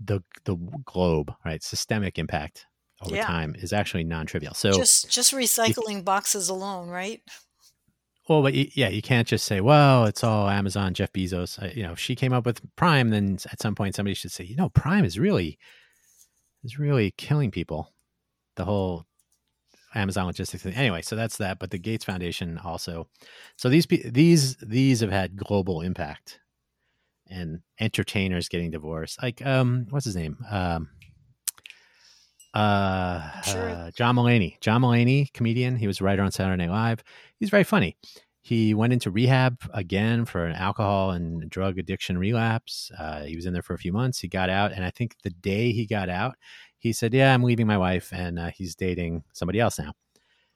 the 0.00 0.20
the 0.44 0.56
globe, 0.84 1.32
right? 1.44 1.62
Systemic 1.62 2.18
impact 2.18 2.66
over 3.02 3.16
Yeah. 3.16 3.24
time 3.26 3.54
is 3.58 3.72
actually 3.72 4.04
non-trivial. 4.04 4.54
So 4.54 4.72
just 4.72 5.10
just 5.10 5.32
recycling 5.32 6.04
boxes 6.04 6.48
alone, 6.48 6.88
right? 6.88 7.22
Well, 8.28 8.42
but 8.42 8.52
y- 8.52 8.70
yeah, 8.74 8.88
you 8.88 9.00
can't 9.00 9.26
just 9.26 9.46
say, 9.46 9.60
"Well, 9.62 10.04
it's 10.04 10.22
all 10.22 10.48
Amazon, 10.50 10.92
Jeff 10.94 11.12
Bezos." 11.12 11.60
Uh, 11.62 11.72
You 11.74 11.82
know, 11.84 11.92
if 11.92 11.98
she 11.98 12.14
came 12.14 12.32
up 12.34 12.44
with 12.44 12.60
Prime, 12.76 13.08
then 13.10 13.38
at 13.50 13.60
some 13.62 13.74
point 13.74 13.94
somebody 13.94 14.14
should 14.14 14.30
say, 14.32 14.44
"You 14.44 14.54
know, 14.56 14.68
Prime 14.68 15.04
is 15.04 15.18
really 15.18 15.58
is 16.62 16.78
really 16.78 17.10
killing 17.12 17.50
people." 17.50 17.94
The 18.56 18.66
whole 18.66 19.06
Amazon 19.94 20.26
logistics. 20.26 20.64
Anyway, 20.66 21.02
so 21.02 21.16
that's 21.16 21.38
that. 21.38 21.58
But 21.58 21.70
the 21.70 21.78
Gates 21.78 22.04
Foundation 22.04 22.58
also. 22.58 23.08
So 23.56 23.68
these 23.68 23.86
these 23.86 24.56
these 24.56 25.00
have 25.00 25.10
had 25.10 25.36
global 25.36 25.80
impact, 25.80 26.40
and 27.28 27.60
entertainers 27.80 28.48
getting 28.48 28.70
divorced. 28.70 29.22
Like, 29.22 29.44
um, 29.44 29.86
what's 29.90 30.04
his 30.04 30.16
name? 30.16 30.38
Um, 30.50 30.88
uh, 32.54 33.40
Sure. 33.42 33.68
uh, 33.70 33.90
John 33.92 34.16
Mulaney. 34.16 34.58
John 34.60 34.82
Mulaney, 34.82 35.32
comedian. 35.32 35.76
He 35.76 35.86
was 35.86 36.00
a 36.00 36.04
writer 36.04 36.22
on 36.22 36.32
Saturday 36.32 36.66
Night 36.66 36.72
Live. 36.72 37.04
He's 37.38 37.50
very 37.50 37.64
funny. 37.64 37.96
He 38.40 38.72
went 38.72 38.94
into 38.94 39.10
rehab 39.10 39.58
again 39.74 40.24
for 40.24 40.46
an 40.46 40.54
alcohol 40.54 41.10
and 41.10 41.50
drug 41.50 41.78
addiction 41.78 42.16
relapse. 42.16 42.90
Uh, 42.98 43.24
he 43.24 43.36
was 43.36 43.44
in 43.44 43.52
there 43.52 43.62
for 43.62 43.74
a 43.74 43.78
few 43.78 43.92
months. 43.92 44.18
He 44.20 44.28
got 44.28 44.48
out, 44.48 44.72
and 44.72 44.84
I 44.84 44.90
think 44.90 45.16
the 45.22 45.30
day 45.30 45.70
he 45.72 45.86
got 45.86 46.08
out, 46.08 46.36
he 46.78 46.92
said, 46.92 47.14
"Yeah, 47.14 47.34
I'm 47.34 47.42
leaving 47.42 47.66
my 47.66 47.78
wife, 47.78 48.12
and 48.12 48.38
uh, 48.38 48.50
he's 48.50 48.74
dating 48.74 49.24
somebody 49.32 49.60
else 49.60 49.78
now." 49.78 49.92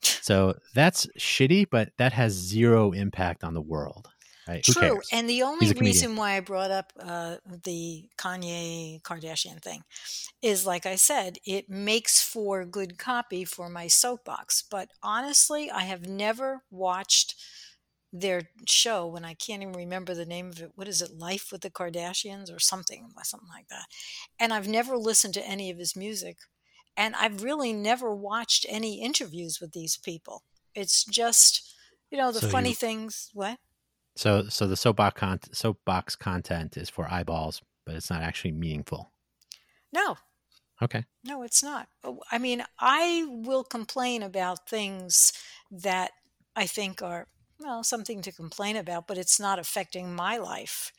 So 0.03 0.55
that's 0.75 1.07
shitty, 1.19 1.67
but 1.71 1.91
that 1.99 2.13
has 2.13 2.33
zero 2.33 2.93
impact 2.93 3.45
on 3.45 3.55
the 3.55 3.61
world, 3.61 4.09
right? 4.49 4.63
True. 4.63 5.01
And 5.13 5.29
the 5.29 5.43
only 5.43 5.73
reason 5.73 6.17
why 6.17 6.37
I 6.37 6.41
brought 6.41 6.71
up 6.71 6.93
uh, 6.99 7.37
the 7.65 8.09
Kanye 8.19 9.01
Kardashian 9.03 9.63
thing 9.63 9.83
is, 10.41 10.67
like 10.67 10.87
I 10.87 10.97
said, 10.97 11.39
it 11.45 11.71
makes 11.71 12.21
for 12.21 12.65
good 12.65 12.99
copy 12.99 13.45
for 13.45 13.69
my 13.69 13.87
soapbox. 13.87 14.65
But 14.69 14.89
honestly, 15.03 15.71
I 15.71 15.83
have 15.83 16.07
never 16.07 16.63
watched 16.71 17.37
their 18.13 18.43
show, 18.69 19.07
when 19.07 19.25
I 19.25 19.35
can't 19.35 19.63
even 19.63 19.75
remember 19.75 20.15
the 20.15 20.27
name 20.27 20.49
of 20.51 20.61
it. 20.61 20.73
What 20.75 20.89
is 20.89 21.01
it, 21.01 21.19
Life 21.19 21.51
with 21.51 21.63
the 21.63 21.71
Kardashians 21.71 22.55
or 22.55 22.59
something, 22.59 23.09
something 23.23 23.49
like 23.49 23.69
that. 23.69 23.87
And 24.39 24.53
I've 24.53 24.69
never 24.69 24.97
listened 24.99 25.35
to 25.35 25.47
any 25.47 25.71
of 25.71 25.79
his 25.79 25.97
music, 25.97 26.37
and 26.97 27.15
I've 27.17 27.43
really 27.43 27.73
never 27.73 28.15
watched 28.15 28.67
any 28.69 29.01
interviews 29.03 29.61
with 29.61 29.73
these 29.73 29.97
people. 29.97 30.43
It's 30.75 31.05
just, 31.05 31.75
you 32.11 32.19
know, 32.19 32.33
the 32.33 32.41
So 32.41 32.49
funny 32.49 32.71
you- 32.71 32.75
things. 32.75 33.31
What? 33.33 33.59
So, 34.15 34.49
so 34.51 34.67
the 34.67 34.77
soapbox 34.77 35.19
con- 35.19 35.41
soapbox 35.53 36.17
content 36.17 36.77
is 36.77 36.91
for 36.91 37.11
eyeballs, 37.11 37.63
but 37.87 37.95
it's 37.95 38.11
not 38.11 38.23
actually 38.23 38.53
meaningful. 38.53 39.11
No, 39.93 40.17
Okay. 40.83 41.05
No, 41.23 41.43
it's 41.45 41.63
not. 41.63 41.89
Oh, 42.03 42.21
I 42.33 42.39
mean, 42.39 42.65
I 42.81 43.25
will 43.29 43.63
complain 43.63 44.21
about 44.25 44.69
things 44.69 45.33
that 45.71 46.11
I 46.57 46.67
think 46.67 47.01
are, 47.01 47.29
well, 47.63 47.85
something 47.85 48.23
to 48.23 48.33
complain 48.33 48.77
about, 48.77 49.07
but 49.07 49.19
it's 49.19 49.41
not 49.41 49.59
affecting 49.59 50.15
my 50.15 50.37
life. 50.37 50.93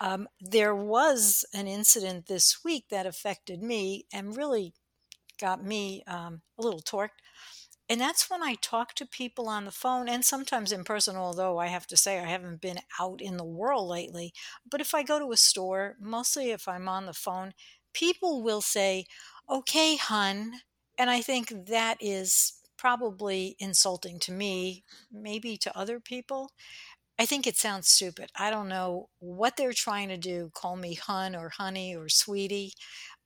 Um, 0.00 0.28
there 0.40 0.74
was 0.74 1.44
an 1.54 1.66
incident 1.66 2.26
this 2.26 2.64
week 2.64 2.84
that 2.90 3.06
affected 3.06 3.62
me 3.62 4.06
and 4.12 4.36
really 4.36 4.74
got 5.40 5.64
me 5.64 6.02
um, 6.06 6.42
a 6.58 6.62
little 6.62 6.80
torqued. 6.80 7.20
And 7.88 8.00
that's 8.00 8.28
when 8.28 8.42
I 8.42 8.56
talk 8.60 8.94
to 8.94 9.06
people 9.06 9.48
on 9.48 9.64
the 9.64 9.70
phone 9.70 10.08
and 10.08 10.24
sometimes 10.24 10.72
in 10.72 10.82
person, 10.82 11.14
although 11.14 11.58
I 11.58 11.68
have 11.68 11.86
to 11.88 11.96
say 11.96 12.18
I 12.18 12.26
haven't 12.26 12.60
been 12.60 12.80
out 12.98 13.20
in 13.20 13.36
the 13.36 13.44
world 13.44 13.88
lately. 13.88 14.32
But 14.68 14.80
if 14.80 14.92
I 14.92 15.04
go 15.04 15.20
to 15.20 15.30
a 15.32 15.36
store, 15.36 15.96
mostly 16.00 16.50
if 16.50 16.66
I'm 16.66 16.88
on 16.88 17.06
the 17.06 17.14
phone, 17.14 17.54
people 17.94 18.42
will 18.42 18.60
say, 18.60 19.06
okay, 19.48 19.96
hun. 19.96 20.54
And 20.98 21.10
I 21.10 21.20
think 21.20 21.66
that 21.66 21.98
is 22.00 22.54
probably 22.86 23.56
insulting 23.58 24.16
to 24.20 24.30
me, 24.30 24.84
maybe 25.10 25.56
to 25.56 25.76
other 25.76 25.98
people. 25.98 26.52
I 27.18 27.26
think 27.26 27.44
it 27.44 27.56
sounds 27.56 27.88
stupid. 27.88 28.30
I 28.38 28.48
don't 28.48 28.68
know 28.68 29.08
what 29.18 29.56
they're 29.56 29.72
trying 29.72 30.08
to 30.10 30.16
do. 30.16 30.52
Call 30.54 30.76
me 30.76 30.94
hun 30.94 31.34
or 31.34 31.48
honey 31.48 31.96
or 31.96 32.08
sweetie. 32.08 32.74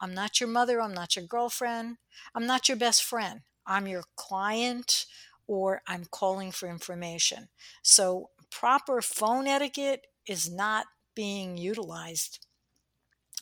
I'm 0.01 0.15
not 0.15 0.41
your 0.41 0.49
mother. 0.49 0.81
I'm 0.81 0.95
not 0.95 1.15
your 1.15 1.27
girlfriend. 1.27 1.99
I'm 2.35 2.47
not 2.47 2.71
your 2.71 2.79
best 2.79 3.05
friend. 3.05 3.43
I'm 3.67 3.87
your 3.87 4.05
client 4.17 5.05
or 5.47 5.83
I'm 5.87 6.07
calling 6.11 6.53
for 6.53 6.67
information. 6.67 7.49
So, 7.83 8.31
proper 8.51 9.03
phone 9.03 9.47
etiquette 9.47 10.07
is 10.27 10.51
not 10.51 10.87
being 11.15 11.59
utilized. 11.59 12.47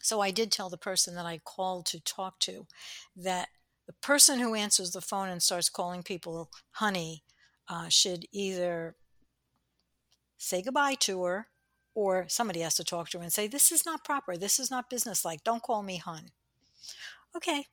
So, 0.02 0.20
I 0.20 0.32
did 0.32 0.50
tell 0.50 0.68
the 0.68 0.78
person 0.78 1.14
that 1.14 1.26
I 1.26 1.38
called 1.38 1.86
to 1.86 2.00
talk 2.00 2.40
to 2.40 2.66
that 3.14 3.50
the 3.88 3.94
person 4.02 4.38
who 4.38 4.54
answers 4.54 4.90
the 4.90 5.00
phone 5.00 5.30
and 5.30 5.42
starts 5.42 5.70
calling 5.70 6.02
people 6.02 6.50
honey 6.72 7.24
uh, 7.68 7.88
should 7.88 8.26
either 8.30 8.96
say 10.36 10.60
goodbye 10.62 10.94
to 11.00 11.24
her 11.24 11.48
or 11.94 12.26
somebody 12.28 12.60
has 12.60 12.74
to 12.74 12.84
talk 12.84 13.08
to 13.08 13.18
her 13.18 13.24
and 13.24 13.32
say, 13.32 13.48
This 13.48 13.72
is 13.72 13.86
not 13.86 14.04
proper. 14.04 14.36
This 14.36 14.60
is 14.60 14.70
not 14.70 14.90
businesslike. 14.90 15.42
Don't 15.42 15.62
call 15.62 15.82
me 15.82 15.96
hun. 15.96 16.26
Okay. 17.34 17.64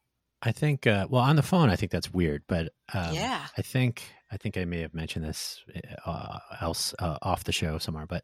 I 0.42 0.54
think. 0.54 0.88
Uh, 0.88 1.06
well, 1.10 1.22
on 1.22 1.36
the 1.36 1.44
phone, 1.44 1.70
I 1.70 1.76
think 1.76 1.92
that's 1.92 2.14
weird, 2.14 2.44
but 2.48 2.70
um, 2.94 3.14
Yeah. 3.14 3.48
I 3.58 3.62
think 3.62 4.04
I 4.32 4.38
think 4.38 4.58
I 4.58 4.64
may 4.64 4.80
have 4.80 4.94
mentioned 4.94 5.26
this 5.26 5.64
uh, 6.06 6.40
else 6.62 6.96
uh, 7.00 7.18
off 7.22 7.44
the 7.44 7.52
show 7.52 7.78
somewhere, 7.78 8.08
but 8.08 8.24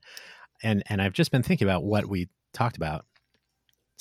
and 0.64 0.82
and 0.88 1.02
I've 1.02 1.14
just 1.14 1.32
been 1.32 1.44
thinking 1.44 1.68
about 1.68 1.84
what 1.84 2.06
we 2.06 2.30
talked 2.54 2.78
about. 2.78 3.06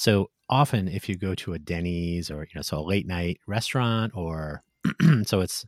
So 0.01 0.31
often, 0.49 0.89
if 0.89 1.11
you 1.11 1.17
go 1.19 1.35
to 1.35 1.53
a 1.53 1.59
Denny's 1.59 2.31
or 2.31 2.45
you 2.45 2.51
know, 2.55 2.63
so 2.63 2.79
a 2.79 2.81
late 2.81 3.07
night 3.07 3.39
restaurant, 3.47 4.17
or 4.17 4.63
so 5.27 5.43
it's 5.43 5.67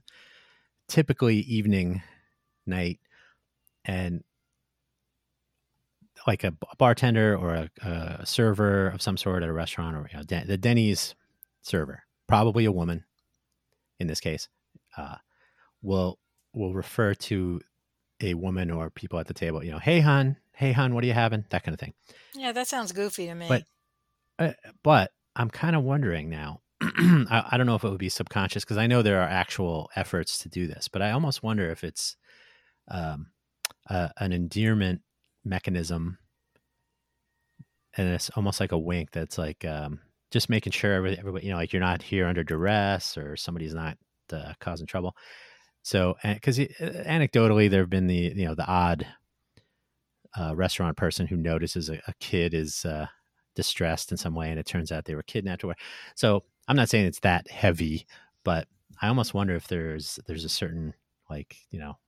typically 0.89 1.41
evening 1.41 2.01
night, 2.65 2.99
and 3.85 4.25
like 6.27 6.45
a 6.45 6.55
bartender 6.79 7.37
or 7.37 7.53
a, 7.53 7.87
a 7.87 8.25
server 8.25 8.89
of 8.89 9.03
some 9.03 9.19
sort 9.19 9.43
at 9.43 9.51
a 9.51 9.53
restaurant 9.53 9.97
or 9.97 10.09
you 10.11 10.17
know, 10.17 10.25
Den- 10.25 10.47
the 10.47 10.57
Denny's 10.57 11.15
server, 11.61 12.05
probably 12.27 12.65
a 12.65 12.73
woman 12.73 13.05
in 14.01 14.07
this 14.07 14.21
case, 14.21 14.49
uh, 14.97 15.17
will 15.83 16.19
will 16.55 16.73
refer 16.73 17.13
to 17.13 17.61
a 18.23 18.33
woman 18.33 18.71
or 18.71 18.89
people 18.89 19.19
at 19.19 19.27
the 19.27 19.35
table, 19.35 19.63
you 19.63 19.73
know, 19.73 19.79
hey 19.79 20.01
hun, 20.01 20.39
hey 20.55 20.73
hun, 20.73 20.95
what 20.95 21.05
are 21.05 21.07
you 21.07 21.13
having? 21.13 21.45
That 21.51 21.65
kind 21.65 21.75
of 21.75 21.81
thing. 21.81 21.93
Yeah, 22.35 22.53
that 22.53 22.67
sounds 22.67 22.93
goofy 22.93 23.27
to 23.27 23.35
me. 23.35 23.47
But 23.47 23.65
uh, 24.49 24.71
but 24.83 25.11
I'm 25.37 25.51
kind 25.51 25.77
of 25.77 25.83
wondering 25.83 26.29
now. 26.29 26.61
I, 26.83 27.45
I 27.53 27.57
don't 27.57 27.67
know 27.67 27.75
if 27.75 27.85
it 27.85 27.91
would 27.91 27.99
be 27.99 28.09
subconscious 28.09 28.65
because 28.65 28.79
I 28.79 28.87
know 28.87 29.03
there 29.03 29.21
are 29.21 29.29
actual 29.29 29.91
efforts 29.97 30.39
to 30.39 30.49
do 30.49 30.67
this, 30.67 30.89
but 30.89 31.03
I 31.03 31.13
almost 31.13 31.43
wonder 31.43 31.71
if 31.71 31.85
it's 31.85 32.17
um, 32.89 33.29
uh, 33.89 34.09
an 34.19 34.33
endearment 34.33 35.03
mechanism, 35.45 36.19
and 37.97 38.09
it's 38.09 38.31
almost 38.31 38.61
like 38.61 38.73
a 38.73 38.79
wink 38.79 39.11
that's 39.13 39.39
like 39.39 39.65
um, 39.65 40.01
just 40.31 40.51
making 40.51 40.73
sure 40.73 40.95
every, 40.95 41.19
everybody, 41.19 41.47
you 41.47 41.53
know, 41.53 41.59
like 41.59 41.73
you're 41.73 41.81
not 41.81 42.03
here 42.03 42.27
under 42.27 42.43
duress 42.43 43.17
or 43.17 43.37
somebody's 43.37 43.75
not 43.75 43.97
uh, 44.33 44.53
causing 44.61 44.87
trouble. 44.87 45.15
So, 45.83 46.17
because 46.23 46.59
anecdotally, 46.59 47.69
there 47.69 47.83
have 47.83 47.91
been 47.91 48.07
the 48.07 48.33
you 48.35 48.45
know 48.47 48.55
the 48.55 48.67
odd 48.67 49.07
uh, 50.39 50.55
restaurant 50.55 50.97
person 50.97 51.27
who 51.27 51.37
notices 51.37 51.89
a, 51.89 51.95
a 52.07 52.15
kid 52.21 52.55
is 52.55 52.85
uh, 52.85 53.07
distressed 53.55 54.11
in 54.11 54.17
some 54.17 54.35
way, 54.35 54.51
and 54.51 54.59
it 54.59 54.67
turns 54.67 54.93
out 54.93 55.05
they 55.05 55.15
were 55.15 55.23
kidnapped. 55.23 55.65
Or 55.65 55.75
so, 56.15 56.45
I'm 56.69 56.77
not 56.77 56.89
saying 56.89 57.07
it's 57.07 57.21
that 57.21 57.51
heavy, 57.51 58.07
but 58.45 58.69
I 59.01 59.09
almost 59.09 59.35
wonder 59.35 59.55
if 59.55 59.69
there's 59.69 60.19
there's 60.27 60.45
a 60.45 60.49
certain 60.49 60.95
like 61.29 61.57
you 61.71 61.79
know 61.79 61.99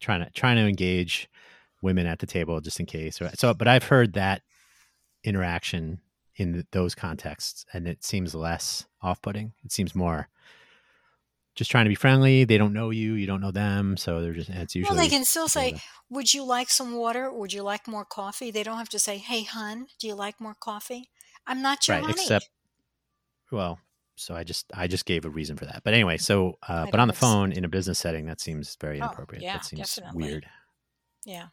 trying 0.00 0.24
to 0.24 0.30
trying 0.30 0.56
to 0.56 0.68
engage 0.68 1.28
women 1.82 2.06
at 2.06 2.18
the 2.18 2.26
table 2.26 2.60
just 2.60 2.80
in 2.80 2.86
case. 2.86 3.20
So, 3.34 3.54
but 3.54 3.68
I've 3.68 3.84
heard 3.84 4.14
that 4.14 4.42
interaction 5.24 6.00
in 6.36 6.66
those 6.72 6.94
contexts, 6.94 7.64
and 7.72 7.86
it 7.86 8.04
seems 8.04 8.34
less 8.34 8.86
off-putting. 9.02 9.52
It 9.64 9.72
seems 9.72 9.94
more 9.94 10.28
just 11.56 11.70
trying 11.70 11.86
to 11.86 11.88
be 11.88 11.94
friendly. 11.96 12.44
They 12.44 12.58
don't 12.58 12.72
know 12.72 12.90
you, 12.90 13.14
you 13.14 13.26
don't 13.26 13.40
know 13.40 13.50
them, 13.50 13.96
so 13.96 14.20
they're 14.20 14.32
just. 14.34 14.50
It's 14.50 14.74
usually 14.76 14.96
well, 14.96 15.04
they 15.04 15.10
can 15.10 15.24
still 15.24 15.48
say, 15.48 15.72
the- 15.72 15.80
Would 16.10 16.32
you 16.34 16.44
like 16.44 16.70
some 16.70 16.94
water? 16.94 17.32
Would 17.32 17.52
you 17.52 17.62
like 17.62 17.88
more 17.88 18.04
coffee? 18.04 18.50
They 18.52 18.62
don't 18.62 18.78
have 18.78 18.90
to 18.90 18.98
say, 18.98 19.16
Hey, 19.18 19.42
hun, 19.42 19.86
do 19.98 20.06
you 20.06 20.14
like 20.14 20.40
more 20.40 20.54
coffee? 20.54 21.08
I'm 21.46 21.62
not 21.62 21.88
your 21.88 21.96
right, 21.96 22.04
honey. 22.04 22.22
except 22.22 22.48
well. 23.50 23.78
So 24.18 24.34
I 24.34 24.44
just 24.44 24.64
I 24.74 24.86
just 24.86 25.04
gave 25.04 25.24
a 25.26 25.28
reason 25.30 25.56
for 25.56 25.66
that, 25.66 25.82
but 25.84 25.92
anyway. 25.92 26.16
So, 26.16 26.58
uh, 26.66 26.86
but 26.90 27.00
on 27.00 27.06
the 27.08 27.14
phone 27.14 27.52
in 27.52 27.64
a 27.64 27.68
business 27.68 27.98
setting, 27.98 28.26
that 28.26 28.40
seems 28.40 28.76
very 28.80 28.98
Oh, 29.00 29.04
inappropriate. 29.04 29.42
yeah, 29.42 29.54
that 29.54 29.64
seems 29.66 29.94
definitely. 29.94 30.22
weird. 30.24 30.46
Yeah. 31.26 31.46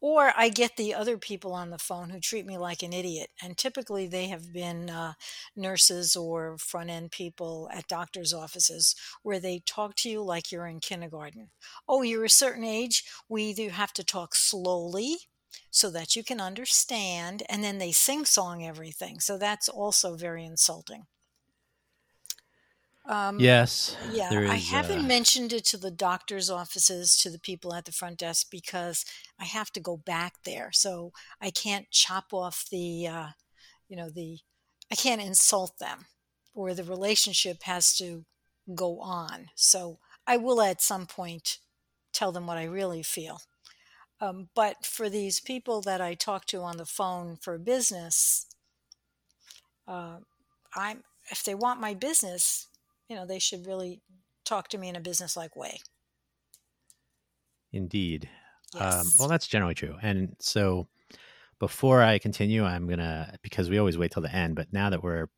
Or 0.00 0.32
I 0.36 0.48
get 0.48 0.76
the 0.76 0.94
other 0.94 1.18
people 1.18 1.52
on 1.52 1.70
the 1.70 1.78
phone 1.78 2.10
who 2.10 2.20
treat 2.20 2.46
me 2.46 2.58
like 2.58 2.82
an 2.82 2.92
idiot. 2.92 3.30
And 3.42 3.56
typically 3.56 4.06
they 4.06 4.28
have 4.28 4.52
been 4.52 4.90
uh, 4.90 5.14
nurses 5.54 6.16
or 6.16 6.56
front 6.58 6.90
end 6.90 7.10
people 7.10 7.68
at 7.72 7.88
doctor's 7.88 8.32
offices 8.32 8.94
where 9.22 9.40
they 9.40 9.62
talk 9.66 9.96
to 9.96 10.10
you 10.10 10.22
like 10.22 10.52
you're 10.52 10.66
in 10.66 10.80
kindergarten. 10.80 11.50
Oh, 11.88 12.02
you're 12.02 12.24
a 12.24 12.30
certain 12.30 12.64
age. 12.64 13.04
We 13.28 13.44
either 13.44 13.70
have 13.70 13.92
to 13.94 14.04
talk 14.04 14.34
slowly 14.34 15.16
so 15.70 15.90
that 15.90 16.16
you 16.16 16.22
can 16.24 16.40
understand 16.40 17.42
and 17.48 17.62
then 17.62 17.78
they 17.78 17.92
sing 17.92 18.24
song 18.24 18.64
everything 18.64 19.20
so 19.20 19.38
that's 19.38 19.68
also 19.68 20.14
very 20.16 20.44
insulting 20.44 21.06
um, 23.08 23.38
yes 23.38 23.96
yeah 24.12 24.30
i 24.50 24.56
haven't 24.56 25.00
uh... 25.00 25.08
mentioned 25.08 25.52
it 25.52 25.64
to 25.64 25.76
the 25.76 25.90
doctor's 25.90 26.50
offices 26.50 27.16
to 27.16 27.30
the 27.30 27.38
people 27.38 27.74
at 27.74 27.84
the 27.84 27.92
front 27.92 28.18
desk 28.18 28.48
because 28.50 29.04
i 29.40 29.44
have 29.44 29.70
to 29.72 29.80
go 29.80 29.96
back 29.96 30.34
there. 30.44 30.70
So 30.72 31.12
i 31.40 31.50
can't 31.50 31.90
chop 31.90 32.32
off 32.32 32.66
the 32.70 33.06
uh, 33.06 33.28
you 33.88 33.96
know 33.96 34.10
the 34.10 34.38
i 34.90 34.94
can't 34.94 35.22
insult 35.22 35.78
them 35.78 36.06
or 36.54 36.74
the 36.74 36.84
relationship 36.84 37.62
has 37.64 37.96
to 37.98 38.24
go 38.74 39.00
on. 39.00 39.48
So 39.54 39.98
i 40.26 40.36
will 40.36 40.60
at 40.60 40.82
some 40.82 41.06
point 41.06 41.58
tell 42.12 42.32
them 42.32 42.46
what 42.46 42.58
i 42.58 42.64
really 42.64 43.02
feel. 43.02 43.40
Um, 44.20 44.48
but 44.54 44.86
for 44.86 45.10
these 45.10 45.40
people 45.40 45.82
that 45.82 46.00
I 46.00 46.14
talk 46.14 46.46
to 46.46 46.62
on 46.62 46.78
the 46.78 46.86
phone 46.86 47.36
for 47.36 47.58
business, 47.58 48.46
uh, 49.86 50.18
I'm 50.74 51.04
if 51.30 51.44
they 51.44 51.54
want 51.54 51.80
my 51.80 51.92
business, 51.92 52.68
you 53.08 53.16
know, 53.16 53.26
they 53.26 53.38
should 53.38 53.66
really 53.66 54.00
talk 54.44 54.68
to 54.68 54.78
me 54.78 54.88
in 54.88 54.96
a 54.96 55.00
business-like 55.00 55.56
way. 55.56 55.78
Indeed. 57.72 58.28
Um, 58.74 58.80
yes. 58.80 58.94
Um, 58.94 59.12
well, 59.18 59.28
that's 59.28 59.46
generally 59.46 59.74
true. 59.74 59.96
And 60.02 60.36
so, 60.40 60.88
before 61.58 62.02
I 62.02 62.18
continue, 62.18 62.64
I'm 62.64 62.86
gonna 62.86 63.36
because 63.42 63.70
we 63.70 63.78
always 63.78 63.96
wait 63.98 64.12
till 64.12 64.22
the 64.22 64.34
end. 64.34 64.56
But 64.56 64.72
now 64.72 64.90
that 64.90 65.02
we're 65.02 65.28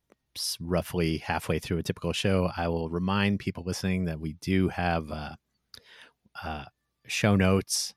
roughly 0.59 1.17
halfway 1.17 1.59
through 1.59 1.77
a 1.77 1.83
typical 1.83 2.13
show, 2.13 2.49
I 2.55 2.67
will 2.67 2.89
remind 2.89 3.39
people 3.39 3.63
listening 3.65 4.05
that 4.05 4.19
we 4.19 4.33
do 4.33 4.69
have 4.69 5.11
uh, 5.11 5.35
uh, 6.43 6.65
show 7.07 7.35
notes 7.35 7.93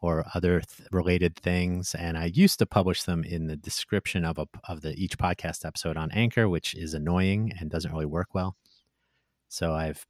or 0.00 0.24
other 0.34 0.60
th- 0.60 0.88
related 0.92 1.36
things. 1.36 1.94
And 1.94 2.16
I 2.16 2.26
used 2.26 2.58
to 2.60 2.66
publish 2.66 3.02
them 3.02 3.24
in 3.24 3.46
the 3.46 3.56
description 3.56 4.24
of 4.24 4.38
a, 4.38 4.46
of 4.68 4.80
the 4.80 4.94
each 4.94 5.18
podcast 5.18 5.64
episode 5.64 5.96
on 5.96 6.10
Anchor, 6.12 6.48
which 6.48 6.74
is 6.74 6.94
annoying 6.94 7.52
and 7.58 7.70
doesn't 7.70 7.92
really 7.92 8.06
work 8.06 8.34
well. 8.34 8.56
So 9.48 9.72
I've 9.72 10.06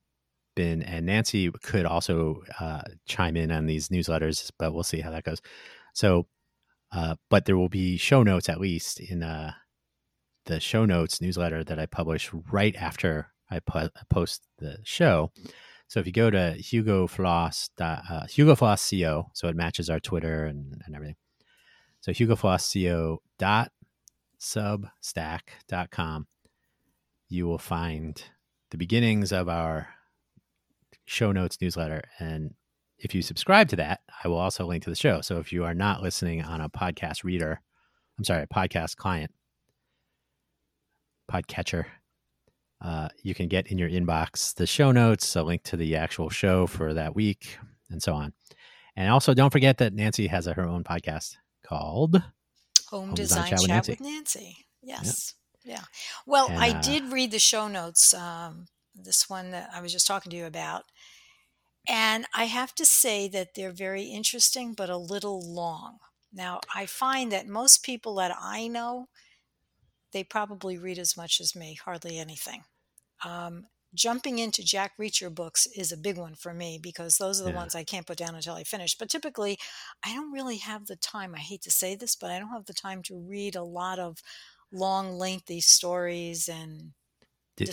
been, 0.57 0.83
and 0.83 1.07
Nancy 1.07 1.51
could 1.63 1.87
also 1.87 2.43
uh, 2.61 2.83
chime 3.07 3.37
in 3.37 3.51
on 3.51 3.67
these 3.67 3.89
newsletters, 3.89 4.51
but 4.59 4.75
we'll 4.75 4.83
see 4.83 5.01
how 5.01 5.11
that 5.11 5.25
goes. 5.25 5.41
So, 5.95 6.27
uh, 6.93 7.17
but 7.31 7.45
there 7.45 7.57
will 7.57 7.69
be 7.69 7.97
show 7.97 8.23
notes 8.23 8.49
at 8.49 8.61
least 8.61 8.99
in 9.01 9.23
uh, 9.23 9.53
the 10.47 10.59
show 10.61 10.85
notes 10.85 11.21
newsletter 11.21 11.63
that 11.65 11.79
I 11.79 11.87
publish 11.87 12.31
right 12.51 12.75
after 12.77 13.29
I 13.51 13.61
post 14.11 14.43
the 14.59 14.79
show. 14.85 15.31
So 15.89 16.01
if 16.01 16.07
you 16.07 16.13
go 16.13 16.31
to 16.31 16.53
Hugo 16.53 17.07
Floss, 17.07 17.71
uh, 17.81 18.27
Hugo 18.27 18.55
Floss 18.55 18.91
CO, 18.91 19.31
so 19.33 19.49
it 19.49 19.57
matches 19.57 19.89
our 19.89 20.01
Twitter 20.01 20.45
and, 20.45 20.83
and 20.85 20.95
everything. 20.95 21.17
So 22.01 22.13
Hugo 22.13 22.37
Floss 22.37 22.73
CO 22.73 23.23
dot 23.39 23.73
substack.com, 24.41 26.27
you 27.29 27.47
will 27.47 27.59
find 27.59 28.23
the 28.71 28.77
beginnings 28.77 29.33
of 29.33 29.49
our 29.49 29.89
show 31.05 31.33
notes 31.33 31.59
newsletter. 31.61 32.03
And 32.19 32.55
if 32.99 33.15
you 33.15 33.23
subscribe 33.23 33.69
to 33.69 33.77
that, 33.77 34.01
I 34.23 34.29
will 34.29 34.39
also 34.39 34.67
link 34.67 34.85
to 34.85 34.91
the 34.91 34.97
show. 34.97 35.21
So 35.21 35.39
if 35.39 35.53
you 35.53 35.65
are 35.65 35.75
not 35.75 36.03
listening 36.03 36.43
on 36.43 36.61
a 36.61 36.69
podcast 36.69 37.25
reader, 37.25 37.61
I'm 38.19 38.25
sorry, 38.25 38.43
a 38.43 38.47
podcast 38.47 38.97
client, 38.97 39.33
podcatcher, 41.31 41.85
uh, 42.81 43.09
you 43.23 43.35
can 43.35 43.49
get 43.49 43.69
in 43.69 43.79
your 43.79 43.89
inbox 43.89 44.55
the 44.55 44.67
show 44.67 44.93
notes, 44.93 45.35
a 45.35 45.43
link 45.43 45.63
to 45.65 45.77
the 45.77 45.97
actual 45.97 46.31
show 46.31 46.67
for 46.67 46.95
that 46.95 47.15
week, 47.15 47.59
and 47.91 48.03
so 48.03 48.15
on. 48.15 48.33
And 48.97 49.11
also, 49.11 49.35
don't 49.35 49.51
forget 49.51 49.79
that 49.79 49.93
Nancy 49.93 50.27
has 50.27 50.47
a, 50.47 50.55
her 50.55 50.67
own 50.67 50.85
podcast 50.85 51.37
called 51.65 52.23
Home, 52.89 53.09
Home 53.09 53.15
Design, 53.15 53.51
Design, 53.51 53.51
Chat, 53.51 53.61
with 53.61 53.69
Nancy. 53.69 53.93
With 53.93 54.01
Nancy. 54.01 54.57
Yes. 54.83 55.35
Yeah. 55.69 55.85
Well, 56.25 56.49
and, 56.49 56.59
I 56.59 56.71
uh, 56.71 56.81
did 56.81 57.13
read 57.13 57.31
the 57.31 57.39
show 57.39 57.69
notes, 57.69 58.15
um, 58.15 58.69
this 58.95 59.29
one 59.29 59.51
that 59.51 59.69
I 59.75 59.83
was 59.83 59.93
just 59.93 60.07
talking 60.07 60.31
to 60.31 60.37
you 60.37 60.47
about. 60.47 60.85
And 61.87 62.27
I 62.35 62.45
have 62.45 62.75
to 62.77 62.87
say 62.87 63.29
that 63.29 63.55
they're 63.55 63.71
very 63.71 64.05
interesting, 64.05 64.73
but 64.73 64.89
a 64.89 64.97
little 64.97 65.41
long. 65.41 65.99
Now, 66.33 66.61
I 66.75 66.87
find 66.87 67.31
that 67.33 67.47
most 67.47 67.83
people 67.83 68.15
that 68.17 68.35
I 68.41 68.67
know 68.67 69.09
they 70.13 70.25
probably 70.25 70.79
read 70.79 70.99
as 70.99 71.17
much 71.17 71.39
as 71.41 71.55
me, 71.55 71.79
hardly 71.83 72.19
anything. 72.19 72.65
Um, 73.25 73.67
jumping 73.95 74.39
into 74.39 74.63
Jack 74.63 74.93
Reacher 74.99 75.35
books 75.35 75.67
is 75.77 75.93
a 75.93 75.97
big 75.97 76.17
one 76.17 76.35
for 76.35 76.55
me 76.55 76.79
because 76.83 77.17
those 77.17 77.41
are 77.41 77.45
the 77.45 77.51
yeah. 77.51 77.57
ones 77.57 77.75
I 77.75 77.85
can't 77.85 78.07
put 78.07 78.19
down 78.19 78.35
until 78.35 78.55
I 78.55 78.65
finish. 78.65 78.97
But 78.97 79.11
typically, 79.11 79.59
I 80.05 80.15
don't 80.15 80.33
really 80.33 80.59
have 80.59 80.87
the 80.87 80.97
time. 80.97 81.35
I 81.35 81.41
hate 81.41 81.63
to 81.63 81.71
say 81.71 81.95
this, 81.95 82.17
but 82.17 82.31
I 82.31 82.39
don't 82.39 82.53
have 82.53 82.67
the 82.67 82.75
time 82.75 83.03
to 83.05 83.19
read 83.19 83.55
a 83.55 83.63
lot 83.63 83.99
of 83.99 84.19
long, 84.73 85.19
lengthy 85.19 85.61
stories 85.61 86.49
and. 86.49 86.93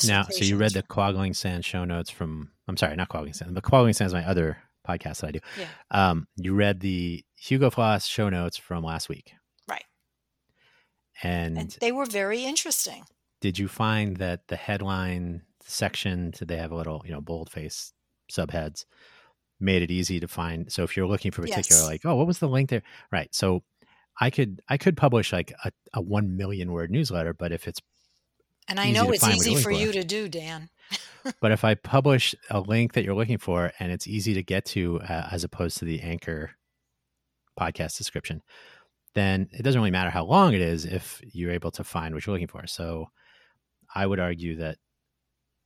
now, 0.06 0.24
so 0.24 0.44
you 0.44 0.58
read 0.58 0.74
the 0.74 0.84
Quaggling 0.84 1.36
Sand 1.36 1.64
show 1.64 1.86
notes 1.86 2.10
from, 2.10 2.52
I'm 2.68 2.78
sorry, 2.78 2.96
not 2.96 3.10
Quaggling 3.10 3.34
Sand, 3.34 3.54
but 3.54 3.64
Quaggling 3.64 3.94
Sand 3.94 4.08
is 4.08 4.14
my 4.14 4.26
other 4.26 4.58
podcast 4.88 5.22
that 5.22 5.28
I 5.28 5.32
do. 5.32 5.40
Yeah. 5.60 5.68
Um, 5.92 6.28
you 6.36 6.54
read 6.54 6.80
the 6.80 7.24
Hugo 7.36 7.70
Floss 7.70 8.06
show 8.06 8.30
notes 8.30 8.58
from 8.58 8.84
last 8.84 9.10
week. 9.10 9.34
And, 11.24 11.58
and 11.58 11.78
they 11.80 11.92
were 11.92 12.06
very 12.06 12.44
interesting. 12.44 13.04
Did 13.42 13.60
you 13.60 13.68
find 13.68 14.18
that 14.18 14.48
the 14.48 14.56
headline 14.56 15.44
section, 15.66 16.34
so 16.34 16.46
they 16.46 16.58
have 16.58 16.72
a 16.72 16.76
little, 16.76 17.02
you 17.06 17.12
know, 17.12 17.22
boldface 17.22 17.94
subheads, 18.32 18.86
made 19.60 19.82
it 19.82 19.92
easy 19.92 20.20
to 20.20 20.28
find. 20.28 20.72
So 20.72 20.84
if 20.84 20.98
you're 20.98 21.08
looking 21.08 21.32
for 21.32 21.42
particular, 21.42 21.82
yes. 21.82 21.88
like, 21.88 22.02
oh, 22.06 22.16
what 22.16 22.28
was 22.28 22.40
the 22.40 22.50
link 22.50 22.70
there? 22.70 22.84
Right. 23.12 23.34
So 23.34 23.64
I 24.20 24.30
could 24.30 24.62
I 24.70 24.78
could 24.78 24.98
publish 24.98 25.34
like 25.34 25.54
a, 25.64 25.72
a 25.94 26.02
one 26.02 26.38
million 26.38 26.72
word 26.72 26.92
newsletter, 26.92 27.34
but 27.34 27.52
if 27.52 27.68
it's 27.68 27.82
and 28.68 28.80
I 28.80 28.92
know 28.92 29.12
it's 29.12 29.28
easy 29.28 29.56
for 29.56 29.72
you 29.72 29.92
to 29.92 30.04
do, 30.04 30.28
Dan. 30.28 30.70
but 31.42 31.52
if 31.52 31.64
I 31.64 31.76
publish 31.76 32.34
a 32.50 32.60
link 32.60 32.94
that 32.94 33.04
you're 33.04 33.16
looking 33.16 33.38
for 33.38 33.72
and 33.80 33.92
it's 33.92 34.08
easy 34.08 34.34
to 34.34 34.44
get 34.44 34.66
to, 34.66 35.00
uh, 35.02 35.28
as 35.32 35.44
opposed 35.44 35.78
to 35.78 35.86
the 35.86 36.02
anchor 36.02 36.52
podcast 37.60 37.98
description, 37.98 38.42
then 39.14 39.48
it 39.52 39.64
doesn't 39.64 39.80
really 39.80 39.92
matter 39.92 40.10
how 40.10 40.26
long 40.26 40.54
it 40.54 40.62
is 40.62 40.86
if 40.86 41.22
you're 41.24 41.52
able 41.52 41.72
to 41.72 41.84
find 41.84 42.14
what 42.14 42.26
you're 42.26 42.34
looking 42.34 42.48
for. 42.48 42.66
So 42.66 43.08
I 43.94 44.06
would 44.08 44.20
argue 44.20 44.56
that 44.58 44.78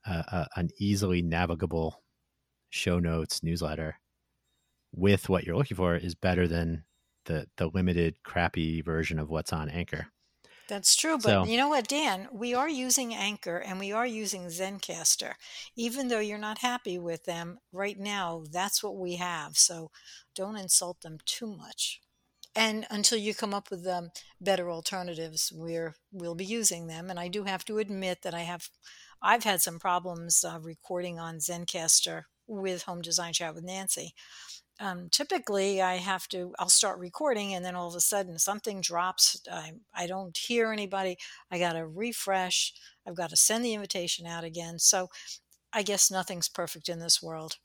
uh, 0.06 0.24
uh, 0.32 0.46
an 0.56 0.70
easily 0.78 1.22
navigable 1.22 2.02
show 2.70 3.00
notes 3.00 3.44
newsletter 3.44 4.00
with 4.94 5.30
what 5.30 5.46
you're 5.46 5.58
looking 5.58 5.78
for 5.78 5.96
is 5.96 6.16
better 6.16 6.48
than 6.48 6.84
the 7.30 7.48
the 7.58 7.68
limited 7.68 8.22
crappy 8.24 8.82
version 8.82 9.20
of 9.20 9.30
what's 9.30 9.54
on 9.54 9.70
Anchor. 9.70 10.08
That's 10.68 10.96
true, 10.96 11.18
but 11.18 11.24
so, 11.24 11.46
you 11.46 11.58
know 11.58 11.70
what, 11.70 11.88
Dan? 11.88 12.28
We 12.32 12.54
are 12.54 12.70
using 12.70 13.16
Anchor 13.16 13.58
and 13.58 13.80
we 13.80 13.92
are 13.92 14.06
using 14.06 14.46
Zencastr. 14.46 15.34
Even 15.76 16.10
though 16.10 16.20
you're 16.20 16.38
not 16.38 16.60
happy 16.60 17.00
with 17.00 17.26
them 17.26 17.58
right 17.72 17.98
now, 17.98 18.44
that's 18.52 18.84
what 18.84 18.96
we 18.96 19.16
have. 19.16 19.58
So 19.58 19.90
don't 20.36 20.58
insult 20.58 21.02
them 21.02 21.18
too 21.26 21.48
much 21.48 22.02
and 22.56 22.86
until 22.90 23.18
you 23.18 23.34
come 23.34 23.54
up 23.54 23.70
with 23.70 23.86
um, 23.88 24.10
better 24.42 24.70
alternatives 24.70 25.52
we're 25.56 25.96
we'll 26.12 26.36
be 26.36 26.46
using 26.46 26.88
them 26.88 27.10
and 27.10 27.20
i 27.20 27.28
do 27.28 27.44
have 27.44 27.64
to 27.66 27.78
admit 27.78 28.22
that 28.22 28.34
i 28.34 28.42
have 28.42 28.70
i've 29.22 29.44
had 29.44 29.62
some 29.62 29.80
problems 29.80 30.44
uh, 30.44 30.60
recording 30.62 31.20
on 31.20 31.38
zencastr 31.38 32.24
with 32.48 32.84
home 32.84 33.02
design 33.02 33.34
chat 33.34 33.54
with 33.54 33.64
nancy 33.64 34.14
um, 34.80 35.10
typically 35.10 35.82
i 35.82 35.96
have 35.96 36.28
to 36.28 36.54
i'll 36.60 36.70
start 36.70 37.00
recording 37.00 37.54
and 37.54 37.64
then 37.64 37.76
all 37.76 37.88
of 37.88 37.96
a 37.96 38.00
sudden 38.00 38.38
something 38.40 38.82
drops 38.82 39.42
i, 39.52 39.72
I 39.94 40.08
don't 40.08 40.38
hear 40.38 40.72
anybody 40.72 41.18
i 41.52 41.60
got 41.60 41.74
to 41.74 41.86
refresh 41.86 42.74
i've 43.08 43.16
got 43.16 43.30
to 43.30 43.36
send 43.36 43.64
the 43.64 43.74
invitation 43.74 44.26
out 44.26 44.44
again 44.44 44.80
so 44.80 45.10
i 45.74 45.84
guess 45.84 46.12
nothing's 46.12 46.50
perfect 46.50 46.90
in 46.90 47.00
this 47.00 47.22
world 47.22 47.58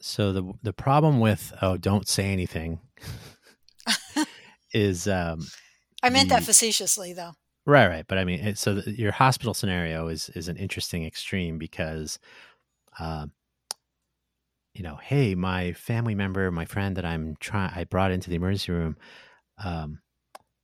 so 0.00 0.32
the 0.32 0.52
the 0.62 0.72
problem 0.72 1.20
with 1.20 1.52
oh 1.60 1.76
don't 1.76 2.08
say 2.08 2.32
anything 2.32 2.80
is 4.72 5.08
um 5.08 5.46
I 6.02 6.10
meant 6.10 6.28
the, 6.28 6.36
that 6.36 6.44
facetiously 6.44 7.12
though. 7.12 7.32
Right, 7.66 7.88
right. 7.88 8.04
But 8.06 8.18
I 8.18 8.24
mean, 8.24 8.54
so 8.54 8.74
the, 8.74 8.92
your 8.92 9.12
hospital 9.12 9.54
scenario 9.54 10.08
is 10.08 10.30
is 10.30 10.48
an 10.48 10.56
interesting 10.56 11.04
extreme 11.04 11.58
because, 11.58 12.18
uh, 12.98 13.26
you 14.78 14.84
know, 14.84 14.96
hey, 15.02 15.34
my 15.34 15.72
family 15.72 16.14
member, 16.14 16.50
my 16.52 16.64
friend 16.64 16.96
that 16.96 17.04
I'm 17.04 17.36
trying, 17.40 17.72
I 17.74 17.84
brought 17.84 18.12
into 18.12 18.30
the 18.30 18.36
emergency 18.36 18.70
room, 18.70 18.96
um, 19.62 19.98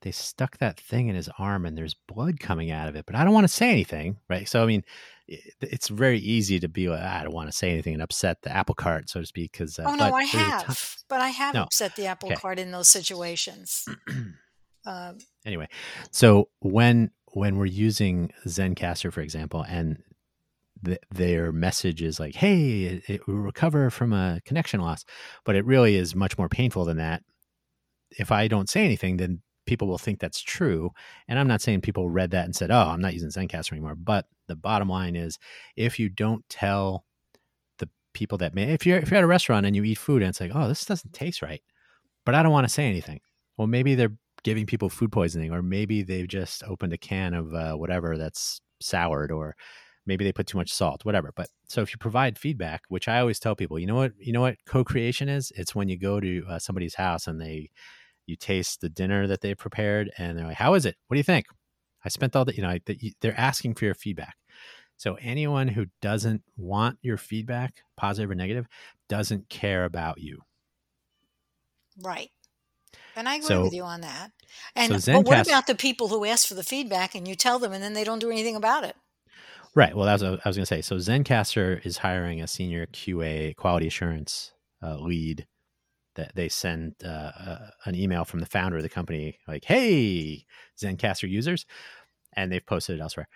they 0.02 0.12
stuck 0.12 0.58
that 0.58 0.78
thing 0.78 1.08
in 1.08 1.16
his 1.16 1.28
arm 1.38 1.66
and 1.66 1.76
there's 1.76 1.96
blood 2.06 2.38
coming 2.38 2.70
out 2.70 2.88
of 2.88 2.94
it, 2.94 3.06
but 3.06 3.16
I 3.16 3.24
don't 3.24 3.34
want 3.34 3.44
to 3.44 3.52
say 3.52 3.70
anything, 3.70 4.18
right? 4.28 4.48
So 4.48 4.62
I 4.62 4.66
mean, 4.66 4.84
it's 5.26 5.88
very 5.88 6.18
easy 6.18 6.60
to 6.60 6.68
be 6.68 6.88
like, 6.88 7.00
ah, 7.02 7.20
I 7.20 7.22
don't 7.24 7.34
want 7.34 7.48
to 7.48 7.56
say 7.56 7.70
anything 7.70 7.94
and 7.94 8.02
upset 8.02 8.42
the 8.42 8.54
apple 8.54 8.76
cart, 8.76 9.08
so 9.08 9.20
to 9.20 9.26
speak. 9.26 9.52
Because 9.52 9.78
uh, 9.78 9.84
oh 9.86 9.94
no, 9.94 10.14
I 10.14 10.24
have, 10.24 10.96
but 11.08 11.20
I 11.20 11.30
have 11.30 11.54
no. 11.54 11.62
upset 11.62 11.96
the 11.96 12.06
apple 12.06 12.28
okay. 12.28 12.36
cart 12.36 12.58
in 12.58 12.70
those 12.70 12.88
situations. 12.88 13.88
um, 14.86 15.18
anyway, 15.44 15.68
so 16.10 16.50
when 16.60 17.10
when 17.32 17.56
we're 17.56 17.64
using 17.64 18.30
Zencastr, 18.46 19.10
for 19.10 19.22
example, 19.22 19.64
and 19.66 20.02
the, 20.84 20.98
their 21.10 21.52
message 21.52 22.02
is 22.02 22.20
like, 22.20 22.34
"Hey, 22.34 22.84
it, 22.84 23.02
it 23.08 23.26
will 23.26 23.36
recover 23.36 23.90
from 23.90 24.12
a 24.12 24.40
connection 24.44 24.80
loss," 24.80 25.04
but 25.44 25.56
it 25.56 25.64
really 25.66 25.96
is 25.96 26.14
much 26.14 26.38
more 26.38 26.48
painful 26.48 26.84
than 26.84 26.98
that. 26.98 27.22
if 28.18 28.30
I 28.32 28.48
don't 28.48 28.68
say 28.68 28.84
anything, 28.84 29.16
then 29.16 29.42
people 29.66 29.88
will 29.88 29.98
think 29.98 30.20
that's 30.20 30.40
true. 30.42 30.90
And 31.28 31.38
I'm 31.38 31.48
not 31.48 31.62
saying 31.62 31.80
people 31.80 32.10
read 32.10 32.30
that 32.32 32.44
and 32.44 32.54
said, 32.54 32.70
"Oh, 32.70 32.88
I'm 32.90 33.00
not 33.00 33.14
using 33.14 33.30
Zencastr 33.30 33.72
anymore." 33.72 33.94
But 33.96 34.26
the 34.48 34.56
bottom 34.56 34.88
line 34.88 35.16
is, 35.16 35.38
if 35.76 35.98
you 35.98 36.08
don't 36.08 36.44
tell 36.48 37.04
the 37.78 37.88
people 38.14 38.38
that 38.38 38.54
may, 38.54 38.72
if 38.72 38.86
you're 38.86 38.98
if 38.98 39.10
you're 39.10 39.18
at 39.18 39.24
a 39.24 39.26
restaurant 39.28 39.66
and 39.66 39.74
you 39.76 39.84
eat 39.84 39.98
food 39.98 40.22
and 40.22 40.30
it's 40.30 40.40
like, 40.40 40.52
"Oh, 40.54 40.68
this 40.68 40.84
doesn't 40.84 41.12
taste 41.14 41.42
right," 41.42 41.62
but 42.24 42.34
I 42.34 42.42
don't 42.42 42.52
want 42.52 42.66
to 42.68 42.72
say 42.74 42.86
anything. 42.88 43.20
Well, 43.56 43.66
maybe 43.68 43.94
they're 43.94 44.16
giving 44.44 44.66
people 44.66 44.88
food 44.90 45.12
poisoning, 45.12 45.52
or 45.52 45.62
maybe 45.62 46.02
they've 46.02 46.28
just 46.28 46.62
opened 46.64 46.92
a 46.92 46.98
can 46.98 47.34
of 47.34 47.54
uh, 47.54 47.74
whatever 47.74 48.16
that's 48.18 48.60
soured, 48.80 49.32
or 49.32 49.56
maybe 50.06 50.24
they 50.24 50.32
put 50.32 50.46
too 50.46 50.58
much 50.58 50.72
salt, 50.72 51.04
whatever. 51.04 51.32
But 51.34 51.48
so 51.66 51.82
if 51.82 51.92
you 51.92 51.98
provide 51.98 52.38
feedback, 52.38 52.82
which 52.88 53.08
I 53.08 53.20
always 53.20 53.40
tell 53.40 53.56
people, 53.56 53.78
you 53.78 53.86
know 53.86 53.94
what, 53.94 54.12
you 54.18 54.32
know 54.32 54.42
what 54.42 54.56
co-creation 54.66 55.28
is? 55.28 55.52
It's 55.56 55.74
when 55.74 55.88
you 55.88 55.98
go 55.98 56.20
to 56.20 56.44
uh, 56.48 56.58
somebody's 56.58 56.94
house 56.94 57.26
and 57.26 57.40
they, 57.40 57.70
you 58.26 58.36
taste 58.36 58.80
the 58.80 58.88
dinner 58.88 59.26
that 59.26 59.42
they 59.42 59.54
prepared, 59.54 60.10
and 60.16 60.38
they're 60.38 60.46
like, 60.46 60.56
"How 60.56 60.74
is 60.74 60.86
it? 60.86 60.96
What 61.08 61.16
do 61.16 61.18
you 61.18 61.24
think?" 61.24 61.46
I 62.04 62.08
spent 62.08 62.36
all 62.36 62.44
the, 62.44 62.54
you 62.54 62.62
know, 62.62 62.78
they're 63.20 63.38
asking 63.38 63.74
for 63.74 63.84
your 63.84 63.94
feedback. 63.94 64.36
So 64.96 65.16
anyone 65.20 65.68
who 65.68 65.86
doesn't 66.00 66.42
want 66.56 66.98
your 67.02 67.16
feedback, 67.16 67.74
positive 67.96 68.30
or 68.30 68.34
negative, 68.34 68.66
doesn't 69.08 69.48
care 69.48 69.84
about 69.84 70.20
you. 70.20 70.40
Right. 72.00 72.30
And 73.16 73.28
I 73.28 73.36
agree 73.36 73.48
so, 73.48 73.62
with 73.64 73.74
you 73.74 73.82
on 73.82 74.00
that. 74.02 74.32
And 74.74 75.02
so 75.02 75.12
but 75.12 75.26
what 75.26 75.46
about 75.46 75.66
the 75.66 75.74
people 75.74 76.08
who 76.08 76.24
ask 76.24 76.48
for 76.48 76.54
the 76.54 76.64
feedback 76.64 77.14
and 77.14 77.26
you 77.26 77.34
tell 77.34 77.58
them 77.58 77.72
and 77.72 77.82
then 77.82 77.92
they 77.92 78.04
don't 78.04 78.18
do 78.18 78.30
anything 78.30 78.56
about 78.56 78.84
it? 78.84 78.96
Right. 79.74 79.94
Well, 79.96 80.06
that's 80.06 80.22
what 80.22 80.40
I 80.44 80.48
was 80.48 80.56
going 80.56 80.62
to 80.62 80.66
say. 80.66 80.82
So 80.82 80.96
Zencastr 80.96 81.84
is 81.84 81.98
hiring 81.98 82.40
a 82.40 82.46
senior 82.46 82.86
QA 82.86 83.56
quality 83.56 83.86
assurance 83.88 84.52
uh, 84.82 84.96
lead. 84.98 85.46
That 86.14 86.32
they 86.36 86.48
send 86.48 86.94
uh, 87.04 87.08
uh, 87.08 87.70
an 87.86 87.96
email 87.96 88.24
from 88.24 88.38
the 88.38 88.46
founder 88.46 88.76
of 88.76 88.84
the 88.84 88.88
company, 88.88 89.40
like, 89.48 89.64
"Hey, 89.64 90.44
Zencastr 90.80 91.28
users," 91.28 91.66
and 92.36 92.52
they've 92.52 92.64
posted 92.64 92.98
it 92.98 93.02
elsewhere. 93.02 93.26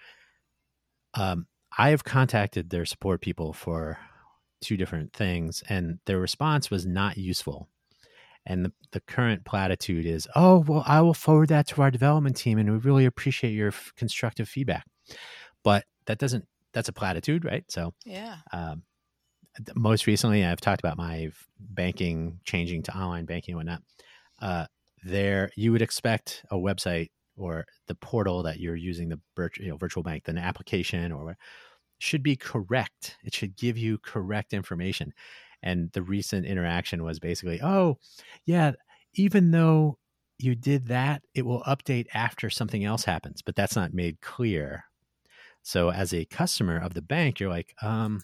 Um, 1.15 1.47
I 1.77 1.91
have 1.91 2.05
contacted 2.05 2.71
their 2.71 2.85
support 2.85 3.21
people 3.21 3.53
for 3.53 3.99
two 4.61 4.77
different 4.77 5.13
things, 5.13 5.63
and 5.69 5.99
their 6.07 6.19
response 6.19 6.71
was 6.71 6.87
not 6.87 7.19
useful. 7.19 7.69
And 8.47 8.65
the, 8.65 8.73
the 8.93 9.01
current 9.01 9.45
platitude 9.45 10.07
is, 10.07 10.29
oh, 10.35 10.59
well, 10.67 10.85
I 10.87 11.03
will 11.03 11.15
forward 11.15 11.51
that 11.51 11.67
to 11.69 11.83
our 11.83 11.91
development 11.91 12.37
team 12.37 12.59
and 12.59 12.71
we 12.71 12.79
really 12.79 13.05
appreciate 13.05 13.53
your 13.53 13.69
f- 13.69 13.93
constructive 13.97 14.49
feedback. 14.49 14.87
But 15.65 15.85
that 16.09 16.19
doesn't, 16.19 16.45
that's 16.73 16.89
a 16.89 16.93
platitude, 16.93 17.45
right? 17.45 17.65
So, 17.71 17.95
yeah. 18.05 18.39
Um, 18.53 18.83
most 19.75 20.07
recently, 20.07 20.45
I've 20.45 20.61
talked 20.61 20.81
about 20.81 20.99
my 20.99 21.31
banking 21.59 22.41
changing 22.45 22.83
to 22.85 22.97
online 22.97 23.25
banking 23.25 23.53
and 23.53 23.59
whatnot. 23.59 23.83
Uh, 24.41 24.67
there, 25.05 25.51
you 25.57 25.73
would 25.73 25.83
expect 25.83 26.45
a 26.51 26.57
website 26.57 27.11
or 27.37 27.65
the 27.87 27.95
portal 27.95 28.43
that 28.43 28.59
you're 28.59 28.77
using 28.77 29.09
the 29.09 29.21
virtual, 29.37 29.65
you 29.65 29.71
know, 29.71 29.77
virtual 29.77 30.03
bank, 30.03 30.25
the 30.25 30.37
application 30.37 31.13
or 31.13 31.37
should 31.99 32.23
be 32.23 32.37
correct. 32.37 33.17
It 33.25 33.35
should 33.35 33.57
give 33.57 33.77
you 33.79 33.99
correct 33.99 34.53
information. 34.53 35.13
And 35.63 35.91
the 35.93 36.03
recent 36.03 36.47
interaction 36.47 37.03
was 37.03 37.19
basically, 37.19 37.61
oh, 37.63 37.99
yeah, 38.45 38.73
even 39.15 39.51
though 39.51 39.99
you 40.39 40.55
did 40.55 40.87
that, 40.87 41.23
it 41.35 41.45
will 41.45 41.63
update 41.63 42.07
after 42.15 42.49
something 42.51 42.85
else 42.85 43.05
happens, 43.05 43.43
but 43.43 43.57
that's 43.57 43.75
not 43.75 43.93
made 43.93 44.21
clear. 44.21 44.85
So 45.69 45.91
as 45.91 46.15
a 46.15 46.25
customer 46.25 46.79
of 46.79 46.95
the 46.95 47.03
bank, 47.03 47.41
you're 47.41 47.51
like, 47.51 47.75
um, 47.83 48.23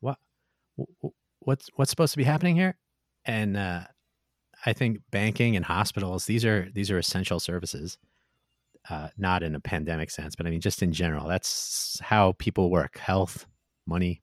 what, 0.00 0.16
what's 1.40 1.68
what's 1.76 1.90
supposed 1.90 2.14
to 2.14 2.16
be 2.16 2.24
happening 2.24 2.56
here? 2.56 2.78
And 3.26 3.58
uh, 3.58 3.82
I 4.64 4.72
think 4.72 5.00
banking 5.10 5.54
and 5.54 5.66
hospitals 5.66 6.24
these 6.24 6.46
are 6.46 6.70
these 6.74 6.90
are 6.90 6.96
essential 6.96 7.40
services, 7.40 7.98
uh, 8.88 9.08
not 9.18 9.42
in 9.42 9.54
a 9.54 9.60
pandemic 9.60 10.10
sense, 10.10 10.34
but 10.34 10.46
I 10.46 10.50
mean 10.50 10.62
just 10.62 10.82
in 10.82 10.94
general. 10.94 11.28
That's 11.28 12.00
how 12.00 12.32
people 12.38 12.70
work: 12.70 12.96
health, 12.96 13.44
money, 13.86 14.22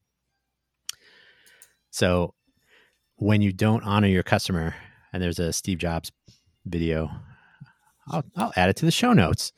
so 1.92 2.34
when 3.18 3.44
you 3.44 3.54
don't 3.54 3.84
honor 3.84 4.08
your 4.08 4.24
customer, 4.24 4.74
and 5.14 5.22
there's 5.22 5.38
a 5.38 5.54
Steve 5.54 5.78
Jobs 5.78 6.12
video, 6.66 7.12
I'll, 8.08 8.24
I'll 8.36 8.54
add 8.56 8.70
it 8.70 8.78
to 8.78 8.86
the 8.86 8.92
show 8.92 9.14
notes. 9.14 9.54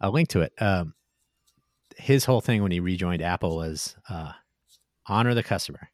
I'll 0.00 0.10
link 0.10 0.28
to 0.30 0.40
it. 0.40 0.52
Um, 0.58 0.95
his 1.96 2.24
whole 2.24 2.40
thing 2.40 2.62
when 2.62 2.72
he 2.72 2.80
rejoined 2.80 3.22
Apple 3.22 3.56
was 3.56 3.96
uh, 4.08 4.32
honor 5.06 5.34
the 5.34 5.42
customer. 5.42 5.88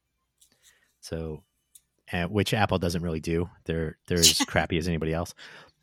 So, 0.99 1.43
uh, 2.11 2.25
which 2.25 2.53
Apple 2.53 2.79
doesn't 2.79 3.01
really 3.01 3.19
do. 3.19 3.49
They're 3.65 3.97
they're 4.07 4.19
as 4.19 4.37
crappy 4.47 4.77
as 4.77 4.87
anybody 4.87 5.13
else. 5.13 5.33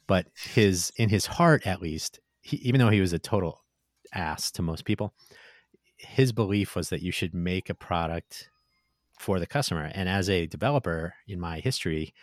But 0.07 0.27
his 0.35 0.93
in 0.97 1.09
his 1.09 1.27
heart, 1.27 1.67
at 1.67 1.83
least, 1.83 2.21
he, 2.41 2.57
even 2.59 2.81
though 2.81 2.91
he 2.91 3.01
was 3.01 3.13
a 3.13 3.19
total 3.19 3.65
ass 4.13 4.51
to 4.53 4.63
most 4.63 4.85
people, 4.85 5.15
his 5.97 6.33
belief 6.33 6.77
was 6.77 6.89
that 6.91 7.03
you 7.03 7.13
should 7.13 7.35
make 7.35 7.71
a 7.71 7.75
product 7.75 8.51
for 9.19 9.39
the 9.39 9.47
customer. 9.47 9.91
And 9.95 10.09
as 10.09 10.29
a 10.31 10.47
developer 10.47 11.15
in 11.27 11.41
my 11.41 11.61
history 11.61 12.15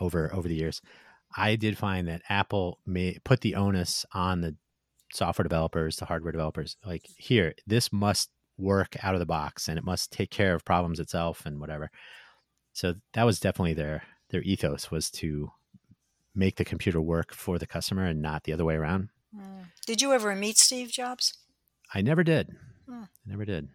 over 0.00 0.34
over 0.34 0.48
the 0.48 0.56
years, 0.56 0.82
I 1.36 1.56
did 1.56 1.78
find 1.78 2.08
that 2.08 2.22
Apple 2.28 2.78
may 2.86 3.18
put 3.24 3.40
the 3.40 3.54
onus 3.54 4.04
on 4.12 4.40
the 4.40 4.56
software 5.12 5.44
developers, 5.44 5.96
to 5.96 6.04
hardware 6.04 6.32
developers. 6.32 6.76
Like 6.84 7.08
here, 7.16 7.54
this 7.66 7.92
must 7.92 8.30
work 8.58 8.96
out 9.02 9.14
of 9.14 9.20
the 9.20 9.26
box 9.26 9.68
and 9.68 9.78
it 9.78 9.84
must 9.84 10.12
take 10.12 10.30
care 10.30 10.54
of 10.54 10.64
problems 10.64 11.00
itself 11.00 11.44
and 11.46 11.60
whatever. 11.60 11.90
So 12.72 12.94
that 13.14 13.24
was 13.24 13.40
definitely 13.40 13.74
their 13.74 14.02
their 14.30 14.42
ethos 14.42 14.90
was 14.90 15.10
to 15.10 15.50
make 16.34 16.56
the 16.56 16.64
computer 16.64 17.00
work 17.00 17.34
for 17.34 17.58
the 17.58 17.66
customer 17.66 18.06
and 18.06 18.22
not 18.22 18.44
the 18.44 18.52
other 18.52 18.64
way 18.64 18.74
around. 18.74 19.10
Mm. 19.36 19.66
Did 19.86 20.00
you 20.00 20.12
ever 20.12 20.34
meet 20.34 20.56
Steve 20.56 20.90
Jobs? 20.90 21.34
I 21.92 22.00
never 22.00 22.24
did. 22.24 22.48
Mm. 22.88 23.04
I 23.04 23.30
never 23.30 23.44
did. 23.44 23.68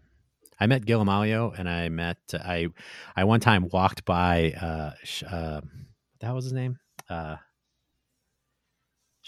I 0.59 0.65
met 0.65 0.85
Gil 0.85 1.03
Amelio 1.03 1.57
and 1.57 1.69
I 1.69 1.89
met 1.89 2.17
I 2.33 2.67
I 3.15 3.25
one 3.25 3.39
time 3.39 3.69
walked 3.71 4.05
by 4.05 4.53
uh, 4.53 4.91
uh 5.29 5.61
that 6.19 6.33
was 6.33 6.45
his 6.45 6.53
name 6.53 6.79
uh 7.09 7.35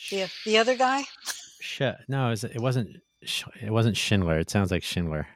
the, 0.09 0.31
the 0.45 0.57
other 0.57 0.75
guy 0.75 1.03
sh- 1.59 1.81
no 2.07 2.27
it, 2.27 2.29
was, 2.31 2.43
it 2.43 2.61
wasn't 2.61 2.97
it 3.61 3.71
wasn't 3.71 3.97
Schindler 3.97 4.39
it 4.39 4.49
sounds 4.49 4.71
like 4.71 4.83
Schindler 4.83 5.27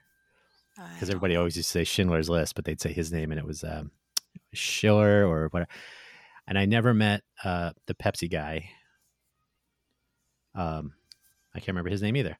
because 0.94 1.10
everybody 1.10 1.36
always 1.36 1.56
used 1.56 1.70
to 1.70 1.72
say 1.72 1.84
Schindler's 1.84 2.30
List 2.30 2.56
but 2.56 2.66
they'd 2.66 2.82
say 2.82 2.94
his 2.94 3.12
name 3.12 3.32
and 3.32 3.40
it 3.40 3.46
was 3.46 3.64
um, 3.64 3.92
Schiller 4.54 5.28
or 5.28 5.48
whatever 5.50 5.70
and 6.48 6.58
I 6.58 6.66
never 6.66 6.94
met 6.94 7.22
uh 7.44 7.72
the 7.88 7.94
Pepsi 7.94 8.32
guy 8.32 8.70
um 10.56 10.94
I 11.54 11.60
can't 11.60 11.70
remember 11.70 11.90
his 11.90 12.02
name 12.02 12.16
either 12.16 12.38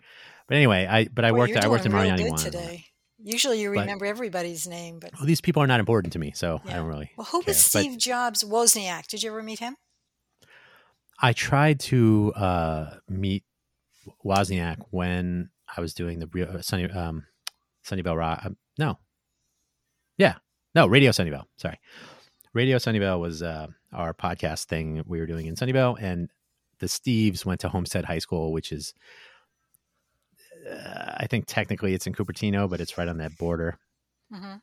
but 0.48 0.58
anyway 0.58 0.88
I 0.90 1.08
but 1.08 1.26
I 1.26 1.32
well, 1.32 1.42
worked 1.42 1.58
I 1.58 1.68
worked 1.68 1.86
in 1.86 1.92
Mariani 1.92 2.30
one 2.30 2.40
today. 2.40 2.86
Usually 3.26 3.62
you 3.62 3.70
remember 3.70 4.06
but, 4.06 4.10
everybody's 4.10 4.68
name, 4.68 5.00
but 5.00 5.12
well, 5.14 5.26
these 5.26 5.40
people 5.40 5.64
are 5.64 5.68
not 5.68 5.80
important 5.80 6.12
to 6.14 6.20
me, 6.20 6.34
so 6.36 6.60
yeah. 6.66 6.72
I 6.72 6.76
don't 6.76 6.88
really. 6.88 7.10
Well, 7.16 7.26
who 7.32 7.42
care. 7.42 7.52
was 7.52 7.64
Steve 7.64 7.94
but, 7.94 8.00
Jobs 8.00 8.44
Wozniak? 8.44 9.08
Did 9.08 9.24
you 9.24 9.30
ever 9.30 9.42
meet 9.42 9.60
him? 9.60 9.78
I 11.22 11.32
tried 11.32 11.80
to 11.82 12.34
uh, 12.36 12.96
meet 13.08 13.46
Wozniak 14.26 14.78
when 14.90 15.50
I 15.76 15.82
was 15.82 15.94
doing 15.94 16.20
the 16.20 16.50
uh, 16.50 16.62
Sunny 16.62 16.90
um, 16.90 17.26
Sunnyvale 17.86 18.18
Rock. 18.18 18.42
Um, 18.46 18.58
no, 18.78 19.00
yeah, 20.18 20.36
no, 20.76 20.88
Radio 20.88 21.12
Sunnyvale. 21.12 21.46
Sorry, 21.58 21.80
Radio 22.54 22.78
Sunnyvale 22.78 23.20
was 23.20 23.44
uh, 23.44 23.68
our 23.92 24.14
podcast 24.14 24.66
thing 24.66 25.04
we 25.06 25.20
were 25.20 25.26
doing 25.26 25.46
in 25.46 25.56
Sunnyvale, 25.56 25.98
and 26.02 26.30
the 26.80 26.88
Steves 26.88 27.46
went 27.46 27.62
to 27.62 27.70
Homestead 27.70 28.06
High 28.06 28.20
School, 28.20 28.52
which 28.52 28.72
is 28.72 28.94
uh, 30.70 31.14
I 31.18 31.28
think 31.28 31.46
technically 31.48 31.94
it's 31.94 32.08
in 32.08 32.14
Cupertino, 32.14 32.70
but 32.70 32.82
it's 32.82 32.98
right 32.98 33.08
on 33.08 33.18
that 33.18 33.38
border. 33.38 33.78
Mm-hmm. 34.34 34.56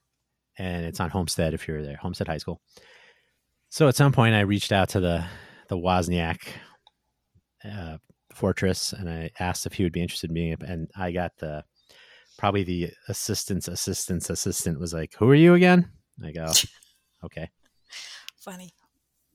And 0.58 0.84
it's 0.84 1.00
on 1.00 1.10
Homestead 1.10 1.54
if 1.54 1.66
you're 1.66 1.82
there, 1.82 1.96
Homestead 1.96 2.28
High 2.28 2.38
School. 2.38 2.60
So 3.70 3.88
at 3.88 3.96
some 3.96 4.12
point, 4.12 4.34
I 4.34 4.40
reached 4.40 4.72
out 4.72 4.90
to 4.90 5.00
the 5.00 5.24
the 5.68 5.76
Wozniak 5.76 6.40
uh, 7.64 7.98
Fortress 8.40 8.92
and 8.92 9.08
I 9.08 9.30
asked 9.38 9.66
if 9.66 9.74
he 9.74 9.82
would 9.82 9.92
be 9.92 10.02
interested 10.02 10.30
in 10.30 10.34
being, 10.34 10.56
and 10.66 10.90
I 10.96 11.12
got 11.12 11.32
the 11.38 11.64
probably 12.38 12.64
the 12.64 12.90
assistant's 13.08 13.68
assistant's 13.68 14.30
assistant 14.30 14.80
was 14.80 14.94
like, 14.94 15.14
"Who 15.18 15.28
are 15.28 15.34
you 15.34 15.54
again?" 15.54 15.90
I 16.24 16.32
go, 16.32 16.50
"Okay." 17.24 17.50
Funny. 18.40 18.70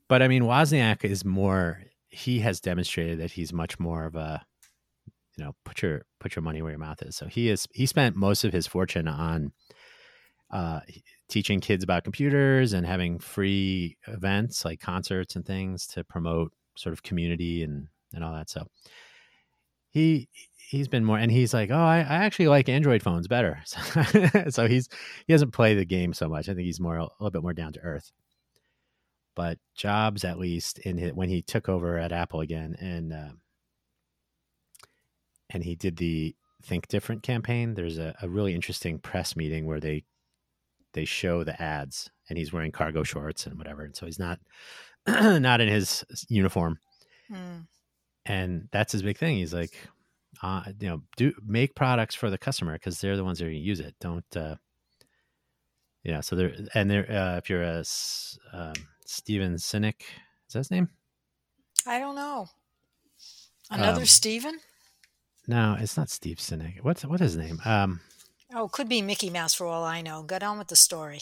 But 0.08 0.24
I 0.24 0.28
mean, 0.28 0.44
Wozniak 0.44 1.06
is 1.06 1.24
more. 1.24 1.84
He 2.10 2.40
has 2.40 2.60
demonstrated 2.60 3.20
that 3.20 3.32
he's 3.32 3.54
much 3.54 3.80
more 3.80 4.06
of 4.06 4.16
a 4.16 4.44
you 5.38 5.44
know 5.44 5.56
put 5.66 5.84
your 5.84 6.06
put 6.20 6.36
your 6.36 6.44
money 6.44 6.62
where 6.62 6.72
your 6.72 6.80
mouth 6.80 7.02
is 7.02 7.16
so 7.16 7.28
he 7.28 7.50
is 7.50 7.68
he 7.74 7.86
spent 7.86 8.16
most 8.16 8.46
of 8.46 8.54
his 8.54 8.68
fortune 8.68 9.08
on 9.08 9.52
uh, 10.52 10.80
teaching 11.28 11.60
kids 11.60 11.84
about 11.84 12.04
computers 12.04 12.72
and 12.72 12.86
having 12.86 13.20
free 13.20 13.98
events 14.08 14.64
like 14.64 14.80
concerts 14.80 15.36
and 15.36 15.46
things 15.46 15.88
to 15.88 16.04
promote 16.04 16.54
sort 16.78 16.94
of 16.94 17.04
community 17.04 17.64
and 17.64 17.88
and 18.16 18.24
all 18.24 18.34
that 18.34 18.50
so 18.50 18.66
he 19.92 20.28
he's 20.70 20.88
been 20.88 21.06
more 21.06 21.18
and 21.18 21.32
he's 21.32 21.54
like 21.54 21.70
oh 21.70 21.76
i, 21.76 21.98
I 21.98 22.24
actually 22.24 22.48
like 22.48 22.70
android 22.70 23.04
phones 23.04 23.28
better 23.28 23.62
so, 23.66 23.80
so 24.50 24.68
he's 24.68 24.90
he 25.28 25.34
doesn't 25.34 25.52
play 25.52 25.76
the 25.76 25.86
game 25.86 26.14
so 26.14 26.28
much 26.28 26.50
i 26.50 26.54
think 26.54 26.66
he's 26.66 26.80
more 26.80 26.98
a 26.98 27.04
little 27.20 27.32
bit 27.32 27.44
more 27.44 27.54
down 27.54 27.74
to 27.74 27.80
earth 27.82 28.12
but 29.36 29.60
Jobs, 29.76 30.24
at 30.24 30.40
least 30.40 30.80
in 30.80 30.98
his, 30.98 31.14
when 31.14 31.30
he 31.30 31.42
took 31.42 31.70
over 31.70 31.98
at 31.98 32.12
Apple 32.12 32.40
again, 32.40 32.76
and 32.80 33.14
uh, 33.14 33.34
and 35.50 35.64
he 35.64 35.76
did 35.76 35.98
the 35.98 36.36
Think 36.64 36.88
Different 36.88 37.22
campaign. 37.22 37.74
There's 37.74 38.00
a, 38.00 38.16
a 38.22 38.30
really 38.30 38.56
interesting 38.56 38.98
press 38.98 39.36
meeting 39.36 39.66
where 39.66 39.80
they 39.80 40.06
they 40.94 41.06
show 41.06 41.44
the 41.44 41.62
ads, 41.62 42.10
and 42.30 42.38
he's 42.38 42.54
wearing 42.54 42.72
cargo 42.72 43.04
shorts 43.04 43.46
and 43.46 43.58
whatever, 43.58 43.84
and 43.84 43.96
so 43.96 44.06
he's 44.06 44.20
not 44.20 44.40
not 45.08 45.62
in 45.62 45.68
his 45.68 46.06
uniform. 46.30 46.80
Mm. 47.30 47.68
And 48.26 48.68
that's 48.72 48.92
his 48.92 49.04
big 49.04 49.18
thing. 49.18 49.38
He's 49.38 49.54
like, 49.54 49.76
uh, 50.42 50.64
you 50.80 50.90
know, 50.90 51.02
do 51.16 51.34
make 51.46 51.76
products 51.76 52.16
for 52.16 52.30
the 52.30 52.38
customer 52.38 52.74
because 52.74 53.00
they're 53.00 53.18
the 53.18 53.24
ones 53.24 53.40
that 53.40 53.46
are 53.46 53.50
going 53.50 53.62
to 53.62 53.68
use 53.68 53.80
it. 53.80 53.96
Don't, 54.00 54.26
uh, 54.36 54.56
you 56.04 56.12
know, 56.12 56.22
so 56.22 56.36
there, 56.36 56.54
and 56.74 56.90
there, 56.90 57.10
uh, 57.10 57.38
if 57.38 57.50
you're 57.50 57.64
a 57.64 57.84
um, 58.54 58.74
Steven 59.06 59.56
Sinek, 59.56 60.02
is 60.48 60.54
that 60.54 60.60
his 60.60 60.72
name? 60.72 60.90
I 61.86 62.00
don't 62.00 62.16
know. 62.16 62.48
Another 63.70 64.02
um, 64.02 64.06
Steven? 64.06 64.60
No, 65.48 65.76
it's 65.80 65.98
not 65.98 66.10
Steve 66.10 66.38
Sinek. 66.38 66.84
What's 66.84 67.06
what 67.06 67.22
is 67.22 67.34
his 67.34 67.38
name? 67.38 67.62
Um, 67.66 68.02
oh, 68.54 68.68
could 68.68 68.90
be 68.90 69.02
Mickey 69.02 69.30
Mouse 69.30 69.54
for 69.54 69.68
all 69.68 69.84
I 69.84 70.02
know. 70.02 70.24
Get 70.24 70.44
on 70.44 70.58
with 70.58 70.68
the 70.68 70.76
story. 70.76 71.22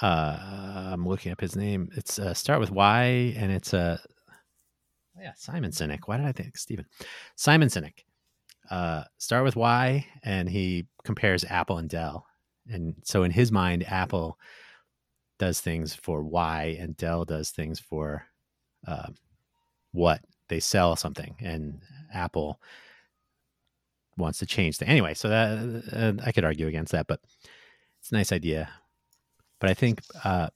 Uh, 0.00 0.38
I'm 0.92 1.06
looking 1.06 1.32
up 1.32 1.40
his 1.40 1.56
name. 1.56 1.90
It's 1.96 2.18
uh, 2.18 2.34
start 2.34 2.60
with 2.60 2.70
Y, 2.70 3.34
and 3.36 3.50
it's 3.50 3.72
a 3.72 3.78
uh, 3.78 3.96
yeah, 5.18 5.32
Simon 5.36 5.70
Sinek. 5.70 6.00
Why 6.06 6.18
did 6.18 6.26
I 6.26 6.32
think 6.32 6.56
Stephen? 6.56 6.86
Simon 7.36 7.68
Sinek. 7.68 8.04
Uh, 8.70 9.04
start 9.18 9.44
with 9.44 9.56
Y, 9.56 10.06
and 10.22 10.48
he 10.48 10.86
compares 11.04 11.44
Apple 11.44 11.78
and 11.78 11.88
Dell. 11.88 12.26
And 12.68 12.96
so 13.04 13.22
in 13.22 13.30
his 13.30 13.52
mind, 13.52 13.84
Apple 13.86 14.38
does 15.38 15.60
things 15.60 15.94
for 15.94 16.22
Y, 16.22 16.76
and 16.80 16.96
Dell 16.96 17.24
does 17.24 17.50
things 17.50 17.78
for 17.78 18.24
uh, 18.86 19.08
what 19.92 20.20
they 20.48 20.60
sell 20.60 20.96
something, 20.96 21.36
and 21.40 21.80
Apple 22.12 22.60
wants 24.16 24.38
to 24.38 24.46
change 24.46 24.78
that 24.78 24.88
anyway. 24.88 25.14
So 25.14 25.28
that 25.28 25.84
uh, 25.92 26.26
I 26.26 26.32
could 26.32 26.44
argue 26.44 26.66
against 26.66 26.92
that, 26.92 27.06
but 27.06 27.20
it's 28.00 28.10
a 28.10 28.14
nice 28.14 28.32
idea. 28.32 28.68
But 29.60 29.70
I 29.70 29.74
think 29.74 30.02
uh, 30.24 30.48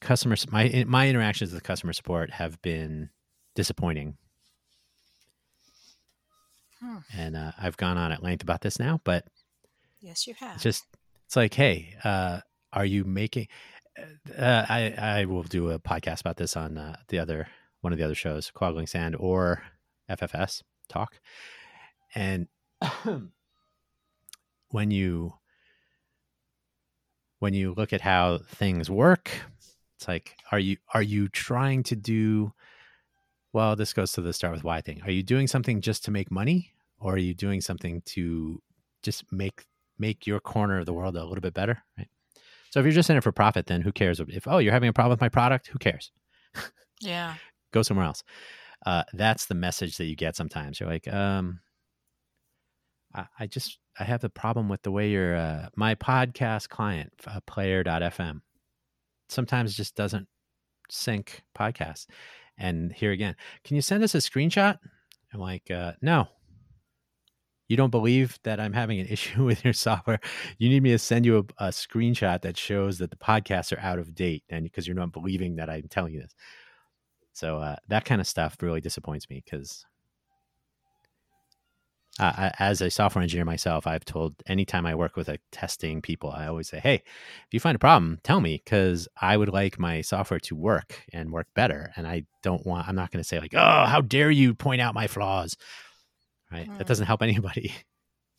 customers, 0.00 0.50
my 0.50 0.84
my 0.86 1.08
interactions 1.08 1.52
with 1.52 1.62
customer 1.62 1.92
support 1.92 2.30
have 2.30 2.60
been 2.62 3.10
disappointing. 3.54 4.16
Hmm. 6.80 6.98
And 7.14 7.36
uh, 7.36 7.52
I've 7.58 7.76
gone 7.76 7.98
on 7.98 8.12
at 8.12 8.22
length 8.22 8.42
about 8.42 8.62
this 8.62 8.78
now, 8.78 9.00
but 9.04 9.26
yes, 10.00 10.26
you 10.26 10.34
have. 10.34 10.54
It's 10.54 10.62
just 10.62 10.84
it's 11.26 11.36
like, 11.36 11.54
hey, 11.54 11.94
uh, 12.04 12.40
are 12.72 12.84
you 12.84 13.04
making? 13.04 13.48
Uh, 14.36 14.64
I 14.68 14.94
I 14.96 15.24
will 15.26 15.42
do 15.42 15.70
a 15.70 15.78
podcast 15.78 16.20
about 16.20 16.36
this 16.36 16.56
on 16.56 16.78
uh, 16.78 16.96
the 17.08 17.18
other 17.18 17.48
one 17.80 17.92
of 17.92 17.98
the 17.98 18.04
other 18.04 18.14
shows, 18.14 18.50
Quaggling 18.50 18.88
Sand 18.88 19.16
or 19.18 19.62
FFS 20.08 20.62
Talk, 20.88 21.20
and 22.14 22.48
when 24.70 24.90
you 24.90 25.34
when 27.40 27.52
you 27.52 27.74
look 27.76 27.92
at 27.92 28.00
how 28.00 28.38
things 28.46 28.88
work, 28.88 29.30
it's 29.96 30.06
like, 30.06 30.36
are 30.52 30.58
you 30.58 30.76
are 30.94 31.02
you 31.02 31.28
trying 31.28 31.82
to 31.84 31.96
do 31.96 32.52
well, 33.52 33.74
this 33.74 33.92
goes 33.92 34.12
to 34.12 34.20
the 34.20 34.32
start 34.32 34.54
with 34.54 34.64
why 34.64 34.80
thing. 34.80 35.00
Are 35.02 35.10
you 35.10 35.22
doing 35.22 35.46
something 35.46 35.80
just 35.80 36.04
to 36.04 36.10
make 36.10 36.30
money 36.30 36.72
or 37.00 37.14
are 37.14 37.18
you 37.18 37.34
doing 37.34 37.60
something 37.60 38.02
to 38.06 38.62
just 39.02 39.24
make 39.32 39.64
make 39.98 40.26
your 40.26 40.40
corner 40.40 40.78
of 40.78 40.86
the 40.86 40.92
world 40.92 41.16
a 41.16 41.24
little 41.24 41.42
bit 41.42 41.54
better, 41.54 41.82
right? 41.98 42.08
So 42.70 42.78
if 42.78 42.86
you're 42.86 42.92
just 42.92 43.10
in 43.10 43.16
it 43.16 43.22
for 43.22 43.32
profit, 43.32 43.66
then 43.66 43.82
who 43.82 43.92
cares 43.92 44.20
if 44.20 44.46
oh, 44.46 44.58
you're 44.58 44.72
having 44.72 44.88
a 44.88 44.92
problem 44.92 45.10
with 45.10 45.20
my 45.20 45.28
product, 45.28 45.66
who 45.68 45.78
cares? 45.78 46.12
Yeah. 47.00 47.34
Go 47.72 47.82
somewhere 47.82 48.06
else. 48.06 48.22
Uh, 48.86 49.02
that's 49.12 49.46
the 49.46 49.54
message 49.54 49.96
that 49.96 50.06
you 50.06 50.16
get 50.16 50.36
sometimes. 50.36 50.80
You're 50.80 50.88
like, 50.88 51.12
um, 51.12 51.60
I, 53.14 53.26
I 53.40 53.46
just 53.46 53.78
I 54.00 54.04
have 54.04 54.20
the 54.20 54.30
problem 54.30 54.68
with 54.68 54.82
the 54.82 54.90
way 54.90 55.10
your 55.10 55.36
uh, 55.36 55.68
my 55.76 55.94
podcast 55.94 56.68
client 56.68 57.12
uh, 57.26 57.40
player.fm 57.46 58.40
sometimes 59.28 59.76
just 59.76 59.94
doesn't 59.94 60.26
sync 60.88 61.42
podcasts 61.56 62.06
and 62.60 62.92
here 62.92 63.10
again, 63.10 63.34
can 63.64 63.74
you 63.74 63.82
send 63.82 64.04
us 64.04 64.14
a 64.14 64.18
screenshot? 64.18 64.78
I'm 65.32 65.40
like, 65.40 65.70
uh, 65.70 65.92
no. 66.02 66.28
You 67.68 67.76
don't 67.76 67.90
believe 67.90 68.38
that 68.42 68.60
I'm 68.60 68.72
having 68.72 69.00
an 69.00 69.06
issue 69.10 69.44
with 69.44 69.64
your 69.64 69.72
software. 69.72 70.20
You 70.58 70.68
need 70.68 70.82
me 70.82 70.90
to 70.90 70.98
send 70.98 71.24
you 71.24 71.38
a, 71.38 71.66
a 71.66 71.68
screenshot 71.68 72.42
that 72.42 72.58
shows 72.58 72.98
that 72.98 73.10
the 73.10 73.16
podcasts 73.16 73.72
are 73.76 73.80
out 73.80 73.98
of 73.98 74.14
date, 74.14 74.44
and 74.50 74.64
because 74.64 74.86
you're 74.86 74.96
not 74.96 75.12
believing 75.12 75.56
that 75.56 75.70
I'm 75.70 75.88
telling 75.88 76.12
you 76.12 76.20
this. 76.20 76.34
So 77.32 77.58
uh, 77.58 77.76
that 77.88 78.04
kind 78.04 78.20
of 78.20 78.26
stuff 78.26 78.56
really 78.60 78.80
disappoints 78.80 79.30
me 79.30 79.42
because 79.42 79.86
uh, 82.18 82.50
as 82.58 82.80
a 82.80 82.90
software 82.90 83.22
engineer 83.22 83.44
myself, 83.44 83.86
I've 83.86 84.04
told 84.04 84.34
anytime 84.46 84.84
I 84.84 84.94
work 84.94 85.16
with 85.16 85.28
a 85.28 85.38
testing 85.52 86.02
people, 86.02 86.30
I 86.30 86.46
always 86.46 86.68
say, 86.68 86.80
"Hey, 86.80 86.96
if 86.96 87.52
you 87.52 87.60
find 87.60 87.76
a 87.76 87.78
problem, 87.78 88.18
tell 88.24 88.40
me 88.40 88.60
because 88.62 89.08
I 89.20 89.36
would 89.36 89.48
like 89.48 89.78
my 89.78 90.00
software 90.00 90.40
to 90.40 90.56
work 90.56 91.02
and 91.12 91.32
work 91.32 91.46
better. 91.54 91.92
And 91.96 92.06
I 92.06 92.24
don't 92.42 92.66
want. 92.66 92.88
I'm 92.88 92.96
not 92.96 93.10
going 93.10 93.22
to 93.22 93.28
say 93.28 93.38
like, 93.38 93.54
oh, 93.54 93.84
how 93.86 94.00
dare 94.00 94.30
you 94.30 94.54
point 94.54 94.80
out 94.80 94.94
my 94.94 95.06
flaws, 95.06 95.56
right? 96.50 96.68
Mm. 96.68 96.78
That 96.78 96.86
doesn't 96.86 97.06
help 97.06 97.22
anybody. 97.30 97.72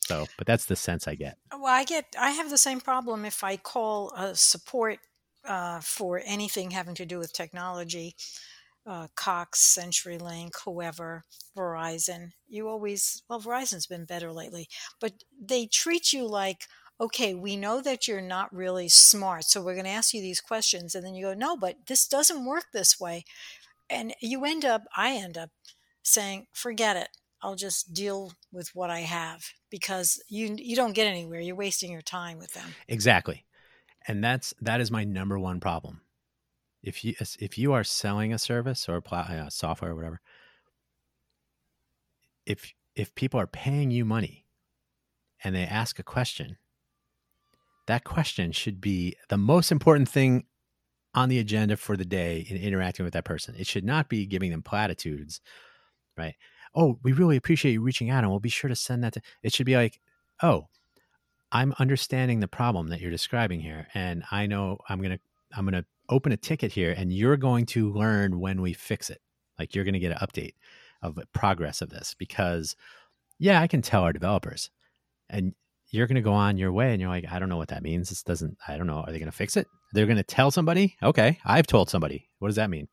So, 0.00 0.26
but 0.36 0.46
that's 0.46 0.66
the 0.66 0.76
sense 0.76 1.08
I 1.08 1.14
get. 1.14 1.38
Well, 1.52 1.66
I 1.66 1.84
get. 1.84 2.14
I 2.18 2.32
have 2.32 2.50
the 2.50 2.58
same 2.58 2.80
problem 2.80 3.24
if 3.24 3.42
I 3.42 3.56
call 3.56 4.10
a 4.16 4.34
support 4.34 4.98
uh, 5.44 5.80
for 5.80 6.20
anything 6.24 6.70
having 6.70 6.94
to 6.96 7.06
do 7.06 7.18
with 7.18 7.32
technology 7.32 8.14
uh, 8.86 9.08
Cox, 9.14 9.76
CenturyLink, 9.78 10.52
whoever, 10.64 11.24
Verizon. 11.56 12.32
You 12.48 12.68
always, 12.68 13.22
well, 13.28 13.40
Verizon's 13.40 13.86
been 13.86 14.04
better 14.04 14.32
lately, 14.32 14.68
but 15.00 15.12
they 15.40 15.66
treat 15.66 16.12
you 16.12 16.26
like, 16.26 16.66
okay, 17.00 17.34
we 17.34 17.56
know 17.56 17.80
that 17.80 18.06
you're 18.06 18.20
not 18.20 18.54
really 18.54 18.88
smart, 18.88 19.44
so 19.44 19.62
we're 19.62 19.74
going 19.74 19.84
to 19.84 19.90
ask 19.90 20.14
you 20.14 20.20
these 20.20 20.40
questions. 20.40 20.94
And 20.94 21.04
then 21.04 21.14
you 21.14 21.26
go, 21.26 21.34
no, 21.34 21.56
but 21.56 21.76
this 21.86 22.06
doesn't 22.06 22.46
work 22.46 22.66
this 22.72 23.00
way. 23.00 23.24
And 23.90 24.14
you 24.20 24.44
end 24.44 24.64
up, 24.64 24.82
I 24.96 25.14
end 25.14 25.36
up 25.36 25.50
saying, 26.02 26.46
forget 26.52 26.96
it. 26.96 27.08
I'll 27.42 27.56
just 27.56 27.92
deal 27.92 28.32
with 28.52 28.70
what 28.72 28.88
I 28.90 29.00
have 29.00 29.44
because 29.68 30.22
you 30.28 30.54
you 30.60 30.76
don't 30.76 30.94
get 30.94 31.08
anywhere. 31.08 31.40
You're 31.40 31.56
wasting 31.56 31.90
your 31.90 32.00
time 32.00 32.38
with 32.38 32.54
them. 32.54 32.68
Exactly. 32.86 33.44
And 34.06 34.22
that's 34.22 34.54
that 34.60 34.80
is 34.80 34.92
my 34.92 35.02
number 35.02 35.40
one 35.40 35.58
problem 35.58 36.02
if 36.82 37.04
you 37.04 37.14
if 37.38 37.58
you 37.58 37.72
are 37.72 37.84
selling 37.84 38.32
a 38.32 38.38
service 38.38 38.88
or 38.88 38.96
a 38.96 39.14
uh, 39.14 39.48
software 39.50 39.92
or 39.92 39.94
whatever, 39.94 40.20
if 42.46 42.72
if 42.94 43.14
people 43.14 43.40
are 43.40 43.46
paying 43.46 43.90
you 43.90 44.04
money 44.04 44.46
and 45.44 45.54
they 45.54 45.64
ask 45.64 45.98
a 45.98 46.04
question, 46.04 46.56
that 47.86 48.04
question 48.04 48.52
should 48.52 48.80
be 48.80 49.16
the 49.28 49.38
most 49.38 49.72
important 49.72 50.08
thing 50.08 50.44
on 51.14 51.28
the 51.28 51.38
agenda 51.38 51.76
for 51.76 51.96
the 51.96 52.04
day 52.04 52.46
in 52.48 52.56
interacting 52.56 53.04
with 53.04 53.12
that 53.14 53.24
person. 53.24 53.54
It 53.58 53.66
should 53.66 53.84
not 53.84 54.08
be 54.08 54.26
giving 54.26 54.50
them 54.50 54.62
platitudes, 54.62 55.40
right? 56.16 56.34
Oh, 56.74 56.98
we 57.02 57.12
really 57.12 57.36
appreciate 57.36 57.72
you 57.72 57.82
reaching 57.82 58.08
out 58.08 58.24
and 58.24 58.30
we'll 58.30 58.40
be 58.40 58.48
sure 58.48 58.68
to 58.68 58.76
send 58.76 59.04
that 59.04 59.12
to 59.14 59.22
it 59.42 59.52
should 59.52 59.66
be 59.66 59.76
like, 59.76 60.00
oh, 60.42 60.68
I'm 61.50 61.74
understanding 61.78 62.40
the 62.40 62.48
problem 62.48 62.88
that 62.88 63.00
you're 63.00 63.10
describing 63.10 63.60
here 63.60 63.88
and 63.92 64.24
I 64.30 64.46
know 64.46 64.78
I'm 64.88 64.98
going 64.98 65.12
to 65.12 65.20
I'm 65.54 65.66
going 65.66 65.74
to 65.74 65.84
open 66.12 66.32
a 66.32 66.36
ticket 66.36 66.72
here 66.72 66.94
and 66.96 67.12
you're 67.12 67.36
going 67.36 67.66
to 67.66 67.92
learn 67.92 68.38
when 68.38 68.60
we 68.60 68.72
fix 68.72 69.10
it. 69.10 69.20
Like 69.58 69.74
you're 69.74 69.84
going 69.84 69.94
to 69.94 70.00
get 70.00 70.12
an 70.12 70.18
update 70.26 70.54
of 71.02 71.18
progress 71.32 71.82
of 71.82 71.90
this 71.90 72.14
because 72.18 72.76
yeah, 73.38 73.60
I 73.60 73.66
can 73.66 73.82
tell 73.82 74.02
our 74.02 74.12
developers 74.12 74.70
and 75.28 75.54
you're 75.90 76.06
going 76.06 76.16
to 76.16 76.22
go 76.22 76.32
on 76.32 76.56
your 76.56 76.72
way 76.72 76.92
and 76.92 77.00
you're 77.00 77.10
like, 77.10 77.26
I 77.30 77.38
don't 77.38 77.48
know 77.48 77.56
what 77.56 77.68
that 77.68 77.82
means. 77.82 78.08
This 78.08 78.22
doesn't, 78.22 78.56
I 78.66 78.76
don't 78.76 78.86
know. 78.86 79.00
Are 79.00 79.12
they 79.12 79.18
going 79.18 79.30
to 79.30 79.36
fix 79.36 79.56
it? 79.56 79.66
They're 79.92 80.06
going 80.06 80.16
to 80.16 80.22
tell 80.22 80.50
somebody. 80.50 80.96
Okay. 81.02 81.38
I've 81.44 81.66
told 81.66 81.90
somebody. 81.90 82.28
What 82.38 82.48
does 82.48 82.56
that 82.56 82.70
mean? 82.70 82.88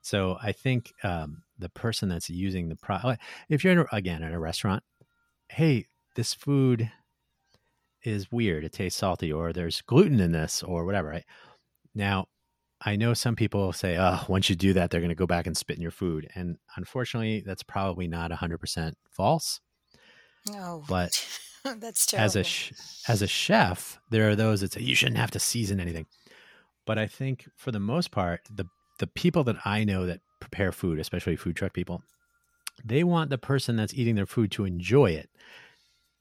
So 0.00 0.38
I 0.42 0.52
think 0.52 0.92
um, 1.02 1.42
the 1.58 1.68
person 1.68 2.08
that's 2.08 2.30
using 2.30 2.68
the 2.68 2.76
product, 2.76 3.22
if 3.48 3.62
you're 3.62 3.72
in 3.72 3.80
a, 3.80 3.86
again 3.92 4.22
at 4.22 4.32
a 4.32 4.38
restaurant, 4.38 4.82
hey, 5.50 5.86
this 6.16 6.34
food 6.34 6.90
is 8.02 8.30
weird. 8.32 8.64
It 8.64 8.72
tastes 8.72 8.98
salty, 8.98 9.32
or 9.32 9.52
there's 9.52 9.82
gluten 9.82 10.20
in 10.20 10.32
this, 10.32 10.62
or 10.62 10.84
whatever. 10.84 11.08
Right? 11.08 11.24
Now, 11.94 12.26
I 12.80 12.96
know 12.96 13.14
some 13.14 13.34
people 13.34 13.72
say, 13.72 13.96
oh, 13.98 14.20
once 14.28 14.48
you 14.48 14.56
do 14.56 14.72
that, 14.74 14.90
they're 14.90 15.00
going 15.00 15.08
to 15.08 15.14
go 15.14 15.26
back 15.26 15.46
and 15.46 15.56
spit 15.56 15.76
in 15.76 15.82
your 15.82 15.90
food. 15.90 16.28
And 16.34 16.58
unfortunately, 16.76 17.42
that's 17.44 17.62
probably 17.62 18.06
not 18.06 18.30
100% 18.30 18.92
false. 19.10 19.60
No. 20.48 20.84
But 20.88 21.26
that's 21.64 22.06
terrible. 22.06 22.24
As 22.24 22.36
a, 22.36 23.10
as 23.10 23.22
a 23.22 23.26
chef, 23.26 23.98
there 24.10 24.28
are 24.28 24.36
those 24.36 24.60
that 24.60 24.72
say 24.72 24.80
you 24.80 24.94
shouldn't 24.94 25.18
have 25.18 25.32
to 25.32 25.40
season 25.40 25.80
anything. 25.80 26.06
But 26.86 26.98
I 26.98 27.06
think 27.06 27.48
for 27.56 27.72
the 27.72 27.80
most 27.80 28.10
part, 28.10 28.42
the, 28.48 28.66
the 28.98 29.08
people 29.08 29.44
that 29.44 29.56
I 29.64 29.84
know 29.84 30.06
that 30.06 30.20
prepare 30.40 30.70
food, 30.70 30.98
especially 31.00 31.36
food 31.36 31.56
truck 31.56 31.72
people, 31.72 32.02
they 32.84 33.02
want 33.02 33.30
the 33.30 33.38
person 33.38 33.76
that's 33.76 33.94
eating 33.94 34.14
their 34.14 34.26
food 34.26 34.52
to 34.52 34.64
enjoy 34.64 35.10
it. 35.10 35.28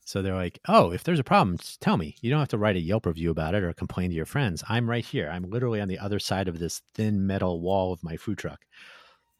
So 0.08 0.22
they're 0.22 0.36
like, 0.36 0.58
oh, 0.70 0.92
if 0.92 1.04
there's 1.04 1.20
a 1.20 1.24
problem, 1.24 1.58
just 1.58 1.82
tell 1.82 1.98
me. 1.98 2.16
You 2.22 2.30
don't 2.30 2.40
have 2.40 2.48
to 2.50 2.58
write 2.58 2.78
a 2.78 2.80
Yelp 2.80 3.06
review 3.06 3.30
about 3.30 3.56
it 3.56 3.62
or 3.62 3.74
complain 3.74 4.10
to 4.10 4.16
your 4.16 4.26
friends. 4.26 4.64
I'm 4.70 4.90
right 4.90 5.04
here. 5.04 5.30
I'm 5.30 5.44
literally 5.44 5.82
on 5.82 5.90
the 5.90 6.00
other 6.00 6.18
side 6.18 6.48
of 6.48 6.60
this 6.60 6.82
thin 6.94 7.28
metal 7.28 7.60
wall 7.60 7.92
of 7.92 8.02
my 8.06 8.16
food 8.16 8.38
truck. 8.38 8.62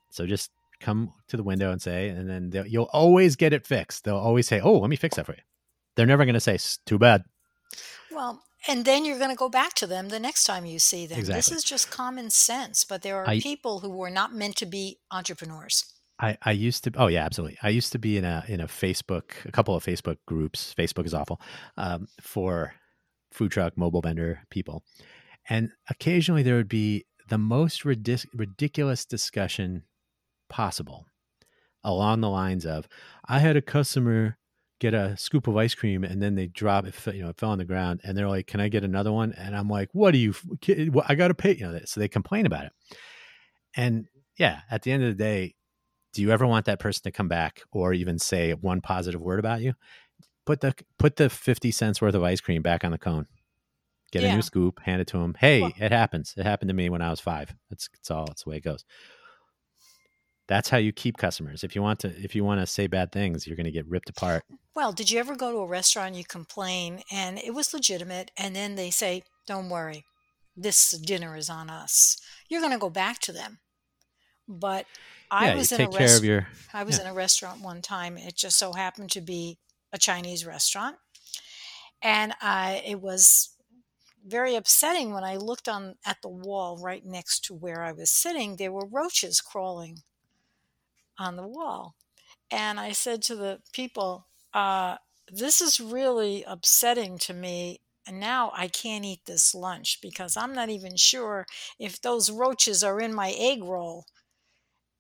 So 0.10 0.26
just 0.26 0.52
come 0.82 1.14
to 1.30 1.38
the 1.38 1.44
window 1.44 1.72
and 1.72 1.82
say, 1.82 2.10
and 2.10 2.30
then 2.30 2.66
you'll 2.68 2.90
always 2.92 3.38
get 3.38 3.54
it 3.54 3.66
fixed. 3.66 4.04
They'll 4.04 4.18
always 4.18 4.46
say, 4.46 4.60
oh, 4.60 4.80
let 4.80 4.90
me 4.90 4.98
fix 4.98 5.16
that 5.16 5.26
for 5.26 5.32
you. 5.32 5.42
They're 5.96 6.06
never 6.06 6.26
going 6.26 6.34
to 6.34 6.42
say, 6.42 6.60
too 6.86 7.00
bad. 7.00 7.24
Well, 8.12 8.44
and 8.68 8.84
then 8.84 9.06
you're 9.06 9.20
going 9.20 9.30
to 9.32 9.38
go 9.38 9.48
back 9.48 9.74
to 9.76 9.88
them 9.88 10.10
the 10.10 10.20
next 10.20 10.44
time 10.44 10.66
you 10.66 10.80
see 10.80 11.08
them. 11.08 11.24
This 11.24 11.50
is 11.50 11.64
just 11.64 11.90
common 11.90 12.30
sense, 12.30 12.84
but 12.84 13.04
there 13.04 13.16
are 13.16 13.30
I- 13.30 13.40
people 13.40 13.80
who 13.80 13.90
were 13.90 14.10
not 14.10 14.36
meant 14.36 14.58
to 14.58 14.66
be 14.66 15.00
entrepreneurs. 15.12 15.94
I, 16.20 16.38
I 16.44 16.52
used 16.52 16.84
to 16.86 16.92
oh 16.96 17.08
yeah 17.08 17.24
absolutely. 17.26 17.58
I 17.62 17.70
used 17.70 17.92
to 17.92 18.00
be 18.00 18.18
in 18.18 18.26
a 18.26 18.44
in 18.48 18.60
a 18.60 18.68
Facebook 18.68 19.32
a 19.46 19.52
couple 19.52 19.76
of 19.76 19.84
Facebook 19.86 20.18
groups. 20.26 20.74
Facebook 20.78 21.06
is 21.06 21.14
awful 21.14 21.40
um, 21.78 22.08
for 22.22 22.74
food 23.32 23.52
truck 23.52 23.78
mobile 23.78 24.02
vendor 24.02 24.42
people. 24.50 24.84
And 25.50 25.72
occasionally 25.90 26.44
there 26.44 26.56
would 26.56 26.70
be 26.70 27.06
the 27.30 27.38
most 27.38 27.84
ridic- 27.84 28.28
ridiculous 28.34 29.06
discussion 29.06 29.84
possible 30.50 31.06
along 31.84 32.22
the 32.22 32.30
lines 32.30 32.66
of 32.66 32.88
I 33.28 33.40
had 33.40 33.56
a 33.56 33.62
customer 33.62 34.38
get 34.80 34.94
a 34.94 35.18
scoop 35.18 35.48
of 35.48 35.58
ice 35.58 35.74
cream 35.74 36.04
and 36.04 36.22
then 36.22 36.36
they 36.36 36.48
drop 36.48 36.86
it 36.86 36.96
you 37.14 37.24
know 37.24 37.30
it 37.30 37.38
fell 37.38 37.50
on 37.50 37.58
the 37.58 37.66
ground 37.66 38.00
and 38.04 38.18
they're 38.18 38.28
like 38.28 38.48
can 38.48 38.60
I 38.60 38.70
get 38.70 38.84
another 38.84 39.12
one 39.12 39.34
and 39.34 39.56
I'm 39.56 39.70
like 39.70 39.90
what 39.94 40.12
do 40.12 40.18
you 40.18 40.34
I 41.08 41.16
got 41.16 41.30
to 41.30 41.34
pay 41.34 41.56
you 41.56 41.68
know 41.68 41.80
so 41.86 42.00
they 42.00 42.08
complain 42.08 42.46
about 42.46 42.66
it. 42.66 42.74
And 43.76 44.06
yeah 44.38 44.62
at 44.72 44.84
the 44.84 44.92
end 44.92 45.04
of 45.04 45.10
the 45.10 45.24
day 45.24 45.56
do 46.18 46.24
you 46.24 46.32
ever 46.32 46.48
want 46.48 46.66
that 46.66 46.80
person 46.80 47.04
to 47.04 47.12
come 47.12 47.28
back 47.28 47.62
or 47.72 47.94
even 47.94 48.18
say 48.18 48.52
one 48.54 48.82
positive 48.82 49.22
word 49.22 49.38
about 49.38 49.62
you? 49.62 49.76
Put 50.48 50.62
the 50.62 50.74
put 50.98 51.18
the 51.18 51.30
50 51.30 51.70
cents 51.70 52.02
worth 52.02 52.16
of 52.16 52.24
ice 52.24 52.42
cream 52.42 52.64
back 52.64 52.84
on 52.84 52.90
the 52.90 52.98
cone. 52.98 53.28
Get 54.12 54.24
a 54.24 54.34
new 54.34 54.42
scoop 54.42 54.80
hand 54.82 55.00
it 55.00 55.06
to 55.10 55.20
them 55.20 55.36
hey 55.38 55.62
Well- 55.62 55.74
it 55.78 55.92
happens. 55.92 56.34
It 56.36 56.44
happened 56.44 56.70
to 56.70 56.74
me 56.74 56.90
when 56.90 57.04
i 57.04 57.12
was 57.12 57.20
five. 57.20 57.54
That's, 57.70 57.88
that's 57.90 58.10
all 58.10 58.26
it's 58.32 58.46
the 58.46 58.50
way 58.50 58.58
it 58.58 58.64
goes. 58.64 58.84
That's 60.48 60.70
how 60.70 60.78
you 60.78 60.92
keep 60.92 61.18
customers. 61.18 61.64
If 61.64 61.76
you 61.76 61.84
want 61.84 62.00
to 62.00 62.08
if 62.08 62.34
you 62.34 62.44
want 62.44 62.62
to 62.62 62.66
say 62.66 62.88
bad 62.88 63.12
things 63.12 63.46
you're 63.46 63.56
going 63.56 63.66
to 63.66 63.72
get 63.72 63.88
ripped 63.88 64.10
apart. 64.10 64.44
Well, 64.76 64.94
did 64.94 65.12
you 65.12 65.20
ever 65.20 65.36
go 65.36 65.52
to 65.52 65.60
a 65.60 65.68
restaurant 65.68 66.16
you 66.16 66.24
complain 66.24 67.04
and 67.12 67.38
it 67.38 67.54
was 67.54 67.76
legitimate 67.76 68.32
and 68.36 68.56
then 68.56 68.74
they 68.74 68.90
say, 68.90 69.22
"Don't 69.46 69.70
worry. 69.70 70.04
This 70.56 70.98
dinner 70.98 71.38
is 71.38 71.48
on 71.48 71.70
us." 71.70 72.18
You're 72.50 72.62
going 72.62 72.74
to 72.74 72.80
go 72.80 72.90
back 72.90 73.20
to 73.20 73.32
them. 73.32 73.60
But 74.48 74.86
I 75.30 75.50
yeah 75.50 75.56
was 75.56 75.72
in 75.72 75.82
a 75.82 75.86
take 75.86 75.98
care 75.98 76.06
of 76.06 76.12
restaurant 76.12 76.24
your 76.24 76.48
I 76.74 76.84
was 76.84 76.98
yeah. 76.98 77.06
in 77.06 77.12
a 77.12 77.14
restaurant 77.14 77.62
one 77.62 77.82
time. 77.82 78.18
It 78.18 78.36
just 78.36 78.58
so 78.58 78.74
happened 78.74 79.12
to 79.12 79.22
be 79.22 79.58
a 79.92 79.98
Chinese 79.98 80.46
restaurant. 80.46 80.98
And 82.02 82.34
I 82.42 82.84
it 82.86 83.02
was 83.02 83.50
very 84.26 84.56
upsetting 84.56 85.14
when 85.14 85.24
I 85.24 85.38
looked 85.38 85.70
on 85.70 85.96
at 86.06 86.22
the 86.22 86.30
wall 86.30 86.78
right 86.78 87.06
next 87.06 87.46
to 87.46 87.54
where 87.54 87.84
I 87.84 87.94
was 87.94 88.10
sitting. 88.10 88.56
There 88.56 88.72
were 88.72 88.86
roaches 88.86 89.42
crawling 89.42 90.00
on 91.18 91.36
the 91.36 91.48
wall. 91.48 91.96
And 92.52 92.80
I 92.80 92.92
said 92.92 93.22
to 93.24 93.36
the 93.36 93.60
people, 93.74 94.28
uh, 94.54 94.98
this 95.32 95.62
is 95.62 95.80
really 95.80 96.44
upsetting 96.46 97.18
to 97.20 97.34
me. 97.34 97.82
And 98.06 98.20
now 98.20 98.52
I 98.56 98.68
can't 98.68 99.04
eat 99.04 99.26
this 99.26 99.54
lunch 99.54 100.00
because 100.02 100.38
I'm 100.38 100.54
not 100.54 100.70
even 100.70 100.96
sure 100.96 101.46
if 101.78 102.02
those 102.02 102.32
roaches 102.32 102.84
are 102.84 103.02
in 103.02 103.14
my 103.14 103.34
egg 103.38 103.64
roll. 103.64 104.06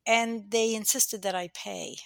And 0.07 0.49
they 0.49 0.73
insisted 0.73 1.21
that 1.23 1.35
I 1.35 1.49
pay. 1.53 1.97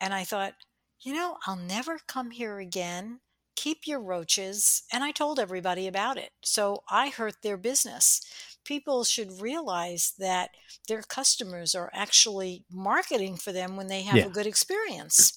And 0.00 0.14
I 0.14 0.24
thought, 0.24 0.54
you 1.02 1.12
know, 1.12 1.36
I'll 1.46 1.56
never 1.56 1.98
come 2.06 2.30
here 2.30 2.58
again. 2.58 3.20
Keep 3.56 3.86
your 3.86 4.00
roaches. 4.00 4.84
And 4.92 5.02
I 5.04 5.10
told 5.10 5.38
everybody 5.38 5.86
about 5.86 6.16
it. 6.16 6.30
So 6.42 6.84
I 6.88 7.08
hurt 7.08 7.42
their 7.42 7.56
business. 7.58 8.20
People 8.64 9.04
should 9.04 9.40
realize 9.42 10.14
that 10.18 10.50
their 10.88 11.02
customers 11.02 11.74
are 11.74 11.90
actually 11.92 12.64
marketing 12.70 13.36
for 13.36 13.52
them 13.52 13.76
when 13.76 13.88
they 13.88 14.02
have 14.02 14.18
Yeah. 14.18 14.26
a 14.26 14.30
good 14.30 14.46
experience. 14.46 15.36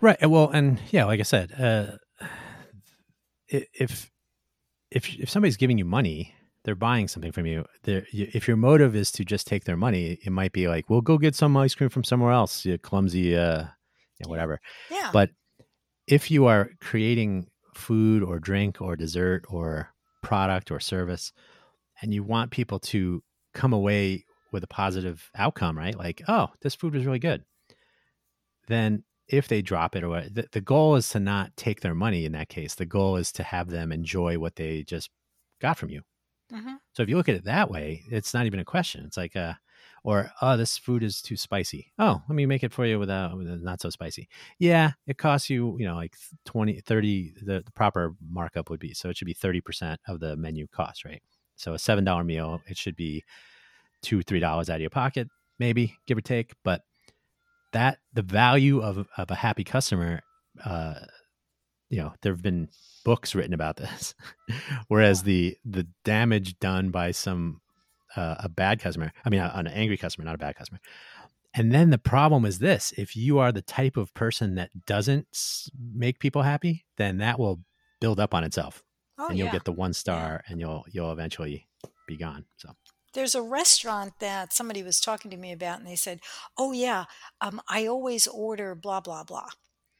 Right. 0.00 0.28
Well, 0.28 0.50
and 0.50 0.80
yeah, 0.90 1.04
like 1.04 1.20
I 1.20 1.24
said, 1.24 1.52
uh, 1.52 1.98
if 3.48 4.10
if 4.90 5.18
if 5.18 5.30
somebody's 5.30 5.56
giving 5.56 5.78
you 5.78 5.84
money, 5.84 6.34
they're 6.66 6.74
buying 6.74 7.06
something 7.06 7.30
from 7.30 7.46
you. 7.46 7.64
They're, 7.84 8.04
if 8.12 8.48
your 8.48 8.56
motive 8.56 8.96
is 8.96 9.12
to 9.12 9.24
just 9.24 9.46
take 9.46 9.64
their 9.64 9.76
money, 9.76 10.18
it 10.24 10.30
might 10.30 10.52
be 10.52 10.66
like, 10.66 10.90
"Well, 10.90 11.00
go 11.00 11.16
get 11.16 11.36
some 11.36 11.56
ice 11.56 11.76
cream 11.76 11.90
from 11.90 12.02
somewhere 12.02 12.32
else." 12.32 12.64
You 12.64 12.76
clumsy, 12.76 13.36
uh, 13.36 13.66
yeah, 14.18 14.26
whatever. 14.26 14.60
Yeah. 14.90 15.10
But 15.12 15.30
if 16.08 16.28
you 16.28 16.46
are 16.46 16.70
creating 16.80 17.46
food 17.76 18.24
or 18.24 18.40
drink 18.40 18.80
or 18.80 18.96
dessert 18.96 19.44
or 19.48 19.92
product 20.24 20.72
or 20.72 20.80
service, 20.80 21.32
and 22.02 22.12
you 22.12 22.24
want 22.24 22.50
people 22.50 22.80
to 22.80 23.22
come 23.54 23.72
away 23.72 24.24
with 24.50 24.64
a 24.64 24.68
positive 24.68 25.30
outcome, 25.36 25.78
right? 25.78 25.96
Like, 25.96 26.22
oh, 26.26 26.48
this 26.62 26.74
food 26.74 26.94
was 26.94 27.06
really 27.06 27.20
good. 27.20 27.44
Then 28.66 29.04
if 29.28 29.46
they 29.46 29.62
drop 29.62 29.94
it 29.94 30.02
or 30.02 30.08
what, 30.08 30.34
the, 30.34 30.48
the 30.50 30.60
goal 30.60 30.96
is 30.96 31.08
to 31.10 31.20
not 31.20 31.56
take 31.56 31.80
their 31.80 31.94
money 31.94 32.24
in 32.24 32.32
that 32.32 32.48
case. 32.48 32.74
The 32.74 32.86
goal 32.86 33.16
is 33.16 33.30
to 33.32 33.44
have 33.44 33.70
them 33.70 33.92
enjoy 33.92 34.38
what 34.38 34.56
they 34.56 34.82
just 34.82 35.10
got 35.60 35.78
from 35.78 35.90
you. 35.90 36.02
Mhm. 36.52 36.76
So 36.92 37.02
if 37.02 37.08
you 37.08 37.16
look 37.16 37.28
at 37.28 37.34
it 37.34 37.44
that 37.44 37.70
way, 37.70 38.02
it's 38.10 38.32
not 38.32 38.46
even 38.46 38.60
a 38.60 38.64
question. 38.64 39.04
It's 39.04 39.16
like, 39.16 39.36
uh, 39.36 39.54
or 40.04 40.30
oh, 40.40 40.56
this 40.56 40.78
food 40.78 41.02
is 41.02 41.20
too 41.20 41.36
spicy. 41.36 41.92
Oh, 41.98 42.22
let 42.28 42.34
me 42.36 42.46
make 42.46 42.62
it 42.62 42.72
for 42.72 42.86
you 42.86 42.98
without 42.98 43.36
with 43.36 43.48
not 43.62 43.80
so 43.80 43.90
spicy. 43.90 44.28
Yeah, 44.58 44.92
it 45.06 45.18
costs 45.18 45.50
you, 45.50 45.76
you 45.78 45.86
know, 45.86 45.96
like 45.96 46.14
20, 46.44 46.80
30, 46.80 47.34
the, 47.42 47.62
the 47.64 47.72
proper 47.72 48.14
markup 48.30 48.70
would 48.70 48.80
be. 48.80 48.94
So 48.94 49.08
it 49.10 49.16
should 49.16 49.26
be 49.26 49.34
30% 49.34 50.00
of 50.06 50.20
the 50.20 50.36
menu 50.36 50.66
cost, 50.68 51.04
right? 51.04 51.22
So 51.56 51.74
a 51.74 51.78
$7 51.78 52.26
meal, 52.26 52.60
it 52.68 52.76
should 52.76 52.96
be 52.96 53.24
two, 54.02 54.22
$3 54.22 54.70
out 54.70 54.76
of 54.76 54.80
your 54.82 54.90
pocket, 54.90 55.28
maybe 55.58 55.96
give 56.06 56.18
or 56.18 56.22
take. 56.22 56.54
But 56.64 56.82
that 57.72 57.98
the 58.14 58.22
value 58.22 58.80
of, 58.82 59.06
of 59.16 59.30
a 59.30 59.34
happy 59.34 59.64
customer, 59.64 60.22
uh, 60.64 60.94
you 61.88 61.98
know, 61.98 62.12
there 62.22 62.32
have 62.32 62.42
been 62.42 62.68
books 63.04 63.34
written 63.34 63.54
about 63.54 63.76
this. 63.76 64.14
Whereas 64.88 65.22
the, 65.22 65.56
the 65.64 65.86
damage 66.04 66.58
done 66.58 66.90
by 66.90 67.12
some, 67.12 67.60
uh, 68.16 68.36
a 68.40 68.48
bad 68.48 68.80
customer, 68.80 69.12
I 69.24 69.30
mean, 69.30 69.40
an 69.40 69.66
angry 69.66 69.96
customer, 69.96 70.24
not 70.24 70.34
a 70.34 70.38
bad 70.38 70.56
customer. 70.56 70.80
And 71.54 71.72
then 71.72 71.90
the 71.90 71.98
problem 71.98 72.44
is 72.44 72.58
this 72.58 72.92
if 72.96 73.16
you 73.16 73.38
are 73.38 73.50
the 73.50 73.62
type 73.62 73.96
of 73.96 74.12
person 74.14 74.56
that 74.56 74.70
doesn't 74.86 75.26
make 75.94 76.18
people 76.18 76.42
happy, 76.42 76.84
then 76.96 77.18
that 77.18 77.38
will 77.38 77.60
build 78.00 78.20
up 78.20 78.34
on 78.34 78.44
itself 78.44 78.82
Oh, 79.18 79.28
and 79.28 79.38
you'll 79.38 79.46
yeah. 79.46 79.52
get 79.52 79.64
the 79.64 79.72
one 79.72 79.92
star 79.92 80.42
and 80.48 80.60
you'll 80.60 80.84
you'll 80.90 81.12
eventually 81.12 81.66
be 82.06 82.16
gone. 82.16 82.44
So 82.56 82.70
There's 83.14 83.34
a 83.34 83.42
restaurant 83.42 84.12
that 84.20 84.52
somebody 84.52 84.82
was 84.82 85.00
talking 85.00 85.30
to 85.30 85.36
me 85.36 85.52
about, 85.52 85.78
and 85.78 85.88
they 85.88 85.96
said, 85.96 86.20
"Oh 86.58 86.72
yeah, 86.72 87.04
um, 87.40 87.60
I 87.68 87.86
always 87.86 88.26
order 88.26 88.74
blah 88.74 89.00
blah 89.00 89.24
blah, 89.24 89.48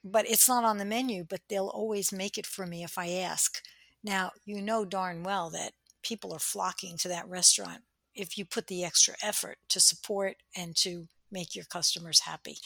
but 0.03 0.29
it's 0.29 0.47
not 0.47 0.63
on 0.63 0.77
the 0.77 0.85
menu. 0.85 1.23
But 1.23 1.41
they'll 1.49 1.67
always 1.67 2.11
make 2.11 2.37
it 2.37 2.45
for 2.45 2.65
me 2.65 2.83
if 2.83 2.97
I 2.97 3.09
ask." 3.09 3.61
Now 4.03 4.31
you 4.45 4.61
know 4.61 4.85
darn 4.85 5.23
well 5.23 5.49
that 5.51 5.73
people 6.03 6.33
are 6.33 6.39
flocking 6.39 6.97
to 6.97 7.07
that 7.09 7.27
restaurant 7.27 7.81
if 8.15 8.37
you 8.37 8.45
put 8.45 8.67
the 8.67 8.83
extra 8.83 9.15
effort 9.21 9.57
to 9.69 9.79
support 9.79 10.37
and 10.55 10.75
to 10.75 11.07
make 11.31 11.55
your 11.55 11.65
customers 11.65 12.21
happy. 12.21 12.57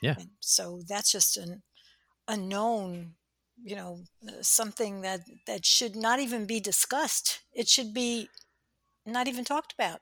Yeah. 0.00 0.14
And 0.18 0.30
so 0.40 0.80
that's 0.88 1.12
just 1.12 1.36
an 1.36 1.62
unknown, 2.28 3.14
you 3.62 3.76
know, 3.76 4.04
uh, 4.26 4.42
something 4.42 5.02
that 5.02 5.20
that 5.46 5.64
should 5.64 5.96
not 5.96 6.20
even 6.20 6.46
be 6.46 6.60
discussed. 6.60 7.40
It 7.52 7.68
should 7.68 7.92
be 7.92 8.28
not 9.04 9.28
even 9.28 9.44
talked 9.44 9.72
about. 9.72 10.00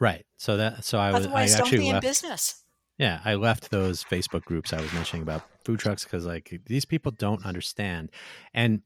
right. 0.00 0.24
So 0.36 0.56
that 0.56 0.84
so 0.84 0.98
I 0.98 1.12
was 1.12 1.26
I 1.26 1.28
Otherwise, 1.28 1.52
don't 1.52 1.66
actually 1.66 1.78
be 1.78 1.88
in 1.88 2.00
business. 2.00 2.61
Yeah, 3.02 3.18
I 3.24 3.34
left 3.34 3.72
those 3.72 4.04
Facebook 4.04 4.44
groups 4.44 4.72
I 4.72 4.80
was 4.80 4.92
mentioning 4.92 5.24
about 5.24 5.42
food 5.64 5.80
trucks 5.80 6.04
because 6.04 6.24
like 6.24 6.60
these 6.66 6.84
people 6.84 7.10
don't 7.10 7.44
understand, 7.44 8.12
and 8.54 8.80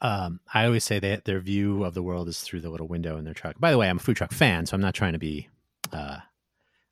um, 0.00 0.40
I 0.52 0.64
always 0.64 0.82
say 0.82 0.98
that 0.98 1.24
their 1.24 1.38
view 1.38 1.84
of 1.84 1.94
the 1.94 2.02
world 2.02 2.26
is 2.26 2.40
through 2.40 2.60
the 2.60 2.70
little 2.70 2.88
window 2.88 3.16
in 3.18 3.24
their 3.24 3.34
truck. 3.34 3.60
By 3.60 3.70
the 3.70 3.78
way, 3.78 3.88
I'm 3.88 3.98
a 3.98 4.00
food 4.00 4.16
truck 4.16 4.32
fan, 4.32 4.66
so 4.66 4.74
I'm 4.74 4.80
not 4.80 4.94
trying 4.94 5.12
to 5.12 5.20
be, 5.20 5.48
uh, 5.92 6.16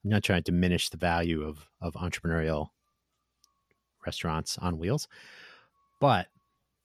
I'm 0.04 0.10
not 0.10 0.22
trying 0.22 0.44
to 0.44 0.52
diminish 0.52 0.90
the 0.90 0.96
value 0.96 1.42
of 1.42 1.66
of 1.80 1.94
entrepreneurial 1.94 2.68
restaurants 4.06 4.58
on 4.58 4.78
wheels, 4.78 5.08
but 6.00 6.28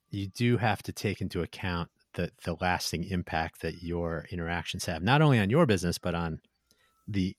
you 0.10 0.30
do 0.30 0.58
have 0.58 0.82
to 0.82 0.91
take 0.91 1.22
into 1.22 1.43
account 1.43 1.91
the 2.16 2.32
the 2.43 2.58
lasting 2.60 3.03
impact 3.03 3.62
that 3.62 3.84
your 3.84 4.26
interactions 4.32 4.86
have, 4.86 5.03
not 5.03 5.22
only 5.22 5.38
on 5.38 5.51
your 5.51 5.68
business 5.68 5.99
but 5.99 6.16
on 6.16 6.39
the 7.08 7.38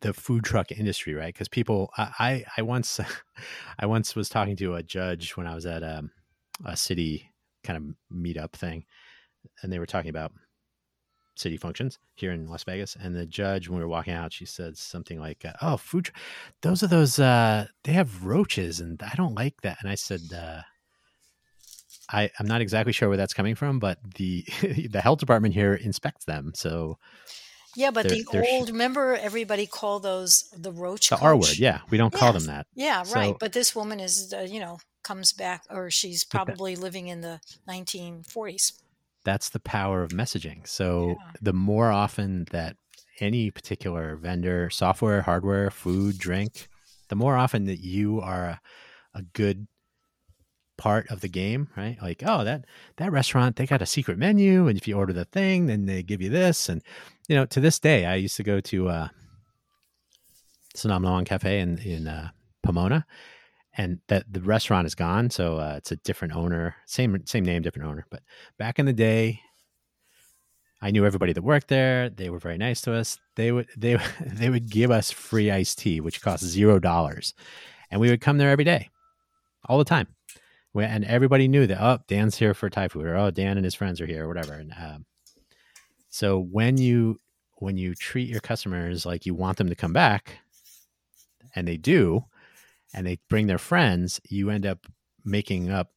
the 0.00 0.12
food 0.12 0.44
truck 0.44 0.70
industry, 0.72 1.14
right? 1.14 1.32
Because 1.32 1.48
people, 1.48 1.90
I, 1.96 2.12
I, 2.18 2.44
I 2.58 2.62
once, 2.62 3.00
I 3.78 3.86
once 3.86 4.14
was 4.14 4.28
talking 4.28 4.56
to 4.56 4.74
a 4.74 4.82
judge 4.82 5.36
when 5.36 5.46
I 5.46 5.54
was 5.54 5.66
at 5.66 5.82
um, 5.82 6.10
a 6.64 6.76
city 6.76 7.32
kind 7.64 7.76
of 7.76 8.16
meetup 8.16 8.52
thing, 8.52 8.84
and 9.62 9.72
they 9.72 9.78
were 9.78 9.86
talking 9.86 10.10
about 10.10 10.32
city 11.36 11.56
functions 11.56 11.98
here 12.14 12.32
in 12.32 12.48
Las 12.48 12.64
Vegas. 12.64 12.96
And 13.00 13.14
the 13.14 13.26
judge, 13.26 13.68
when 13.68 13.78
we 13.78 13.84
were 13.84 13.90
walking 13.90 14.12
out, 14.12 14.32
she 14.32 14.44
said 14.44 14.76
something 14.76 15.20
like, 15.20 15.44
uh, 15.44 15.52
"Oh, 15.62 15.76
food, 15.76 16.06
tr- 16.06 16.12
those 16.62 16.82
are 16.82 16.88
those. 16.88 17.18
Uh, 17.18 17.66
they 17.84 17.92
have 17.92 18.24
roaches, 18.24 18.80
and 18.80 19.02
I 19.02 19.14
don't 19.16 19.34
like 19.34 19.60
that." 19.62 19.78
And 19.80 19.90
I 19.90 19.94
said, 19.94 20.20
uh, 20.34 20.62
I, 22.10 22.30
"I'm 22.38 22.46
not 22.46 22.60
exactly 22.60 22.92
sure 22.92 23.08
where 23.08 23.16
that's 23.16 23.34
coming 23.34 23.54
from, 23.54 23.78
but 23.78 23.98
the 24.16 24.44
the 24.90 25.00
health 25.00 25.20
department 25.20 25.54
here 25.54 25.74
inspects 25.74 26.24
them, 26.24 26.52
so." 26.54 26.98
Yeah, 27.76 27.90
but 27.90 28.08
the 28.08 28.24
old 28.50 28.70
remember 28.70 29.14
everybody 29.16 29.66
called 29.66 30.02
those 30.02 30.48
the 30.56 30.72
roach. 30.72 31.10
The 31.10 31.16
R 31.18 31.34
coach? 31.34 31.48
word, 31.50 31.58
yeah, 31.58 31.80
we 31.90 31.98
don't 31.98 32.12
call 32.12 32.32
Yes. 32.32 32.42
them 32.44 32.54
that. 32.54 32.66
Yeah, 32.74 33.02
So- 33.02 33.14
right. 33.14 33.34
But 33.38 33.52
this 33.52 33.74
woman 33.74 34.00
is, 34.00 34.32
uh, 34.32 34.40
you 34.40 34.58
know, 34.60 34.78
comes 35.02 35.32
back, 35.32 35.64
or 35.70 35.90
she's 35.90 36.24
But 36.24 36.38
that- 36.38 36.44
probably 36.46 36.76
living 36.76 37.08
in 37.08 37.20
the 37.20 37.40
1940s. 37.66 38.72
that's 39.24 39.48
the 39.50 39.60
power 39.60 40.02
of 40.02 40.10
messaging. 40.10 40.66
So 40.66 41.16
Yeah. 41.20 41.32
the 41.42 41.52
more 41.52 41.90
often 41.90 42.46
that 42.50 42.76
any 43.20 43.50
particular 43.50 44.16
vendor, 44.16 44.70
software, 44.70 45.22
hardware, 45.22 45.70
food, 45.70 46.18
drink, 46.18 46.68
the 47.08 47.16
more 47.16 47.36
often 47.36 47.64
that 47.64 47.80
you 47.80 48.20
are 48.20 48.44
a, 48.46 48.60
a 49.14 49.22
good 49.22 49.66
part 50.78 51.10
of 51.10 51.20
the 51.20 51.28
game, 51.28 51.68
right? 51.76 51.98
Like, 52.00 52.22
oh, 52.24 52.44
that 52.44 52.64
that 52.96 53.12
restaurant, 53.12 53.56
they 53.56 53.66
got 53.66 53.82
a 53.82 53.86
secret 53.86 54.16
menu, 54.16 54.68
and 54.68 54.78
if 54.78 54.88
you 54.88 54.96
order 54.96 55.12
the 55.12 55.26
thing, 55.26 55.66
then 55.66 55.84
they 55.84 56.02
give 56.02 56.22
you 56.22 56.30
this. 56.30 56.70
And 56.70 56.82
you 57.28 57.36
know, 57.36 57.44
to 57.46 57.60
this 57.60 57.78
day, 57.78 58.06
I 58.06 58.14
used 58.14 58.36
to 58.36 58.42
go 58.42 58.60
to 58.60 58.88
uh 58.88 59.08
Sonomnon 60.74 61.26
Cafe 61.26 61.60
in 61.60 61.78
in 61.78 62.08
uh, 62.08 62.30
Pomona, 62.62 63.04
and 63.76 63.98
that 64.08 64.32
the 64.32 64.40
restaurant 64.40 64.86
is 64.86 64.94
gone, 64.94 65.30
so 65.30 65.58
uh, 65.58 65.74
it's 65.76 65.92
a 65.92 65.96
different 65.96 66.34
owner, 66.34 66.76
same 66.86 67.26
same 67.26 67.44
name, 67.44 67.62
different 67.62 67.88
owner. 67.88 68.06
But 68.10 68.22
back 68.58 68.78
in 68.78 68.86
the 68.86 68.92
day, 68.92 69.40
I 70.80 70.90
knew 70.90 71.04
everybody 71.04 71.32
that 71.32 71.42
worked 71.42 71.68
there. 71.68 72.08
They 72.08 72.30
were 72.30 72.38
very 72.38 72.58
nice 72.58 72.80
to 72.82 72.94
us. 72.94 73.18
They 73.36 73.52
would 73.52 73.68
they 73.76 73.98
they 74.26 74.50
would 74.50 74.70
give 74.70 74.90
us 74.90 75.10
free 75.10 75.50
iced 75.50 75.78
tea, 75.78 76.00
which 76.00 76.22
cost 76.22 76.44
zero 76.44 76.78
dollars, 76.78 77.34
and 77.90 78.00
we 78.00 78.10
would 78.10 78.20
come 78.20 78.38
there 78.38 78.50
every 78.50 78.64
day, 78.64 78.88
all 79.68 79.78
the 79.78 79.84
time. 79.84 80.06
And 80.74 81.04
everybody 81.04 81.48
knew 81.48 81.66
that 81.66 81.82
oh 81.82 81.98
Dan's 82.06 82.36
here 82.36 82.54
for 82.54 82.70
Thai 82.70 82.88
food, 82.88 83.06
or 83.06 83.16
oh 83.16 83.30
Dan 83.30 83.56
and 83.56 83.64
his 83.64 83.74
friends 83.74 84.00
are 84.00 84.06
here, 84.06 84.24
or 84.24 84.28
whatever. 84.28 84.54
And 84.54 84.72
um, 84.72 85.06
so 86.08 86.38
when 86.38 86.78
you 86.78 87.18
when 87.54 87.76
you 87.76 87.94
treat 87.94 88.28
your 88.28 88.40
customers 88.40 89.04
like 89.04 89.26
you 89.26 89.34
want 89.34 89.58
them 89.58 89.68
to 89.68 89.74
come 89.74 89.92
back, 89.92 90.38
and 91.54 91.66
they 91.66 91.76
do, 91.76 92.24
and 92.94 93.06
they 93.06 93.18
bring 93.28 93.46
their 93.46 93.58
friends, 93.58 94.20
you 94.28 94.50
end 94.50 94.66
up 94.66 94.86
making 95.24 95.70
up 95.70 95.90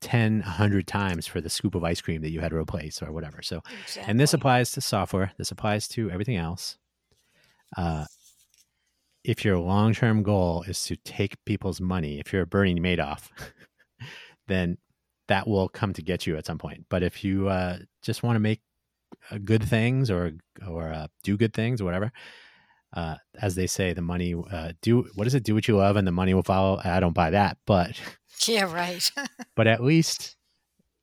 10, 0.00 0.40
100 0.40 0.86
times 0.86 1.26
for 1.26 1.40
the 1.40 1.50
scoop 1.50 1.74
of 1.74 1.84
ice 1.84 2.00
cream 2.00 2.22
that 2.22 2.30
you 2.30 2.40
had 2.40 2.50
to 2.50 2.56
replace 2.56 3.02
or 3.02 3.12
whatever. 3.12 3.42
So, 3.42 3.62
and 4.06 4.18
this 4.18 4.34
applies 4.34 4.72
to 4.72 4.80
software, 4.80 5.32
this 5.38 5.50
applies 5.50 5.88
to 5.88 6.10
everything 6.10 6.36
else. 6.36 6.78
Uh, 7.76 8.04
if 9.22 9.44
your 9.44 9.58
long 9.58 9.92
term 9.92 10.22
goal 10.22 10.64
is 10.66 10.82
to 10.84 10.96
take 10.96 11.44
people's 11.44 11.80
money, 11.80 12.18
if 12.18 12.32
you're 12.32 12.42
a 12.42 12.46
Bernie 12.46 12.80
Madoff, 12.80 13.28
then 14.50 14.78
that 15.28 15.46
will 15.46 15.68
come 15.68 15.92
to 15.94 16.02
get 16.02 16.26
you 16.26 16.36
at 16.36 16.46
some 16.46 16.58
point. 16.58 16.84
But 16.88 17.02
if 17.02 17.24
you 17.24 17.48
uh, 17.48 17.78
just 18.02 18.22
want 18.22 18.36
to 18.36 18.40
make 18.40 18.60
uh, 19.30 19.38
good 19.38 19.62
things 19.62 20.10
or 20.10 20.32
or 20.68 20.92
uh, 20.92 21.06
do 21.22 21.36
good 21.36 21.54
things 21.54 21.80
or 21.80 21.84
whatever, 21.84 22.12
uh, 22.94 23.16
as 23.40 23.54
they 23.54 23.66
say, 23.66 23.92
the 23.92 24.02
money 24.02 24.34
uh, 24.50 24.72
do 24.82 25.08
what 25.14 25.26
is 25.26 25.34
it? 25.34 25.44
Do 25.44 25.54
what 25.54 25.68
you 25.68 25.76
love, 25.76 25.96
and 25.96 26.06
the 26.06 26.12
money 26.12 26.34
will 26.34 26.42
follow. 26.42 26.80
I 26.84 27.00
don't 27.00 27.14
buy 27.14 27.30
that, 27.30 27.58
but 27.66 28.00
Yeah, 28.46 28.72
right. 28.72 29.10
but 29.56 29.66
at 29.66 29.82
least 29.82 30.36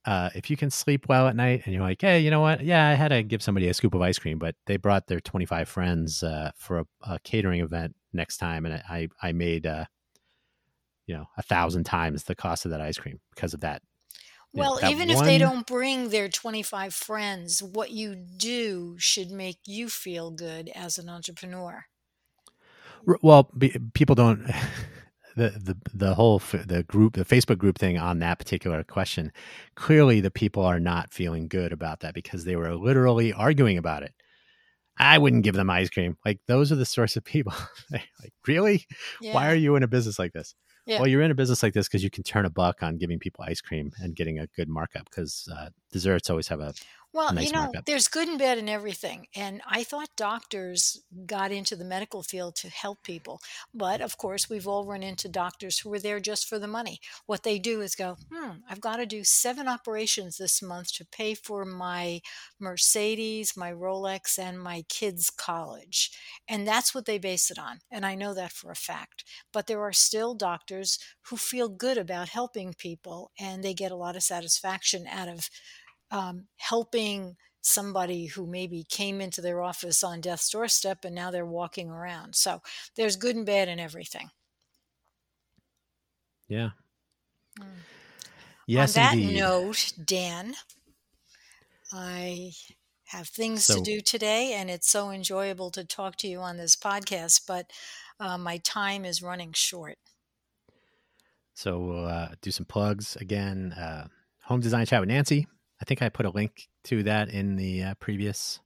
uh, 0.06 0.30
if 0.36 0.50
you 0.50 0.58
can 0.58 0.70
sleep 0.70 1.08
well 1.10 1.28
at 1.28 1.36
night 1.36 1.64
and 1.66 1.74
you're 1.74 1.84
like, 1.84 2.02
hey, 2.02 2.20
you 2.20 2.32
know 2.32 2.40
what? 2.40 2.64
Yeah, 2.64 2.88
I 2.88 2.94
had 2.94 3.10
to 3.10 3.24
give 3.24 3.44
somebody 3.44 3.68
a 3.68 3.74
scoop 3.74 3.94
of 3.94 4.02
ice 4.02 4.18
cream, 4.18 4.40
but 4.40 4.56
they 4.66 4.78
brought 4.78 5.08
their 5.08 5.20
25 5.20 5.68
friends 5.68 6.24
uh, 6.24 6.52
for 6.56 6.80
a, 6.80 6.86
a 7.02 7.20
catering 7.24 7.62
event 7.62 7.94
next 8.14 8.38
time, 8.38 8.66
and 8.66 8.76
I 8.90 9.10
I 9.22 9.32
made 9.34 9.66
uh, 9.66 9.86
you 11.08 11.16
know 11.16 11.26
a 11.38 11.42
thousand 11.44 11.86
times 11.86 12.24
the 12.24 12.36
cost 12.36 12.66
of 12.66 12.72
that 12.72 12.82
ice 12.82 12.98
cream 12.98 13.20
because 13.34 13.54
of 13.54 13.62
that. 13.62 13.82
you 14.54 14.62
know, 14.62 14.70
Well, 14.70 14.80
that 14.82 14.92
even 14.92 15.10
if 15.10 15.20
they 15.20 15.38
don't 15.38 15.66
bring 15.66 16.10
their 16.10 16.30
25 16.30 16.94
friends, 16.94 17.64
what 17.64 17.92
you 17.92 18.16
do 18.16 18.96
should 19.00 19.32
make 19.32 19.60
you 19.66 19.90
feel 19.90 20.32
good 20.32 20.70
as 20.76 20.98
an 20.98 21.10
entrepreneur. 21.10 21.86
R- 23.08 23.20
Well, 23.22 23.50
be, 23.58 23.76
people 23.94 24.16
don't. 24.16 24.50
The, 25.36 25.50
the 25.52 25.78
the 25.94 26.16
whole 26.16 26.38
f- 26.38 26.66
the 26.66 26.82
group 26.82 27.14
the 27.14 27.24
Facebook 27.24 27.60
group 27.60 27.78
thing 27.78 27.96
on 28.00 28.18
that 28.18 28.40
particular 28.40 28.84
question 28.84 29.32
clearly 29.76 30.20
the 30.20 30.32
people 30.32 30.66
are 30.66 30.80
not 30.80 31.14
feeling 31.14 31.48
good 31.48 31.72
about 31.72 32.00
that 32.00 32.16
because 32.16 32.44
they 32.44 32.56
were 32.56 32.74
literally 32.76 33.34
arguing 33.34 33.78
about 33.78 34.02
it. 34.02 34.16
I 34.98 35.20
wouldn't 35.20 35.44
give 35.44 35.54
them 35.54 35.70
ice 35.70 35.92
cream. 35.92 36.18
Like 36.26 36.40
those 36.48 36.72
are 36.72 36.76
the 36.76 36.86
sorts 36.86 37.18
of 37.18 37.24
people. 37.24 37.54
like 37.92 38.34
really, 38.48 38.88
Yeah. 39.22 39.34
why 39.34 39.52
are 39.52 39.56
you 39.56 39.76
in 39.76 39.84
a 39.84 39.88
business 39.88 40.18
like 40.18 40.34
this? 40.34 40.56
Yeah. 40.88 41.00
Well, 41.00 41.08
you're 41.08 41.22
in 41.22 41.32
a 41.32 41.36
business 41.36 41.62
like 41.62 41.74
this 41.74 41.88
because 41.88 42.02
you 42.02 42.10
can 42.10 42.24
turn 42.24 42.46
a 42.46 42.50
buck 42.50 42.82
on 42.82 42.98
giving 42.98 43.20
people 43.20 43.44
ice 43.46 43.60
cream 43.60 43.92
and 44.02 44.16
getting 44.16 44.40
a 44.40 44.48
good 44.48 44.70
markup 44.70 45.04
because 45.04 45.50
uh, 45.54 45.70
desserts 45.92 46.30
always 46.30 46.48
have 46.48 46.62
a 46.62 46.74
Well, 47.18 47.34
you 47.42 47.52
know, 47.52 47.64
markup. 47.64 47.86
there's 47.86 48.08
good 48.08 48.28
and 48.28 48.38
bad 48.38 48.60
in 48.60 48.70
everything. 48.70 49.26
And 49.36 49.64
I 49.68 49.84
thought 49.84 50.10
doctors 50.16 51.02
got 51.26 51.52
into 51.52 51.76
the 51.76 51.84
medical 51.84 52.22
field 52.22 52.56
to 52.58 52.70
help 52.70 53.02
people. 53.04 53.40
But 53.74 54.02
of 54.02 54.20
course, 54.20 54.52
we've 54.52 54.68
all 54.68 54.86
run 54.86 55.02
into 55.02 55.28
doctors 55.28 55.80
who 55.80 55.92
are 55.94 56.00
there 56.00 56.20
just 56.20 56.48
for 56.48 56.60
the 56.60 56.68
money. 56.68 57.00
What 57.26 57.42
they 57.42 57.58
do 57.58 57.82
is 57.82 57.96
go, 57.96 58.18
hmm, 58.32 58.58
I've 58.70 58.82
got 58.82 58.98
to 58.98 59.08
do 59.08 59.24
seven 59.24 59.68
operations 59.68 60.38
this 60.38 60.62
month 60.62 60.94
to 60.94 61.08
pay 61.12 61.34
for 61.34 61.66
my 61.66 62.22
Mercedes, 62.60 63.58
my 63.58 63.72
Rolex, 63.72 64.38
and 64.38 64.60
my 64.60 64.84
kids' 64.88 65.32
college. 65.32 66.12
And 66.48 66.68
that's 66.68 66.94
what 66.94 67.06
they 67.06 67.18
base 67.18 67.50
it 67.50 67.58
on. 67.58 67.80
And 67.90 68.06
I 68.06 68.14
know 68.14 68.36
that 68.36 68.52
for 68.52 68.70
a 68.70 68.76
fact. 68.76 69.24
But 69.52 69.66
there 69.66 69.82
are 69.82 69.92
still 69.92 70.36
doctors 70.36 71.00
who 71.30 71.36
feel 71.38 71.68
good 71.68 71.98
about 71.98 72.30
helping 72.30 72.76
people 72.76 73.32
and 73.40 73.64
they 73.64 73.74
get 73.74 73.92
a 73.92 73.96
lot 73.96 74.16
of 74.16 74.22
satisfaction 74.22 75.08
out 75.08 75.30
of 75.30 75.50
um, 76.12 76.48
helping 76.58 77.36
somebody 77.62 78.28
who 78.28 78.48
maybe 78.48 78.86
came 78.90 79.20
into 79.20 79.42
their 79.42 79.62
office 79.62 80.04
on 80.04 80.22
death's 80.22 80.50
doorstep 80.50 81.04
and 81.04 81.14
now 81.14 81.30
they're 81.32 81.46
walking 81.46 81.90
around. 81.90 82.34
So 82.36 82.62
there's 82.96 83.16
good 83.18 83.36
and 83.36 83.46
bad 83.46 83.68
in 83.68 83.80
everything. 83.80 84.30
yeah. 86.48 86.70
Mm. 87.60 87.66
Yes, 88.68 88.98
on 88.98 89.04
that 89.04 89.14
indeed. 89.14 89.40
note, 89.40 89.94
Dan, 90.04 90.54
I 91.94 92.52
have 93.06 93.28
things 93.30 93.66
So- 93.66 93.76
to 93.76 93.82
do 93.82 94.02
today, 94.02 94.54
and 94.54 94.70
it's 94.70 94.90
so 94.90 95.10
enjoyable 95.10 95.72
to 95.72 95.86
talk 95.86 96.18
to 96.18 96.28
you 96.28 96.40
on 96.42 96.58
this 96.58 96.76
podcast, 96.76 97.42
but 97.48 97.72
uh, 98.20 98.38
my 98.38 98.58
time 98.58 99.06
is 99.06 99.22
running 99.22 99.54
short. 99.54 99.98
So 101.54 101.80
we'll 101.80 102.06
uh, 102.08 102.30
do 102.42 102.52
some 102.52 102.66
plugs 102.66 103.16
again. 103.16 103.72
Uh, 103.72 104.10
home 104.44 104.60
design 104.60 104.86
chat 104.86 105.00
with 105.00 105.10
Nancy. 105.10 105.48
I 105.82 105.86
think 105.86 106.02
I 106.02 106.10
put 106.10 106.26
a 106.26 106.32
link 106.32 106.68
to 106.86 107.04
that 107.04 107.30
in 107.30 107.56
the 107.56 107.84
uh, 107.84 107.94
previous 108.00 108.60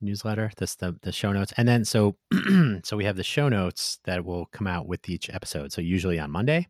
newsletter. 0.00 0.50
This 0.56 0.74
the 0.76 0.96
the 1.02 1.12
show 1.12 1.32
notes, 1.32 1.52
and 1.56 1.66
then 1.66 1.84
so 1.84 2.16
so 2.82 2.96
we 2.96 3.04
have 3.04 3.16
the 3.16 3.24
show 3.24 3.48
notes 3.48 3.98
that 4.04 4.24
will 4.24 4.46
come 4.46 4.66
out 4.66 4.86
with 4.86 5.08
each 5.08 5.30
episode. 5.30 5.72
So 5.72 5.80
usually 5.80 6.18
on 6.18 6.30
Monday, 6.30 6.68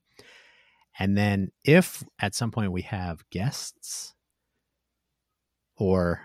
and 0.98 1.16
then 1.16 1.50
if 1.64 2.04
at 2.20 2.34
some 2.34 2.50
point 2.50 2.72
we 2.72 2.82
have 2.82 3.28
guests, 3.30 4.14
or 5.76 6.20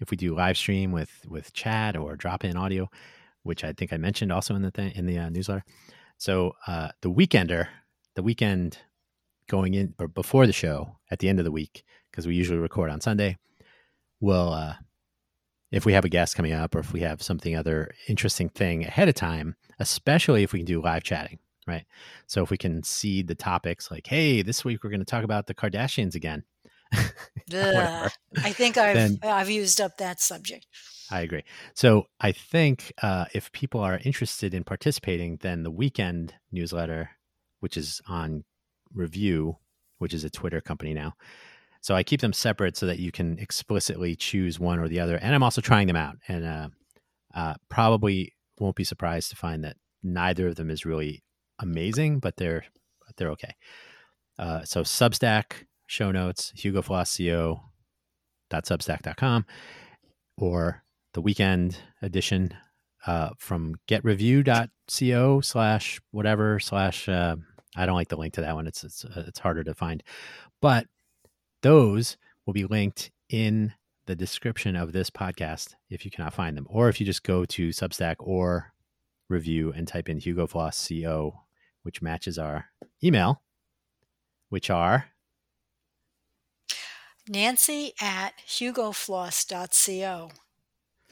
if 0.00 0.10
we 0.10 0.16
do 0.16 0.34
live 0.34 0.56
stream 0.56 0.92
with 0.92 1.10
with 1.28 1.52
chat 1.52 1.96
or 1.96 2.16
drop 2.16 2.44
in 2.44 2.56
audio, 2.56 2.88
which 3.42 3.64
I 3.64 3.72
think 3.72 3.92
I 3.92 3.96
mentioned 3.96 4.32
also 4.32 4.54
in 4.54 4.62
the 4.62 4.70
thing 4.70 4.92
in 4.94 5.06
the 5.06 5.18
uh, 5.18 5.28
newsletter. 5.28 5.64
So 6.18 6.52
uh, 6.66 6.90
the 7.00 7.10
weekender, 7.10 7.66
the 8.14 8.22
weekend 8.22 8.78
going 9.48 9.74
in 9.74 9.94
or 9.98 10.08
before 10.08 10.46
the 10.46 10.52
show 10.52 10.98
at 11.10 11.18
the 11.18 11.28
end 11.28 11.38
of 11.38 11.44
the 11.44 11.50
week, 11.52 11.82
because 12.12 12.26
we 12.26 12.34
usually 12.34 12.58
record 12.58 12.90
on 12.90 13.00
Sunday, 13.00 13.38
we'll, 14.20 14.52
uh, 14.52 14.74
if 15.72 15.86
we 15.86 15.94
have 15.94 16.04
a 16.04 16.10
guest 16.10 16.36
coming 16.36 16.52
up 16.52 16.74
or 16.74 16.80
if 16.80 16.92
we 16.92 17.00
have 17.00 17.22
something 17.22 17.56
other 17.56 17.90
interesting 18.06 18.50
thing 18.50 18.84
ahead 18.84 19.08
of 19.08 19.14
time, 19.14 19.56
especially 19.80 20.42
if 20.42 20.52
we 20.52 20.58
can 20.60 20.66
do 20.66 20.82
live 20.82 21.02
chatting, 21.02 21.38
right? 21.66 21.86
So 22.26 22.42
if 22.42 22.50
we 22.50 22.58
can 22.58 22.82
seed 22.82 23.26
the 23.26 23.34
topics 23.34 23.90
like, 23.90 24.06
hey, 24.06 24.42
this 24.42 24.64
week 24.64 24.84
we're 24.84 24.90
going 24.90 25.00
to 25.00 25.06
talk 25.06 25.24
about 25.24 25.46
the 25.46 25.54
Kardashians 25.54 26.14
again. 26.14 26.44
Ugh. 26.94 28.10
I 28.44 28.52
think 28.52 28.76
I've 28.76 28.94
Then- 28.94 29.18
I've 29.22 29.48
used 29.50 29.80
up 29.80 29.96
that 29.96 30.20
subject. 30.20 30.66
I 31.10 31.20
agree. 31.20 31.44
So 31.74 32.06
I 32.20 32.32
think 32.32 32.92
uh, 33.02 33.26
if 33.34 33.52
people 33.52 33.80
are 33.80 34.00
interested 34.04 34.54
in 34.54 34.64
participating, 34.64 35.38
then 35.42 35.62
the 35.62 35.70
weekend 35.70 36.34
newsletter, 36.50 37.10
which 37.60 37.76
is 37.76 38.00
on 38.08 38.44
Revue, 38.94 39.56
which 39.98 40.14
is 40.14 40.24
a 40.24 40.30
Twitter 40.30 40.60
company 40.60 40.94
now. 40.94 41.14
So 41.82 41.94
I 41.94 42.02
keep 42.02 42.20
them 42.20 42.32
separate 42.32 42.76
so 42.76 42.86
that 42.86 43.00
you 43.00 43.12
can 43.12 43.38
explicitly 43.38 44.16
choose 44.16 44.58
one 44.58 44.78
or 44.78 44.88
the 44.88 45.00
other. 45.00 45.16
And 45.16 45.34
I'm 45.34 45.42
also 45.42 45.60
trying 45.60 45.88
them 45.88 45.96
out, 45.96 46.16
and 46.28 46.46
uh, 46.46 46.68
uh, 47.34 47.54
probably 47.68 48.32
won't 48.58 48.76
be 48.76 48.84
surprised 48.84 49.28
to 49.30 49.36
find 49.36 49.64
that 49.64 49.76
neither 50.02 50.48
of 50.48 50.56
them 50.56 50.70
is 50.70 50.86
really 50.86 51.22
amazing, 51.58 52.20
but 52.20 52.36
they're 52.36 52.64
they're 53.16 53.30
okay. 53.30 53.54
Uh, 54.38 54.64
so 54.64 54.82
Substack 54.82 55.64
show 55.86 56.10
notes, 56.10 56.52
Hugo 56.54 56.82
HugoFlossCO.substack.com 56.82 59.46
or 60.38 60.82
the 61.12 61.20
weekend 61.20 61.76
edition 62.00 62.54
uh, 63.06 63.30
from 63.38 63.74
getrevue.co 63.88 65.40
slash 65.40 66.00
whatever 66.12 66.58
slash 66.58 67.08
uh, 67.08 67.36
I 67.76 67.86
don't 67.86 67.96
like 67.96 68.08
the 68.08 68.16
link 68.16 68.34
to 68.34 68.42
that 68.42 68.54
one. 68.54 68.66
It's 68.66 68.84
it's 68.84 69.04
uh, 69.04 69.24
it's 69.26 69.40
harder 69.40 69.64
to 69.64 69.74
find, 69.74 70.02
but 70.60 70.86
those 71.62 72.16
will 72.44 72.52
be 72.52 72.64
linked 72.64 73.10
in 73.28 73.72
the 74.06 74.16
description 74.16 74.76
of 74.76 74.92
this 74.92 75.10
podcast 75.10 75.74
if 75.88 76.04
you 76.04 76.10
cannot 76.10 76.34
find 76.34 76.56
them, 76.56 76.66
or 76.68 76.88
if 76.88 77.00
you 77.00 77.06
just 77.06 77.22
go 77.22 77.44
to 77.44 77.68
Substack 77.70 78.16
or 78.18 78.72
Revue 79.28 79.72
and 79.74 79.88
type 79.88 80.08
in 80.08 80.18
Hugo 80.18 80.46
Floss 80.46 80.88
CO, 80.88 81.40
which 81.82 82.02
matches 82.02 82.38
our 82.38 82.66
email, 83.02 83.42
which 84.48 84.70
are 84.70 85.06
Nancy 87.28 87.92
at 88.00 88.34
hugofloss.co. 88.46 90.30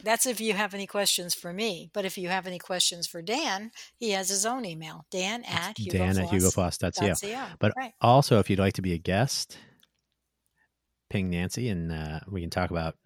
That's 0.03 0.27
if 0.27 0.41
you 0.41 0.55
have 0.55 0.75
any 0.75 0.87
questions 0.87 1.35
for 1.35 1.53
me. 1.53 1.91
But 1.93 2.05
if 2.05 2.17
you 2.19 2.29
have 2.29 2.47
any 2.47 2.59
questions 2.59 3.07
for 3.07 3.23
Dan, 3.23 3.71
he 3.97 4.11
has 4.11 4.31
his 4.31 4.47
own 4.47 4.65
email, 4.65 5.05
dan 5.11 5.45
at 5.45 5.77
dan 5.77 6.19
at 6.19 6.29
hugofloss.co. 6.29 7.45
But 7.59 7.73
right. 7.77 7.93
also, 8.01 8.39
if 8.39 8.51
you'd 8.51 8.59
like 8.59 8.75
to 8.75 8.83
be 8.83 8.95
a 8.95 8.99
guest, 8.99 9.59
ping 11.11 11.31
Nancy 11.31 11.69
and 11.69 11.93
uh, 11.93 12.21
we 12.29 12.41
can 12.41 12.51
talk 12.51 12.71
about 12.71 12.97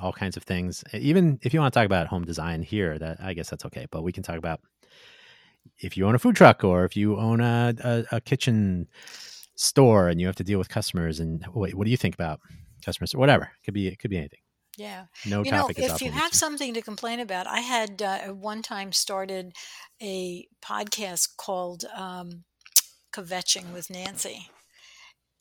all 0.00 0.12
kinds 0.12 0.36
of 0.36 0.44
things. 0.44 0.84
Even 0.92 1.38
if 1.42 1.54
you 1.54 1.60
want 1.60 1.72
to 1.72 1.80
talk 1.80 1.86
about 1.86 2.06
home 2.06 2.24
design 2.24 2.62
here, 2.62 2.98
that 2.98 3.18
I 3.20 3.34
guess 3.34 3.50
that's 3.50 3.64
okay. 3.66 3.86
But 3.90 4.02
we 4.02 4.12
can 4.12 4.22
talk 4.22 4.36
about 4.36 4.60
if 5.78 5.96
you 5.96 6.06
own 6.06 6.14
a 6.14 6.18
food 6.18 6.36
truck 6.36 6.62
or 6.62 6.84
if 6.84 6.96
you 6.96 7.16
own 7.18 7.40
a, 7.40 7.74
a, 7.82 8.16
a 8.16 8.20
kitchen 8.20 8.88
store 9.56 10.08
and 10.08 10.20
you 10.20 10.26
have 10.26 10.36
to 10.36 10.44
deal 10.44 10.58
with 10.58 10.68
customers 10.68 11.20
and 11.20 11.44
what, 11.52 11.74
what 11.74 11.84
do 11.84 11.90
you 11.90 11.96
think 11.96 12.14
about 12.14 12.40
customers 12.84 13.14
or 13.14 13.18
whatever? 13.18 13.44
It 13.44 13.64
could 13.64 13.74
be 13.74 13.88
it 13.88 13.98
could 13.98 14.10
be 14.10 14.18
anything. 14.18 14.40
Yeah. 14.76 15.04
No 15.24 15.44
you 15.44 15.50
topic 15.50 15.78
know, 15.78 15.84
is 15.84 15.92
if 15.92 16.02
you 16.02 16.10
have 16.10 16.34
something 16.34 16.74
to 16.74 16.82
complain 16.82 17.20
about, 17.20 17.46
I 17.46 17.60
had 17.60 18.02
uh, 18.02 18.18
at 18.22 18.36
one 18.36 18.60
time 18.60 18.92
started 18.92 19.52
a 20.02 20.48
podcast 20.62 21.36
called 21.36 21.84
um, 21.96 22.44
Kvetching 23.14 23.72
with 23.72 23.88
Nancy. 23.90 24.50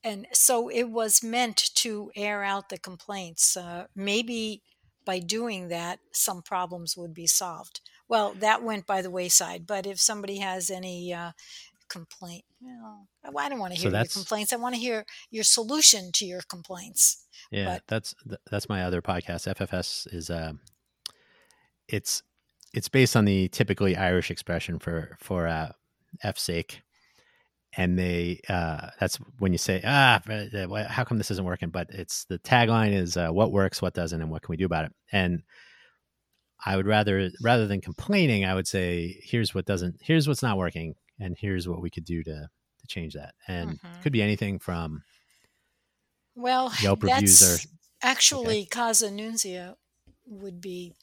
And 0.04 0.28
so 0.34 0.70
it 0.70 0.90
was 0.90 1.24
meant 1.24 1.58
to 1.76 2.12
air 2.16 2.44
out 2.44 2.70
the 2.70 2.78
complaints. 2.78 3.56
Uh, 3.56 3.86
maybe 3.96 4.62
by 5.06 5.20
doing 5.20 5.70
that, 5.70 6.00
some 6.12 6.42
problems 6.42 6.98
would 6.98 7.14
be 7.14 7.28
solved. 7.28 7.82
Well, 8.10 8.34
that 8.40 8.64
went 8.64 8.86
by 8.86 9.02
the 9.02 9.10
wayside. 9.10 9.66
But 9.66 9.86
if 9.86 10.00
somebody 10.00 10.38
has 10.40 10.70
any 10.70 11.14
uh, 11.14 11.32
complaint, 11.90 12.44
well, 12.62 13.08
I 13.38 13.50
don't 13.50 13.60
want 13.60 13.74
to 13.74 13.80
So 13.80 13.90
hear 13.90 13.98
your 13.98 14.06
complaints. 14.06 14.54
I 14.54 14.58
want 14.58 14.76
to 14.76 14.82
hear 14.82 15.06
your 15.32 15.44
solution 15.44 16.12
to 16.14 16.26
your 16.26 16.42
complaints. 16.42 17.26
Yeah, 17.52 17.66
but- 17.76 17.84
that's 17.88 18.16
that's 18.50 18.70
my 18.70 18.84
other 18.84 19.02
podcast. 19.02 19.54
FFS 19.54 20.14
is 20.14 20.30
uh, 20.30 20.54
it's 21.88 22.24
it's 22.74 22.90
based 22.90 23.16
on 23.16 23.26
the 23.26 23.48
typically 23.50 23.96
Irish 23.96 24.32
expression 24.32 24.80
for 24.80 25.18
for 25.20 25.48
uh, 25.48 25.72
f 26.24 26.38
sake, 26.38 26.82
and 27.78 27.98
they 27.98 28.42
uh, 28.50 28.90
that's 29.00 29.18
when 29.40 29.52
you 29.52 29.58
say 29.58 29.82
ah, 29.86 30.22
uh, 30.30 30.88
how 30.88 31.04
come 31.04 31.18
this 31.18 31.32
isn't 31.32 31.46
working? 31.46 31.70
But 31.70 31.88
it's 31.90 32.26
the 32.26 32.40
tagline 32.40 32.94
is 32.94 33.18
uh, 33.18 33.30
what 33.30 33.52
works, 33.52 33.82
what 33.82 33.94
doesn't, 33.94 34.22
and 34.22 34.30
what 34.30 34.42
can 34.42 34.52
we 34.52 34.58
do 34.58 34.66
about 34.66 34.86
it. 34.86 34.92
And 35.12 35.44
I 36.66 36.78
would 36.78 36.88
rather 36.88 37.30
rather 37.42 37.68
than 37.68 37.82
complaining, 37.82 38.46
I 38.46 38.54
would 38.56 38.68
say 38.68 39.20
here's 39.24 39.54
what 39.54 39.66
doesn't, 39.66 39.98
here's 40.02 40.28
what's 40.28 40.44
not 40.44 40.58
working, 40.58 40.96
and 41.20 41.36
here's 41.38 41.68
what 41.68 41.82
we 41.82 41.90
could 41.90 42.06
do 42.06 42.24
to 42.24 42.50
to 42.80 42.88
change 42.88 43.14
that. 43.14 43.34
And 43.48 43.80
Mhm. 43.80 44.02
could 44.02 44.14
be 44.14 44.22
anything 44.22 44.60
from 44.60 45.04
Well, 46.36 46.74
Yelp 46.82 47.04
reviews 47.04 47.42
are 47.42 47.58
actually 48.02 48.66
Casa 48.66 49.10
Nunzia 49.10 49.76
would 50.26 50.62
be 50.62 50.96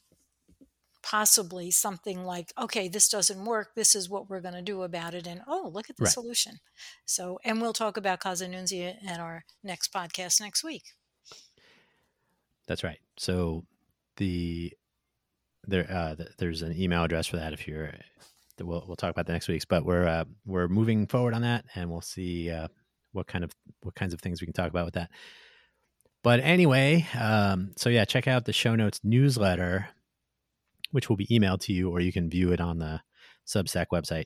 possibly 1.11 1.69
something 1.69 2.23
like, 2.23 2.53
okay, 2.57 2.87
this 2.87 3.09
doesn't 3.09 3.43
work. 3.43 3.75
This 3.75 3.95
is 3.95 4.09
what 4.09 4.29
we're 4.29 4.39
going 4.39 4.53
to 4.53 4.61
do 4.61 4.83
about 4.83 5.13
it. 5.13 5.27
And 5.27 5.41
oh, 5.45 5.69
look 5.73 5.89
at 5.89 5.97
the 5.97 6.05
Right. 6.05 6.13
solution. 6.13 6.59
So, 7.05 7.37
and 7.43 7.61
we'll 7.61 7.73
talk 7.73 7.97
about 7.97 8.21
Casa 8.21 8.45
Nunzia 8.45 8.95
in 9.03 9.19
our 9.19 9.43
next 9.61 9.91
podcast 9.93 10.39
next 10.39 10.63
week. 10.63 10.83
That's 12.67 12.83
right. 12.83 12.99
So 13.17 13.65
the 14.15 14.71
there 15.67 15.85
uh, 15.91 16.15
th- 16.15 16.29
there's 16.37 16.61
an 16.61 16.79
email 16.79 17.03
address 17.03 17.27
for 17.27 17.35
that 17.37 17.51
if 17.51 17.67
you're 17.67 17.91
that 18.57 18.65
we'll 18.65 18.83
we'll 18.87 18.95
talk 18.95 19.11
about 19.11 19.25
the 19.25 19.33
next 19.33 19.49
week's. 19.49 19.65
But 19.65 19.83
we're 19.85 20.07
uh, 20.07 20.25
we're 20.45 20.69
moving 20.69 21.07
forward 21.07 21.33
on 21.33 21.41
that, 21.41 21.65
and 21.75 21.91
we'll 21.91 22.01
see 22.01 22.49
uh, 22.49 22.67
what 23.11 23.27
kind 23.27 23.43
of 23.43 23.51
what 23.81 23.95
kinds 23.95 24.13
of 24.13 24.21
things 24.21 24.39
we 24.39 24.45
can 24.47 24.53
talk 24.53 24.69
about 24.69 24.85
with 24.85 24.93
that. 24.93 25.09
But 26.23 26.39
anyway, 26.39 27.05
um, 27.19 27.71
so 27.75 27.89
yeah, 27.89 28.05
check 28.05 28.27
out 28.27 28.45
the 28.45 28.53
show 28.53 28.75
notes 28.75 28.99
newsletter, 29.03 29.89
which 30.91 31.09
will 31.09 31.17
be 31.17 31.27
emailed 31.27 31.61
to 31.61 31.73
you, 31.73 31.89
or 31.89 31.99
you 31.99 32.11
can 32.11 32.29
view 32.29 32.51
it 32.51 32.61
on 32.61 32.79
the 32.79 33.01
Substack 33.47 33.87
website. 33.91 34.25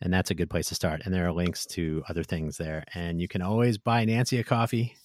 And 0.00 0.12
that's 0.12 0.30
a 0.30 0.34
good 0.34 0.50
place 0.50 0.68
to 0.68 0.74
start. 0.74 1.02
And 1.04 1.14
there 1.14 1.26
are 1.26 1.32
links 1.32 1.64
to 1.66 2.02
other 2.08 2.24
things 2.24 2.56
there. 2.56 2.84
And 2.94 3.20
you 3.20 3.28
can 3.28 3.42
always 3.42 3.78
buy 3.78 4.04
Nancy 4.04 4.38
a 4.38 4.44
coffee 4.44 4.96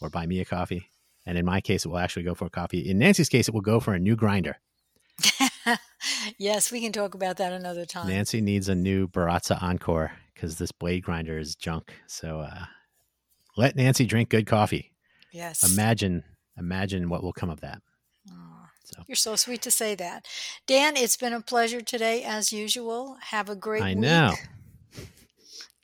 or 0.00 0.08
buy 0.08 0.26
me 0.26 0.40
a 0.40 0.44
coffee. 0.44 0.90
And 1.26 1.36
in 1.36 1.44
my 1.44 1.60
case, 1.60 1.84
it 1.84 1.88
will 1.88 1.98
actually 1.98 2.22
go 2.22 2.34
for 2.34 2.46
a 2.46 2.50
coffee. 2.50 2.88
In 2.88 2.98
Nancy's 2.98 3.28
case, 3.28 3.48
it 3.48 3.54
will 3.54 3.60
go 3.60 3.80
for 3.80 3.94
a 3.94 3.98
new 3.98 4.14
grinder. 4.14 4.58
yes, 6.38 6.70
we 6.70 6.80
can 6.80 6.92
talk 6.92 7.14
about 7.14 7.38
that 7.38 7.52
another 7.52 7.84
time. 7.84 8.08
Nancy 8.08 8.40
needs 8.40 8.68
a 8.68 8.74
new 8.74 9.08
Baratza 9.08 9.60
Encore 9.62 10.12
because 10.34 10.58
this 10.58 10.70
blade 10.72 11.02
grinder 11.02 11.38
is 11.38 11.56
junk. 11.56 11.94
So 12.06 12.40
uh, 12.40 12.66
let 13.56 13.74
Nancy 13.76 14.06
drink 14.06 14.28
good 14.28 14.46
coffee. 14.46 14.92
yes. 15.32 15.70
Imagine, 15.70 16.22
imagine 16.56 17.08
what 17.08 17.22
will 17.22 17.32
come 17.32 17.50
of 17.50 17.60
that. 17.60 17.82
Aw, 18.30 18.55
So 18.86 19.02
You're 19.08 19.16
so 19.16 19.34
sweet 19.34 19.62
to 19.62 19.70
say 19.70 19.96
that. 19.96 20.26
Dan, 20.68 20.96
it's 20.96 21.16
been 21.16 21.32
a 21.32 21.40
pleasure 21.40 21.80
today, 21.80 22.22
as 22.22 22.52
usual. 22.52 23.16
Have 23.20 23.48
a 23.50 23.56
great 23.56 23.82
I 23.82 23.88
week. 23.90 23.98
know. 23.98 24.32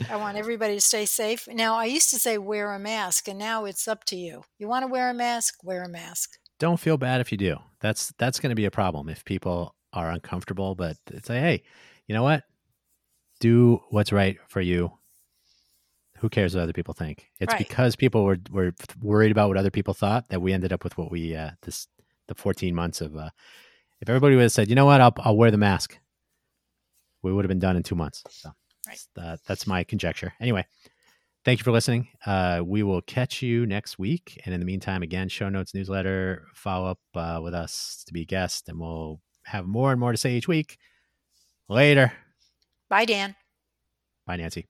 I 0.09 0.17
want 0.17 0.37
everybody 0.37 0.75
to 0.75 0.81
stay 0.81 1.05
safe. 1.05 1.49
Now, 1.49 1.75
I 1.77 1.85
used 1.87 2.11
to 2.11 2.19
say 2.19 2.39
wear 2.39 2.73
a 2.73 2.79
mask, 2.79 3.27
and 3.29 3.39
now 3.39 3.65
it's 3.65 3.89
up 3.89 4.05
to 4.05 4.17
you. 4.17 4.43
You 4.59 4.69
want 4.69 4.85
to 4.85 4.87
wear 4.87 5.11
a 5.11 5.15
mask? 5.15 5.55
Wear 5.65 5.83
a 5.83 5.89
mask. 5.89 6.39
Don't 6.61 6.79
feel 6.79 6.97
bad 6.97 7.21
if 7.21 7.33
you 7.33 7.39
do. 7.39 7.57
That's 7.81 8.13
that's 8.19 8.39
going 8.39 8.51
to 8.51 8.57
be 8.57 8.67
a 8.67 8.71
problem 8.71 9.09
if 9.09 9.25
people 9.25 9.75
are 9.93 10.11
uncomfortable. 10.11 10.75
But 10.77 10.97
say, 11.25 11.41
hey, 11.41 11.63
you 12.07 12.15
know 12.15 12.23
what? 12.23 12.45
Do 13.41 13.81
what's 13.91 14.13
right 14.13 14.39
for 14.49 14.61
you. 14.61 14.93
Who 16.19 16.29
cares 16.29 16.55
what 16.55 16.63
other 16.63 16.73
people 16.73 16.95
think? 16.95 17.31
It's 17.41 17.53
Right. 17.53 17.59
because 17.67 17.97
people 17.97 18.23
were 18.25 18.39
were 18.51 18.73
worried 19.01 19.33
about 19.33 19.49
what 19.49 19.57
other 19.57 19.73
people 19.73 19.93
thought 19.95 20.29
that 20.29 20.41
we 20.41 20.53
ended 20.53 20.73
up 20.73 20.85
with 20.85 20.97
what 20.97 21.11
we 21.11 21.35
uh, 21.35 21.51
this 21.63 21.89
the 22.29 22.35
14 22.35 22.75
months 22.75 23.01
of. 23.01 23.17
Uh, 23.17 23.31
if 24.01 24.09
everybody 24.09 24.35
would 24.35 24.43
have 24.43 24.53
said, 24.53 24.69
you 24.69 24.75
know 24.75 24.87
what, 24.87 25.01
I'll 25.01 25.15
I'll 25.19 25.37
wear 25.37 25.51
the 25.51 25.57
mask, 25.59 25.99
we 27.23 27.33
would 27.33 27.45
have 27.45 27.49
been 27.49 27.59
done 27.61 27.77
in 27.77 27.83
two 27.83 27.95
months. 27.95 28.25
So 28.31 28.51
Right. 28.87 28.99
uh, 29.17 29.37
that's 29.47 29.67
my 29.67 29.85
conjecture. 29.85 30.33
Anyway, 30.41 30.67
thank 31.45 31.61
you 31.61 31.65
for 31.65 31.71
listening. 31.71 32.09
Uh, 32.27 32.63
we 32.65 32.83
will 32.83 33.01
catch 33.03 33.43
you 33.43 33.65
next 33.65 33.97
week. 33.99 34.41
And 34.45 34.53
in 34.53 34.61
the 34.61 34.67
meantime, 34.67 35.03
again, 35.05 35.29
show 35.29 35.49
notes, 35.49 35.73
newsletter, 35.73 36.47
follow 36.55 36.91
up 36.91 36.99
uh, 37.15 37.41
with 37.41 37.55
us 37.55 38.03
to 38.09 38.13
be 38.13 38.23
a 38.23 38.27
guest, 38.27 38.69
and 38.69 38.81
we'll 38.81 39.21
have 39.45 39.67
more 39.67 39.93
and 39.93 40.01
more 40.01 40.11
to 40.11 40.19
say 40.19 40.35
each 40.35 40.49
week. 40.49 40.79
Later. 41.69 42.13
Bye, 42.91 43.05
Dan. 43.05 43.37
Bye, 44.27 44.37
Nancy. 44.37 44.67